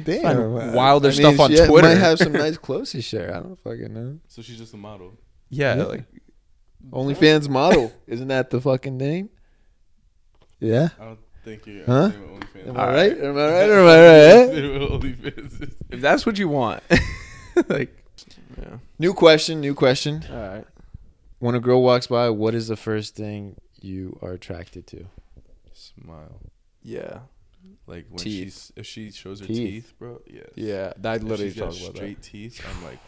Damn, 0.04 0.22
Find 0.22 0.40
uh, 0.40 0.72
wilder 0.76 1.08
I 1.08 1.12
mean, 1.12 1.20
stuff 1.20 1.40
on 1.40 1.52
she 1.52 1.66
Twitter. 1.66 1.88
Might 1.88 1.96
have 1.98 2.20
some 2.20 2.32
nice 2.34 2.58
clothes 2.58 2.92
to 2.92 3.02
share. 3.02 3.36
I 3.36 3.40
don't 3.40 3.60
fucking 3.60 3.94
know. 3.94 4.20
So 4.28 4.42
she's 4.44 4.58
just 4.60 4.74
a 4.74 4.78
model. 4.78 5.14
Yeah, 5.50 5.76
Yeah. 5.76 5.84
like 5.84 6.04
OnlyFans 6.92 7.50
model, 7.50 7.92
isn't 8.08 8.28
that 8.30 8.50
the 8.50 8.62
fucking 8.62 8.98
name? 8.98 9.30
Yeah. 10.60 10.90
I 11.00 11.06
don't 11.06 11.20
think 11.44 11.66
you're. 11.68 11.86
Huh? 11.86 12.12
OnlyFans 12.12 12.68
Am. 12.68 12.78
I 12.78 12.82
All 12.82 12.88
right? 12.92 13.12
right. 13.18 13.24
Am 13.24 13.38
I 13.38 13.50
right? 13.52 13.70
Or 13.70 13.80
am 13.80 13.88
I 13.88 14.00
right? 14.72 14.80
What 14.82 15.02
OnlyFans 15.02 15.62
is. 15.64 15.76
if 15.90 16.02
that's 16.02 16.26
what 16.26 16.38
you 16.38 16.50
want, 16.50 16.84
like, 17.68 17.96
yeah. 18.58 18.78
New 19.00 19.14
question. 19.14 19.62
New 19.62 19.76
question. 19.76 20.24
All 20.32 20.36
right. 20.38 20.66
When 21.40 21.54
a 21.54 21.60
girl 21.60 21.84
walks 21.84 22.08
by, 22.08 22.30
what 22.32 22.56
is 22.56 22.68
the 22.68 22.76
first 22.76 23.16
thing 23.16 23.56
you 23.80 24.18
are 24.24 24.32
attracted 24.32 24.88
to? 24.88 25.06
Smile. 25.74 26.40
Yeah. 26.82 27.20
Like 27.86 28.08
when 28.10 28.18
Teeth. 28.18 28.44
she's 28.44 28.74
if 28.76 28.86
she 28.88 29.12
shows 29.12 29.40
her 29.42 29.46
Teeth. 29.46 29.58
teeth, 29.58 29.94
bro. 30.00 30.22
Yes. 30.26 30.48
Yeah. 30.56 30.94
I 31.04 31.16
If 31.16 31.24
literally 31.24 31.52
she's 31.52 31.60
got 31.60 31.72
talk 31.74 31.82
about 31.82 31.96
straight 31.96 32.22
that. 32.22 32.28
teeth. 32.28 32.66
I'm 32.68 32.84
like, 32.84 33.00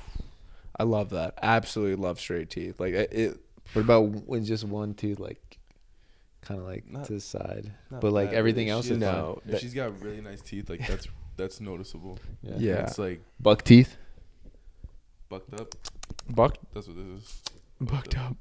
I 0.79 0.83
love 0.83 1.09
that. 1.09 1.33
Absolutely 1.41 1.95
love 1.95 2.19
straight 2.19 2.49
teeth. 2.51 2.79
Like 2.79 2.93
it. 2.93 3.11
it 3.11 3.39
What 3.73 3.83
about 3.83 4.01
when 4.27 4.43
just 4.45 4.63
one 4.63 4.93
tooth, 4.95 5.19
like, 5.19 5.57
kind 6.41 6.59
of 6.59 6.65
like 6.65 6.89
Not- 6.89 7.05
to 7.05 7.13
the 7.13 7.19
side, 7.19 7.71
not 7.91 8.01
but 8.01 8.11
like 8.11 8.29
bad, 8.29 8.37
everything 8.37 8.67
if 8.67 8.71
else 8.73 8.85
she 8.87 8.93
is 8.93 9.01
has- 9.03 9.11
fine? 9.13 9.21
No. 9.21 9.41
If 9.45 9.51
that- 9.51 9.61
she's 9.61 9.73
got 9.73 10.01
really 10.01 10.21
nice 10.21 10.41
teeth, 10.41 10.69
like 10.69 10.85
that's 10.87 11.07
that's 11.37 11.61
noticeable. 11.61 12.17
Yeah. 12.41 12.53
Yeah. 12.57 12.83
It's 12.83 12.97
like 12.99 13.21
Buck 13.39 13.63
teeth. 13.63 13.95
bucked 15.29 15.53
up. 15.59 15.75
buck 16.29 16.57
That's 16.73 16.87
what 16.87 16.97
this 16.97 17.23
is. 17.23 17.41
bucked 17.79 18.17
up. 18.17 18.35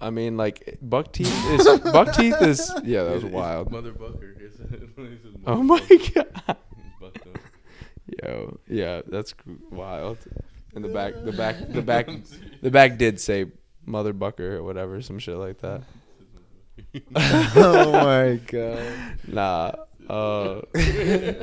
I 0.00 0.08
mean, 0.10 0.36
like 0.38 0.78
buck 0.80 1.12
teeth 1.12 1.28
is 1.50 1.66
buck 1.92 2.14
teeth 2.14 2.40
is 2.40 2.72
yeah. 2.84 3.02
That 3.04 3.14
was 3.14 3.24
It's 3.24 3.32
wild. 3.32 3.70
Mother 3.70 3.92
bucker. 3.92 4.30
It's- 4.40 4.58
it's 4.72 5.26
Oh 5.46 5.62
my 5.62 5.78
bucker. 5.80 5.96
god. 6.14 6.26
It's 6.46 7.00
bucked 7.00 7.26
up. 7.26 7.38
Yo, 8.24 8.58
yeah, 8.66 9.02
that's 9.06 9.34
cr- 9.34 9.50
wild. 9.70 10.18
And 10.74 10.84
the 10.84 10.88
back, 10.88 11.14
the 11.24 11.32
back, 11.32 11.56
the 11.68 11.82
back, 11.82 12.08
the 12.62 12.70
back 12.70 12.96
did 12.96 13.20
say 13.20 13.46
mother 13.90 14.12
bucker 14.12 14.56
or 14.56 14.62
whatever, 14.62 15.02
some 15.02 15.18
shit 15.18 15.36
like 15.36 15.60
that. 15.60 15.82
oh 17.16 17.92
my 17.92 18.40
god. 18.46 18.82
Nah. 19.26 19.72
Uh, 20.08 20.62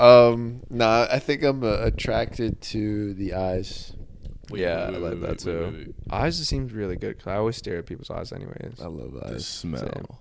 Um, 0.00 0.60
nah, 0.70 1.08
I 1.10 1.18
think 1.18 1.42
I'm 1.42 1.64
uh, 1.64 1.78
attracted 1.80 2.60
to 2.60 3.14
the 3.14 3.34
eyes. 3.34 3.92
Wait, 4.50 4.60
yeah, 4.60 4.88
wait, 4.90 4.94
I 4.94 4.98
like 4.98 5.02
wait, 5.14 5.20
that 5.22 5.28
wait, 5.30 5.38
too. 5.40 5.60
wait, 5.64 5.86
wait. 5.88 5.94
Eyes 6.10 6.38
just 6.38 6.48
seems 6.48 6.72
really 6.72 6.94
good 6.94 7.16
because 7.16 7.26
I 7.26 7.34
always 7.36 7.56
stare 7.56 7.78
at 7.78 7.86
people's 7.86 8.08
eyes, 8.10 8.32
anyways. 8.32 8.80
I 8.80 8.86
love 8.86 9.12
The 9.14 9.34
eyes. 9.34 9.44
smell. 9.46 10.20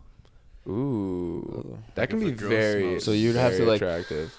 Ooh, 0.67 1.77
that 1.93 2.01
Like 2.01 2.09
can 2.09 2.19
be 2.19 2.31
very. 2.31 2.81
smells- 2.81 3.03
So 3.03 3.11
you'd 3.11 3.35
have 3.35 3.55
to, 3.57 3.65
like- 3.65 3.79
attractive. 3.79 4.35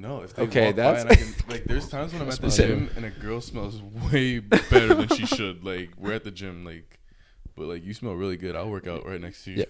No, 0.00 0.22
if 0.22 0.34
they 0.34 0.42
Okay, 0.44 0.66
walk 0.68 0.76
by 0.76 0.82
that's- 0.82 1.02
and 1.02 1.10
I 1.12 1.14
can, 1.14 1.34
like, 1.50 1.64
there's 1.64 1.88
times 1.96 2.12
when 2.14 2.22
I'm 2.22 2.28
at 2.30 2.40
the 2.40 2.50
Same. 2.50 2.68
gym 2.68 2.90
and 2.96 3.04
a 3.04 3.10
girl 3.10 3.40
smells 3.42 3.82
way 4.10 4.38
better 4.38 4.94
than 4.94 5.08
she 5.08 5.26
should. 5.26 5.62
Like, 5.62 5.90
we're 5.98 6.14
at 6.14 6.24
the 6.24 6.30
gym, 6.30 6.64
like, 6.64 6.98
but 7.54 7.66
like 7.66 7.84
you 7.84 7.92
smell 7.92 8.14
really 8.14 8.38
good. 8.38 8.56
I'll 8.56 8.70
work 8.70 8.86
out 8.86 9.04
right 9.06 9.20
next 9.20 9.44
to 9.44 9.50
you. 9.50 9.66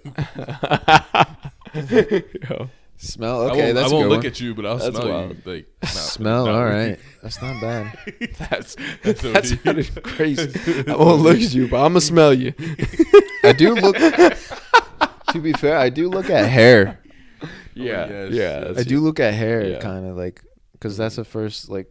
Yo. 2.48 2.70
Smell. 2.96 3.42
I 3.48 3.50
Okay, 3.52 3.62
won't, 3.62 3.74
that's 3.74 3.90
I 3.90 3.94
won't 3.94 4.04
good 4.04 4.08
look 4.10 4.18
one. 4.18 4.26
at 4.26 4.40
you, 4.40 4.54
but 4.54 4.66
I'll 4.66 4.76
That's 4.76 4.94
smell 4.96 5.08
wild. 5.08 5.30
you. 5.46 5.52
Like, 5.52 5.66
nah, 5.82 5.88
Smell. 5.88 6.46
nah, 6.46 6.52
All 6.58 6.64
we- 6.64 6.70
right, 6.70 6.98
that's 7.22 7.40
not 7.42 7.60
bad. 7.60 7.98
That's 8.38 8.76
That's 9.02 9.22
that 9.22 9.36
OD. 9.36 9.46
sounded 9.64 10.02
crazy. 10.04 10.84
I 10.86 10.94
won't 10.96 11.22
look 11.22 11.36
at 11.38 11.54
you, 11.54 11.66
but 11.66 11.78
I'm 11.78 11.92
gonna 11.92 12.00
smell 12.02 12.34
you. 12.34 12.52
I 13.42 13.52
do 13.54 13.74
look. 13.74 13.96
to 13.96 15.40
be 15.40 15.52
fair, 15.54 15.78
I 15.78 15.88
do 15.88 16.08
look 16.10 16.28
at 16.28 16.46
hair. 16.48 16.99
Yeah, 17.74 18.08
yes, 18.08 18.32
yeah. 18.32 18.64
yes. 18.68 18.78
I 18.78 18.82
do 18.82 19.00
look 19.00 19.20
at 19.20 19.32
hair, 19.34 19.62
Yeah. 19.66 19.78
kind 19.78 20.06
of 20.06 20.16
like, 20.16 20.42
because 20.72 20.96
that's 20.96 21.16
the 21.16 21.24
first 21.24 21.68
like 21.68 21.90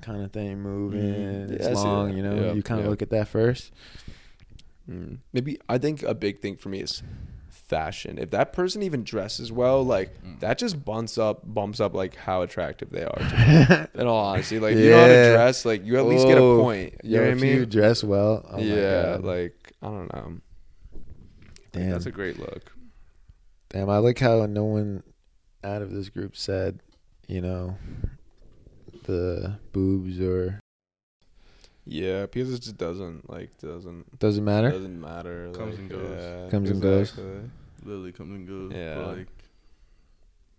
kind 0.00 0.22
of 0.22 0.32
thing 0.32 0.60
moving. 0.60 1.00
Mhm. 1.00 1.50
It's 1.52 1.64
Yeah, 1.64 1.70
I 1.70 1.74
long, 1.74 2.16
you 2.16 2.22
know. 2.22 2.34
Yeah, 2.34 2.52
You 2.54 2.62
kind 2.62 2.80
of 2.80 2.86
yeah. 2.86 2.90
look 2.90 3.02
at 3.02 3.10
that 3.10 3.28
first. 3.28 3.70
Mm. 4.90 5.18
Maybe 5.32 5.58
I 5.68 5.78
think 5.78 6.02
a 6.02 6.14
big 6.14 6.40
thing 6.40 6.56
for 6.56 6.68
me 6.68 6.80
is 6.80 7.02
fashion. 7.50 8.18
If 8.18 8.30
that 8.32 8.52
person 8.52 8.82
even 8.82 9.04
dresses 9.04 9.52
well, 9.52 9.82
like 9.84 10.10
Mm. 10.24 10.40
that 10.40 10.58
just 10.58 10.84
bumps 10.84 11.16
up 11.18 11.42
bumps 11.44 11.78
up 11.80 11.94
like 11.94 12.16
how 12.16 12.42
attractive 12.42 12.90
they 12.90 13.04
are. 13.04 13.16
To. 13.16 13.88
In 14.00 14.06
all 14.08 14.24
honesty, 14.24 14.58
like 14.58 14.76
you 14.76 14.90
know 14.90 15.00
how 15.00 15.06
to 15.06 15.30
dress, 15.32 15.64
like 15.64 15.84
you 15.86 15.96
at 15.98 16.06
least 16.06 16.26
get 16.26 16.36
a 16.36 16.40
Oh, 16.40 16.60
point. 16.60 16.94
You 17.04 17.10
Yo, 17.12 17.20
know 17.22 17.28
what 17.30 17.38
I 17.38 17.40
mean? 17.40 17.56
you 17.58 17.66
dress 17.66 18.02
well, 18.02 18.44
oh 18.50 18.58
yeah, 18.58 19.18
like 19.22 19.72
I 19.80 19.86
don't 19.86 20.12
know. 20.12 20.32
Like, 20.94 21.00
damn, 21.72 21.90
that's 21.90 22.06
a 22.06 22.10
great 22.10 22.38
look. 22.38 22.72
damn. 23.70 23.88
I 23.88 23.98
like 23.98 24.18
how 24.18 24.44
no 24.46 24.64
one 24.64 25.02
out 25.64 25.82
of 25.82 25.90
this 25.92 26.08
group 26.08 26.36
said, 26.36 26.80
you 27.28 27.40
know, 27.40 27.76
the 29.04 29.58
boobs 29.72 30.20
or 30.20 30.60
Yeah, 31.84 32.26
because 32.26 32.52
it 32.52 32.60
just 32.62 32.76
doesn't 32.76 33.28
like 33.30 33.56
doesn't 33.58 34.18
doesn't 34.18 34.44
matter. 34.44 34.70
doesn't 34.70 35.00
matter. 35.00 35.50
Comes 35.52 35.72
like, 35.72 35.78
and 35.80 35.90
goes. 35.90 36.18
yeah, 36.20 36.50
Comes 36.50 36.70
and 36.70 36.82
goes. 36.82 37.10
exactly. 37.10 37.50
Literally 37.84 38.12
comes 38.12 38.30
and 38.34 38.46
goes. 38.48 38.72
Yeah. 38.72 38.94
But 38.96 39.16
like, 39.18 39.28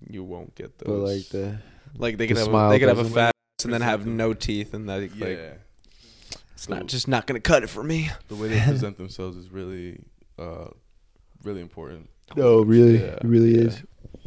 You 0.10 0.24
won't 0.24 0.54
get 0.56 0.78
those. 0.80 0.88
But 0.88 1.14
like 1.14 1.30
the 1.30 1.60
like 1.98 2.18
they 2.18 2.26
the 2.26 2.28
could 2.30 2.38
have 2.38 2.46
smile 2.48 2.70
a, 2.70 2.74
they 2.74 2.80
could 2.80 2.90
have 2.90 3.00
a 3.00 3.04
doesn't- 3.04 3.16
fat 3.16 3.28
ass 3.60 3.66
and 3.66 3.74
then 3.74 3.82
have 3.82 4.00
Present 4.02 4.16
no 4.18 4.34
teeth 4.34 4.74
and 4.74 4.90
that 4.90 5.16
yeah, 5.16 5.26
like 5.26 5.60
it's 6.54 6.68
not 6.70 6.88
just 6.88 7.08
not 7.08 7.28
gonna 7.28 7.40
cut 7.40 7.64
it 7.64 7.68
for 7.70 7.84
me. 7.84 8.10
the 8.30 8.36
way 8.36 8.48
they 8.50 8.60
present 8.66 8.98
themselves 8.98 9.38
is 9.38 9.50
really, 9.52 10.00
uh, 10.40 10.68
really 11.44 11.62
important. 11.62 12.10
no, 12.36 12.62
really, 12.62 13.00
Yeah, 13.00 13.16
it 13.16 13.24
really 13.24 13.56
yeah. 13.56 13.66
is. 13.68 13.84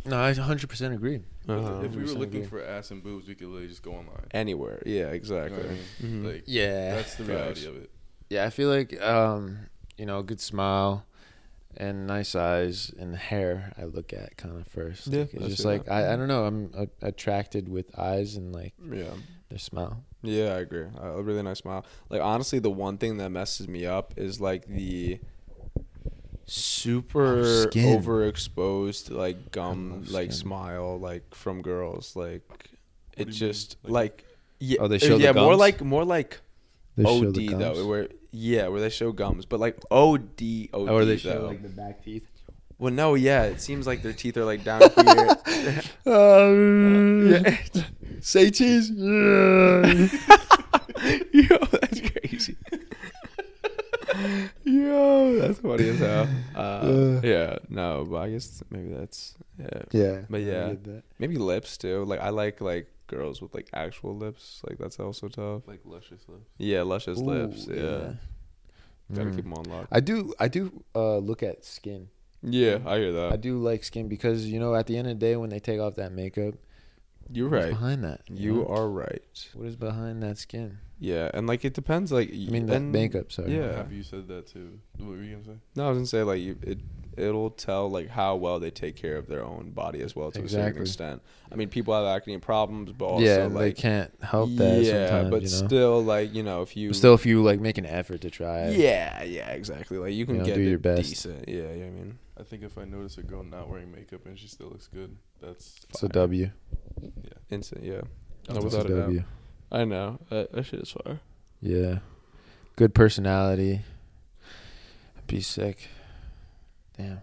No, 0.06 0.16
I 0.18 0.32
100 0.32 0.68
percent 0.68 0.94
agree. 0.94 1.20
Uh-huh. 1.48 1.82
if 1.84 1.92
we 1.94 2.02
were 2.02 2.08
looking 2.08 2.38
agree. 2.38 2.46
for 2.46 2.62
ass 2.64 2.90
and 2.90 3.02
boobs, 3.02 3.28
we 3.28 3.34
could 3.34 3.46
literally 3.48 3.68
just 3.68 3.82
go 3.82 3.92
online. 3.92 4.26
Anywhere, 4.32 4.82
yeah, 4.84 4.92
You 4.98 5.04
know 5.06 5.10
exactly. 5.12 5.56
what 5.58 5.66
I 5.66 5.70
mean? 5.70 6.22
Mhm. 6.24 6.32
Like, 6.34 6.42
Yeah, 6.46 6.94
that's 6.96 7.14
the 7.16 7.24
Facts. 7.24 7.28
reality 7.62 7.66
of 7.66 7.76
it. 7.76 7.90
yeah. 8.30 8.44
I 8.44 8.50
feel 8.50 8.68
like 8.68 9.00
um, 9.02 9.58
you 9.98 10.06
know, 10.06 10.18
a 10.18 10.22
good 10.24 10.40
smile 10.40 11.04
and 11.76 12.06
nice 12.06 12.34
eyes 12.34 12.90
and 12.98 13.14
hair. 13.16 13.72
I 13.78 13.84
look 13.84 14.12
at 14.12 14.36
kind 14.36 14.56
of 14.56 14.66
first. 14.66 15.06
Yeah, 15.08 15.20
Like, 15.20 15.34
it's 15.34 15.46
just 15.48 15.64
like. 15.64 15.88
I, 15.88 16.12
I 16.12 16.16
don't 16.16 16.28
know. 16.28 16.44
I'm 16.46 16.70
uh, 16.76 16.86
attracted 17.02 17.68
with 17.68 17.96
eyes 17.98 18.36
and 18.36 18.52
like 18.52 18.74
yeah, 18.90 19.14
their 19.48 19.58
smile. 19.58 20.02
yeah, 20.22 20.54
I 20.54 20.60
agree. 20.60 20.86
Uh, 21.00 21.18
a 21.18 21.22
really 21.22 21.42
nice 21.42 21.58
smile. 21.58 21.84
Like 22.08 22.22
honestly, 22.22 22.58
the 22.58 22.70
one 22.70 22.98
thing 22.98 23.18
that 23.18 23.30
messes 23.30 23.68
me 23.68 23.86
up 23.86 24.14
is 24.16 24.40
like 24.40 24.66
the 24.66 25.20
super 26.46 27.40
Oh, 27.40 27.66
skin. 27.68 27.98
overexposed 28.00 29.10
like 29.10 29.50
gum 29.50 30.04
Oh, 30.08 30.12
like 30.12 30.32
smile 30.32 30.98
like 30.98 31.34
from 31.34 31.60
girls 31.62 32.14
like 32.16 32.42
it 33.16 33.24
do 33.24 33.24
mean? 33.26 33.32
just 33.32 33.76
Like- 33.82 33.92
like 33.92 34.24
yeah 34.60 34.78
Oh, 34.80 34.88
they 34.88 34.98
show 34.98 35.18
the 35.18 35.24
yeah 35.24 35.32
more 35.32 35.56
like 35.56 35.80
more 35.82 36.04
like 36.04 36.40
They 36.96 37.04
show 37.04 37.26
OD 37.28 37.34
the 37.34 37.48
gums. 37.48 37.60
though 37.62 37.86
where 37.86 38.08
yeah 38.30 38.68
where 38.68 38.80
they 38.80 38.90
show 38.90 39.10
gums 39.12 39.44
but 39.44 39.58
like 39.60 39.76
OD 39.90 40.68
OD 40.72 40.88
or 40.88 41.04
they 41.04 41.16
though. 41.16 41.32
show 41.32 41.46
like 41.46 41.62
the 41.62 41.68
back 41.68 42.04
teeth. 42.04 42.26
well 42.78 42.92
no 42.92 43.14
yeah 43.14 43.42
it 43.44 43.60
seems 43.60 43.86
like 43.86 44.02
their 44.02 44.12
teeth 44.12 44.36
are 44.36 44.44
like 44.44 44.62
down 44.64 44.80
here 44.80 45.82
Um, 46.06 47.26
yeah. 47.32 47.56
Say 48.20 48.50
cheese. 48.50 48.90
Yo, 48.90 50.06
that's 51.72 52.00
crazy. 52.00 52.56
Yo, 54.86 55.38
that's 55.40 55.58
funny 55.58 55.88
as 55.88 55.98
hell. 55.98 56.28
Uh, 56.56 57.20
yeah, 57.22 57.58
no, 57.68 58.06
but 58.08 58.16
I 58.16 58.30
guess 58.30 58.62
maybe 58.70 58.94
that's 58.94 59.34
yeah. 59.58 59.82
yeah, 59.92 60.20
But 60.30 60.40
yeah. 60.42 60.72
Maybe 61.18 61.36
lips 61.36 61.76
too. 61.76 62.04
Like 62.04 62.20
I 62.20 62.30
like 62.30 62.60
like 62.60 62.86
girls 63.08 63.42
with 63.42 63.54
like 63.54 63.68
actual 63.74 64.16
lips. 64.16 64.62
Like 64.68 64.78
that's 64.78 64.98
also 64.98 65.28
tough. 65.28 65.62
Like 65.66 65.80
luscious 65.84 66.22
lips. 66.28 66.48
Yeah, 66.58 66.82
luscious 66.82 67.18
lips. 67.18 67.68
Ooh, 67.68 67.74
Yeah. 67.74 68.12
Gotta 69.14 69.30
Mm. 69.30 69.34
keep 69.36 69.44
them 69.44 69.54
on 69.54 69.64
lock. 69.64 69.86
I 69.92 70.00
do. 70.00 70.34
I 70.40 70.48
do 70.48 70.82
uh, 70.94 71.18
look 71.18 71.42
at 71.42 71.64
skin. 71.64 72.08
Yeah, 72.42 72.78
I 72.86 72.98
hear 72.98 73.12
that. 73.12 73.32
I 73.32 73.36
do 73.36 73.58
like 73.58 73.84
skin 73.84 74.08
because 74.08 74.46
you 74.46 74.58
know 74.58 74.74
at 74.74 74.86
the 74.86 74.96
end 74.96 75.06
of 75.08 75.18
the 75.20 75.26
day 75.26 75.36
when 75.36 75.50
they 75.50 75.60
take 75.60 75.78
off 75.80 75.94
that 75.96 76.12
makeup, 76.12 76.54
You're 77.30 77.48
right. 77.48 77.68
behind 77.70 78.02
that? 78.04 78.22
You 78.28 78.54
know? 78.54 78.66
are 78.66 78.88
right. 78.88 79.48
What 79.54 79.68
is 79.68 79.76
behind 79.76 80.22
that 80.22 80.38
skin? 80.38 80.78
Yeah, 80.98 81.30
and 81.34 81.46
like 81.46 81.64
it 81.64 81.74
depends. 81.74 82.10
Like 82.10 82.30
I 82.30 82.50
mean 82.50 82.66
that 82.66 82.80
makeup. 82.80 83.30
Sorry. 83.30 83.54
yeah. 83.54 83.76
Have 83.76 83.92
you 83.92 84.02
said 84.02 84.28
that 84.28 84.46
too? 84.46 84.78
What 84.98 85.10
were 85.10 85.22
you 85.22 85.32
gonna 85.36 85.44
say? 85.44 85.58
No, 85.74 85.86
I 85.86 85.88
was 85.90 85.96
gonna 85.98 86.06
say 86.06 86.22
like 86.22 86.40
you, 86.40 86.56
it 86.62 86.78
it'll 87.16 87.50
tell 87.50 87.90
like 87.90 88.08
how 88.08 88.36
well 88.36 88.58
they 88.60 88.70
take 88.70 88.96
care 88.96 89.16
of 89.16 89.26
their 89.26 89.42
own 89.44 89.70
body 89.70 90.00
as 90.02 90.14
well 90.16 90.30
to 90.30 90.42
a 90.42 90.48
certain 90.48 90.80
extent. 90.80 91.22
I 91.50 91.54
mean, 91.54 91.68
people 91.68 91.94
have 91.94 92.04
acne 92.06 92.38
problems, 92.38 92.92
but 92.92 93.06
also 93.06 93.24
yeah, 93.24 93.44
and 93.44 93.56
they 93.56 93.72
can't 93.72 94.12
help 94.22 94.50
that. 94.56 94.82
yeah, 94.82 95.08
sometimes, 95.08 95.30
but 95.30 95.42
you 95.42 95.48
know? 95.50 95.66
still 95.66 96.04
like 96.04 96.34
you 96.34 96.42
know 96.42 96.62
if 96.62 96.76
you 96.76 96.88
But 96.88 96.96
still, 96.96 97.14
if 97.14 97.26
you 97.26 97.42
like 97.42 97.60
make 97.60 97.76
an 97.78 97.86
effort 97.86 98.22
to 98.22 98.30
try 98.30 98.60
it, 98.68 98.78
yeah 98.78 99.22
yeah 99.22 99.50
exactly 99.50 99.98
like 99.98 100.14
you 100.14 100.24
can 100.24 100.38
know, 100.38 100.44
get 100.44 100.54
do 100.54 100.62
it 100.62 100.68
your 100.68 100.78
best. 100.78 101.08
decent. 101.10 101.46
Yeah, 101.48 101.72
yeah, 101.72 101.86
I 101.86 101.90
mean 101.90 102.18
I 102.38 102.42
think 102.42 102.62
if 102.62 102.76
I 102.78 102.84
notice 102.84 103.18
a 103.18 103.22
girl 103.22 103.42
not 103.42 103.68
wearing 103.68 103.90
makeup 103.92 104.24
and 104.26 104.38
she 104.38 104.48
still 104.48 104.68
looks 104.68 104.88
good, 104.88 105.16
that's 105.42 105.76
it's 105.90 106.02
a 106.02 106.08
fire. 106.08 106.22
W. 106.26 106.50
Yeah. 107.02 107.30
instant. 107.50 107.82
Yeah, 107.84 108.00
That's 108.46 108.58
no, 108.58 108.64
without 108.64 108.90
a 108.90 108.94
a 109.08 109.12
doubt. 109.12 109.24
I 109.70 109.84
know 109.84 110.18
that, 110.30 110.52
that 110.52 110.64
shit 110.64 110.80
is. 110.80 110.94
Yeah, 111.60 111.98
good 112.76 112.94
personality. 112.94 113.82
Be 115.26 115.40
sick. 115.40 115.88
Damn. 116.96 117.20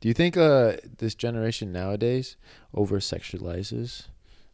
Do 0.00 0.08
you 0.08 0.14
think 0.14 0.36
uh 0.36 0.76
this 0.98 1.14
generation 1.14 1.72
nowadays 1.72 2.36
over 2.74 2.98
sexualizes 2.98 4.06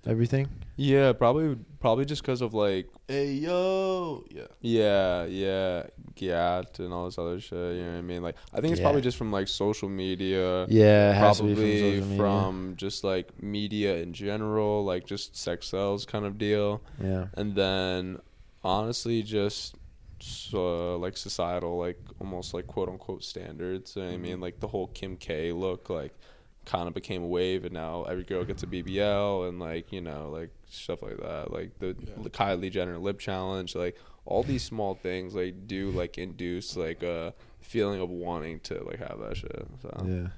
everything? 0.06 0.48
Yeah, 0.76 1.12
probably 1.12 1.56
probably 1.80 2.04
just 2.04 2.22
because 2.22 2.40
of 2.40 2.54
like 2.54 2.88
Hey 3.08 3.32
yo, 3.34 4.24
yeah. 4.30 4.46
Yeah, 4.60 5.24
yeah, 5.26 5.82
GAT 6.14 6.78
and 6.78 6.92
all 6.92 7.04
this 7.04 7.18
other 7.18 7.38
shit. 7.40 7.52
You 7.76 7.82
know 7.84 7.92
what 7.92 7.98
I 7.98 8.00
mean? 8.02 8.22
Like, 8.22 8.36
I 8.54 8.60
think 8.60 8.72
it's 8.72 8.80
Yeah. 8.80 8.86
probably 8.86 9.02
just 9.02 9.18
from 9.18 9.30
like 9.30 9.48
social 9.48 9.88
media. 9.88 10.66
Yeah, 10.68 11.10
it 11.10 11.14
has 11.14 11.38
to 11.38 11.44
be 11.44 11.54
probably 11.54 11.80
from 11.80 11.90
social 11.90 12.06
media. 12.08 12.16
from 12.18 12.74
just 12.76 13.04
like 13.04 13.42
media 13.42 13.96
in 13.96 14.12
general, 14.14 14.84
like 14.84 15.04
just 15.06 15.36
sex 15.36 15.68
sells 15.68 16.06
kind 16.06 16.24
of 16.24 16.38
deal. 16.38 16.80
yeah. 17.02 17.26
And 17.34 17.54
then 17.54 18.18
honestly, 18.64 19.22
just 19.22 19.74
so, 20.20 20.96
like 20.98 21.16
societal, 21.16 21.76
like 21.78 21.98
almost 22.20 22.54
like 22.54 22.66
quote 22.66 22.88
unquote 22.88 23.24
standards. 23.24 23.96
You 23.96 24.02
know 24.02 24.08
what 24.08 24.14
I 24.14 24.18
mean, 24.18 24.32
Mm-hmm. 24.34 24.42
like 24.42 24.60
the 24.60 24.68
whole 24.68 24.86
Kim 24.88 25.16
K 25.16 25.52
look, 25.52 25.90
like 25.90 26.14
kind 26.64 26.88
of 26.88 26.94
became 26.94 27.22
a 27.22 27.26
wave, 27.26 27.64
and 27.64 27.74
now 27.74 28.04
every 28.04 28.24
girl 28.24 28.44
gets 28.44 28.62
a 28.62 28.66
mm-hmm. 28.66 28.88
BBL 28.88 29.48
and 29.48 29.58
like 29.58 29.92
you 29.92 30.00
know 30.00 30.30
like 30.30 30.50
stuff 30.68 31.02
like 31.02 31.18
that. 31.18 31.52
Like 31.52 31.78
the 31.78 31.96
Yeah. 31.98 32.28
Kylie 32.28 32.70
Jenner 32.70 32.98
lip 32.98 33.18
challenge, 33.18 33.74
like 33.74 33.96
all 34.24 34.42
these 34.42 34.62
small 34.62 34.94
things 34.94 35.34
like 35.34 35.66
do 35.66 35.90
like 35.90 36.18
induce 36.18 36.76
like 36.76 37.02
a 37.02 37.34
feeling 37.60 38.00
of 38.00 38.08
wanting 38.10 38.60
to 38.60 38.82
like 38.84 38.98
have 38.98 39.18
that 39.20 39.36
shit. 39.36 39.66
So 39.80 40.04
Yeah. 40.06 40.28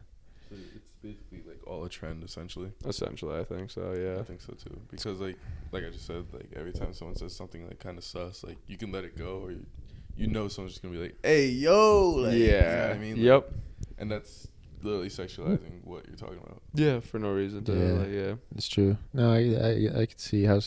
So 0.49 0.57
it's 0.75 0.87
basically 1.03 1.43
like 1.47 1.61
all 1.67 1.85
a 1.85 1.89
trend 1.89 2.25
essentially. 2.25 2.73
essentially, 2.87 3.39
I 3.39 3.45
think 3.45 3.71
so. 3.71 3.93
Yeah. 3.93 4.21
I 4.21 4.25
think 4.25 4.41
so 4.41 4.55
too. 4.55 4.81
Because 4.91 5.21
like 5.21 5.37
like 5.73 5.85
I 5.85 5.91
just 5.91 6.07
said, 6.07 6.25
like 6.33 6.51
every 6.57 6.73
time 6.73 6.95
someone 6.95 7.17
says 7.17 7.35
something 7.37 7.67
like 7.67 7.79
kind 7.79 7.99
of 7.99 8.05
sus, 8.05 8.45
like 8.45 8.57
you 8.67 8.77
can 8.77 8.91
let 8.93 9.05
it 9.05 9.17
go, 9.19 9.41
or 9.45 9.51
you, 9.51 9.67
you 10.17 10.27
know 10.29 10.49
someone's 10.49 10.73
just 10.75 10.83
gonna 10.83 10.95
be 10.95 11.03
like, 11.03 11.17
"Hey 11.23 11.49
yo," 11.49 12.11
like, 12.11 12.35
you 12.35 12.47
know 12.47 12.53
yeah. 12.53 12.89
what 12.89 12.97
I 12.97 12.99
mean, 12.99 13.17
Like, 13.17 13.25
yep. 13.25 13.51
and 13.99 14.11
that's 14.11 14.49
literally 14.85 15.09
sexualizing 15.09 15.83
what 15.85 16.07
you're 16.07 16.17
talking 16.17 16.39
about. 16.39 16.63
Yeah, 16.75 17.01
for 17.01 17.19
no 17.19 17.33
reason 17.33 17.65
to 17.65 17.73
Yeah. 17.73 17.93
like 17.93 18.11
yeah. 18.11 18.35
It's 18.57 18.69
true. 18.69 18.97
No, 19.13 19.33
I 19.33 19.39
I, 19.39 20.03
I 20.03 20.07
can 20.07 20.19
see 20.19 20.45
how 20.45 20.61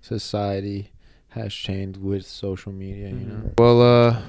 society 0.00 0.90
has 1.30 1.54
changed 1.54 2.00
with 2.00 2.26
social 2.26 2.72
media. 2.72 3.08
You 3.08 3.26
know. 3.26 3.52
Well, 3.58 3.82
uh, 3.82 4.22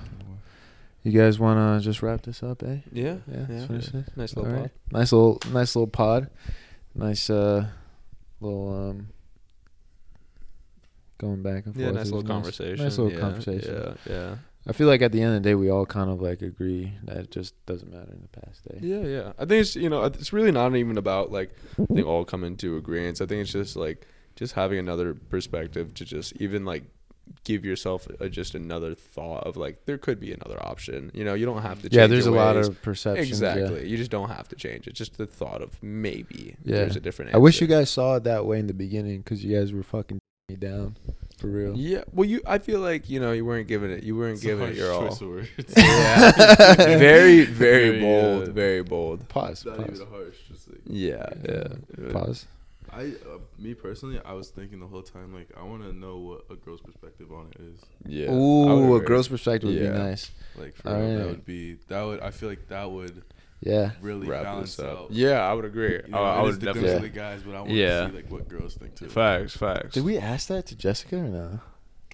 you 1.04 1.12
guys 1.20 1.40
want 1.40 1.58
to 1.58 1.84
just 1.84 2.04
wrap 2.04 2.22
this 2.22 2.44
up, 2.44 2.62
eh? 2.64 2.78
Yeah. 2.92 3.18
Yeah. 3.32 3.46
Yeah. 3.50 3.68
finish? 3.68 3.90
Nice 4.16 4.36
little 4.36 4.52
right. 4.52 4.72
Nice 4.92 5.12
little, 5.12 5.40
nice 5.52 5.76
little 5.76 5.88
pod. 5.88 6.30
Nice, 6.94 7.30
uh, 7.30 7.66
little 8.40 8.90
um, 8.90 9.08
going 11.18 11.42
back 11.42 11.66
and 11.66 11.74
forth. 11.74 11.86
Yeah, 11.86 11.92
nice 11.92 12.06
little 12.06 12.22
was 12.22 12.28
conversation. 12.28 12.84
Nice 12.84 12.98
little 12.98 13.14
yeah, 13.14 13.20
conversation. 13.20 13.96
Yeah, 14.06 14.14
yeah. 14.14 14.36
I 14.68 14.74
feel 14.74 14.88
like 14.88 15.02
at 15.02 15.12
the 15.12 15.22
end 15.22 15.36
of 15.36 15.42
the 15.42 15.50
day, 15.50 15.56
we 15.56 15.70
all 15.72 15.86
kind 15.88 16.10
of 16.10 16.22
like 16.22 16.42
agree 16.44 16.94
that 17.06 17.18
it 17.18 17.32
just 17.32 17.54
doesn't 17.66 17.92
matter 17.92 18.12
in 18.14 18.22
the 18.22 18.40
past 18.42 18.64
day. 18.64 18.78
Yeah, 18.82 19.02
yeah. 19.02 19.34
I 19.40 19.46
think 19.46 19.62
it's 19.62 19.76
you 19.76 19.90
know 19.90 20.04
it's 20.04 20.32
really 20.34 20.52
not 20.52 20.76
even 20.76 20.98
about 20.98 21.32
like 21.32 21.56
think 21.94 22.06
all 22.06 22.24
come 22.26 22.44
into 22.44 22.78
agreement. 22.78 23.20
I 23.22 23.26
think 23.26 23.42
it's 23.42 23.52
just 23.52 23.76
like 23.76 24.08
just 24.36 24.54
having 24.54 24.78
another 24.80 25.14
perspective 25.16 25.94
to 25.96 26.06
just 26.06 26.34
even 26.38 26.64
like 26.64 26.84
give 27.44 27.64
yourself 27.66 28.08
a, 28.20 28.30
just 28.30 28.56
another 28.56 28.94
thought 28.94 29.46
of 29.48 29.56
like 29.58 29.86
there 29.86 29.98
could 29.98 30.20
be 30.20 30.32
another 30.32 30.62
option. 30.64 31.10
You 31.14 31.24
know, 31.24 31.34
you 31.34 31.46
don't 31.48 31.62
have 31.64 31.78
to. 31.82 31.90
Change 31.90 31.94
Yeah, 31.96 32.06
there's 32.08 32.28
a 32.28 32.30
your 32.30 32.38
lot 32.40 32.56
of 32.58 32.80
perceptions. 32.84 33.42
yeah. 33.42 33.56
exactly. 33.56 33.88
You 33.90 33.98
just 33.98 34.12
don't 34.12 34.30
have 34.30 34.48
to 34.50 34.56
change 34.56 34.86
it. 34.88 34.94
Just 34.94 35.18
the 35.18 35.26
thought 35.26 35.62
of 35.64 35.82
maybe 35.82 36.56
Yeah. 36.64 36.78
there's 36.78 36.96
a 36.96 37.00
different. 37.00 37.34
I 37.34 37.38
wish 37.40 37.62
you 37.62 37.68
guys 37.68 37.90
saw 37.90 38.18
it 38.18 38.26
that 38.26 38.46
way 38.46 38.60
in 38.60 38.68
the 38.68 38.74
beginning 38.74 39.22
because 39.22 39.44
you 39.44 39.58
guys 39.58 39.74
were 39.74 39.82
fucking 39.84 40.20
me 40.50 40.56
down 40.56 40.98
for 41.42 41.48
real. 41.48 41.76
Yeah, 41.76 42.04
well, 42.14 42.28
you. 42.28 42.42
I 42.48 42.58
feel 42.60 42.80
like 42.80 43.10
you 43.10 43.20
know 43.20 43.32
you 43.34 43.44
weren't 43.46 43.68
giving 43.68 43.92
it. 43.92 44.04
You 44.04 44.16
weren't 44.16 44.36
It's 44.36 44.44
a 44.44 44.48
giving 44.48 44.64
it 44.70 44.78
harsh 44.78 44.78
your 44.78 44.94
all. 44.94 45.08
of 45.12 45.22
words. 45.22 45.50
Yeah, 45.78 46.32
very, 46.76 47.44
very 47.46 47.90
Very, 47.90 48.00
bold. 48.00 48.50
uh, 48.50 48.52
very 48.52 48.84
bold. 48.84 49.28
Pause. 49.30 49.66
Not 49.66 49.78
Pause. 49.78 49.90
even 49.96 50.08
harsh, 50.08 50.36
just 50.50 50.70
like 50.70 50.82
Yeah, 50.86 51.26
yeah. 51.48 52.12
Pause. 52.12 52.48
I, 52.94 53.04
uh, 53.04 53.38
me 53.58 53.74
personally, 53.74 54.20
I 54.26 54.34
was 54.34 54.50
thinking 54.50 54.82
the 54.82 54.86
whole 54.86 55.02
time, 55.02 55.34
like, 55.34 55.48
I 55.58 55.64
want 55.64 55.82
to 55.84 55.94
know 55.94 56.18
what 56.18 56.42
a 56.50 56.56
girl's 56.56 56.82
perspective 56.82 57.32
on 57.32 57.48
it 57.56 57.62
is. 57.62 57.80
Yeah. 58.06 58.32
Ooh, 58.34 58.96
a 58.96 59.00
girl's 59.00 59.30
perspective 59.30 59.70
would 59.70 59.78
Yeah. 59.82 59.92
be 59.94 59.98
nice. 59.98 60.30
Like, 60.58 60.76
for 60.76 60.90
All 60.90 60.96
real, 61.00 61.08
that 61.10 61.18
right. 61.20 61.28
would 61.28 61.46
be 61.46 61.78
that 61.88 62.02
would. 62.04 62.20
I 62.20 62.32
feel 62.32 62.50
like 62.50 62.68
that 62.68 62.92
would 62.92 63.24
Yeah. 63.62 63.92
really 64.02 64.28
Wrap 64.28 64.44
balance 64.44 64.76
this 64.76 64.86
up. 64.86 64.98
out. 64.98 65.12
Yeah, 65.12 65.40
I 65.48 65.54
would 65.54 65.66
agree. 65.66 66.02
You 66.06 66.12
know, 66.12 66.18
uh, 66.18 66.22
I, 66.22 66.36
I 66.38 66.42
would 66.42 66.50
is 66.54 66.60
the 66.60 66.66
definitely. 66.66 66.90
dudes 66.90 67.04
and 67.06 67.14
the 67.14 67.20
guys, 67.20 67.42
but 67.44 67.56
I 67.56 67.60
want 67.62 67.72
Yeah. 67.72 68.02
to 68.02 68.10
see 68.10 68.16
like 68.16 68.32
what 68.32 68.50
girls 68.50 68.74
think 68.76 68.96
too. 68.96 69.08
Facts, 69.10 69.56
facts. 69.56 69.94
Did 69.94 70.04
we 70.04 70.18
ask 70.18 70.48
that 70.48 70.66
to 70.68 70.76
Jessica 70.76 71.18
or 71.18 71.30
no? 71.30 71.60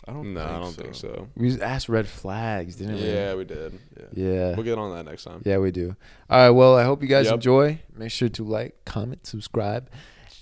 I 0.10 0.14
don't. 0.14 0.34
No, 0.34 0.42
I 0.44 0.60
don't 0.60 0.74
think 0.74 0.96
so. 0.96 1.28
We 1.36 1.50
just 1.50 1.62
asked 1.62 1.90
red 1.90 2.08
flags, 2.08 2.78
didn't 2.78 2.96
we? 2.96 3.02
Yeah, 3.12 3.36
we 3.36 3.44
did. 3.44 3.78
Yeah. 4.14 4.16
Yeah. 4.26 4.56
We'll 4.56 4.64
get 4.64 4.78
on 4.78 4.96
that 4.96 5.04
next 5.10 5.26
time. 5.26 5.42
Yeah, 5.46 5.58
we 5.58 5.72
do. 5.72 5.96
All 6.30 6.40
right. 6.40 6.50
Well, 6.50 6.78
I 6.78 6.84
hope 6.86 7.02
you 7.02 7.10
guys 7.10 7.26
Yep. 7.26 7.34
enjoy. 7.36 7.80
Make 7.96 8.12
sure 8.12 8.30
to 8.30 8.44
like, 8.46 8.76
comment, 8.86 9.28
subscribe, 9.28 9.90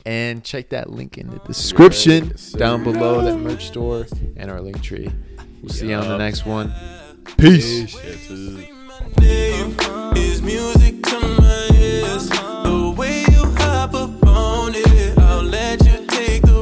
and 0.06 0.44
check 0.44 0.70
that 0.70 0.91
link 0.91 1.18
in 1.18 1.30
the 1.32 1.39
description 1.39 2.28
Yes, 2.28 2.41
sir. 2.41 2.60
down 2.60 2.84
below, 2.84 3.22
that 3.22 3.38
merch 3.38 3.65
store, 3.68 4.06
and 4.38 4.52
our 4.52 4.62
link 4.62 4.84
tree. 4.84 5.10
We'll 5.63 5.72
see 5.74 5.89
you 5.89 5.96
on 5.96 6.04
the 6.04 6.10
Yup. 6.10 6.20
next 6.20 6.46
one. 6.46 6.72
Peace. 7.38 7.96
Peace. 7.96 8.04
Yeah, 8.04 8.28
too. 8.28 8.68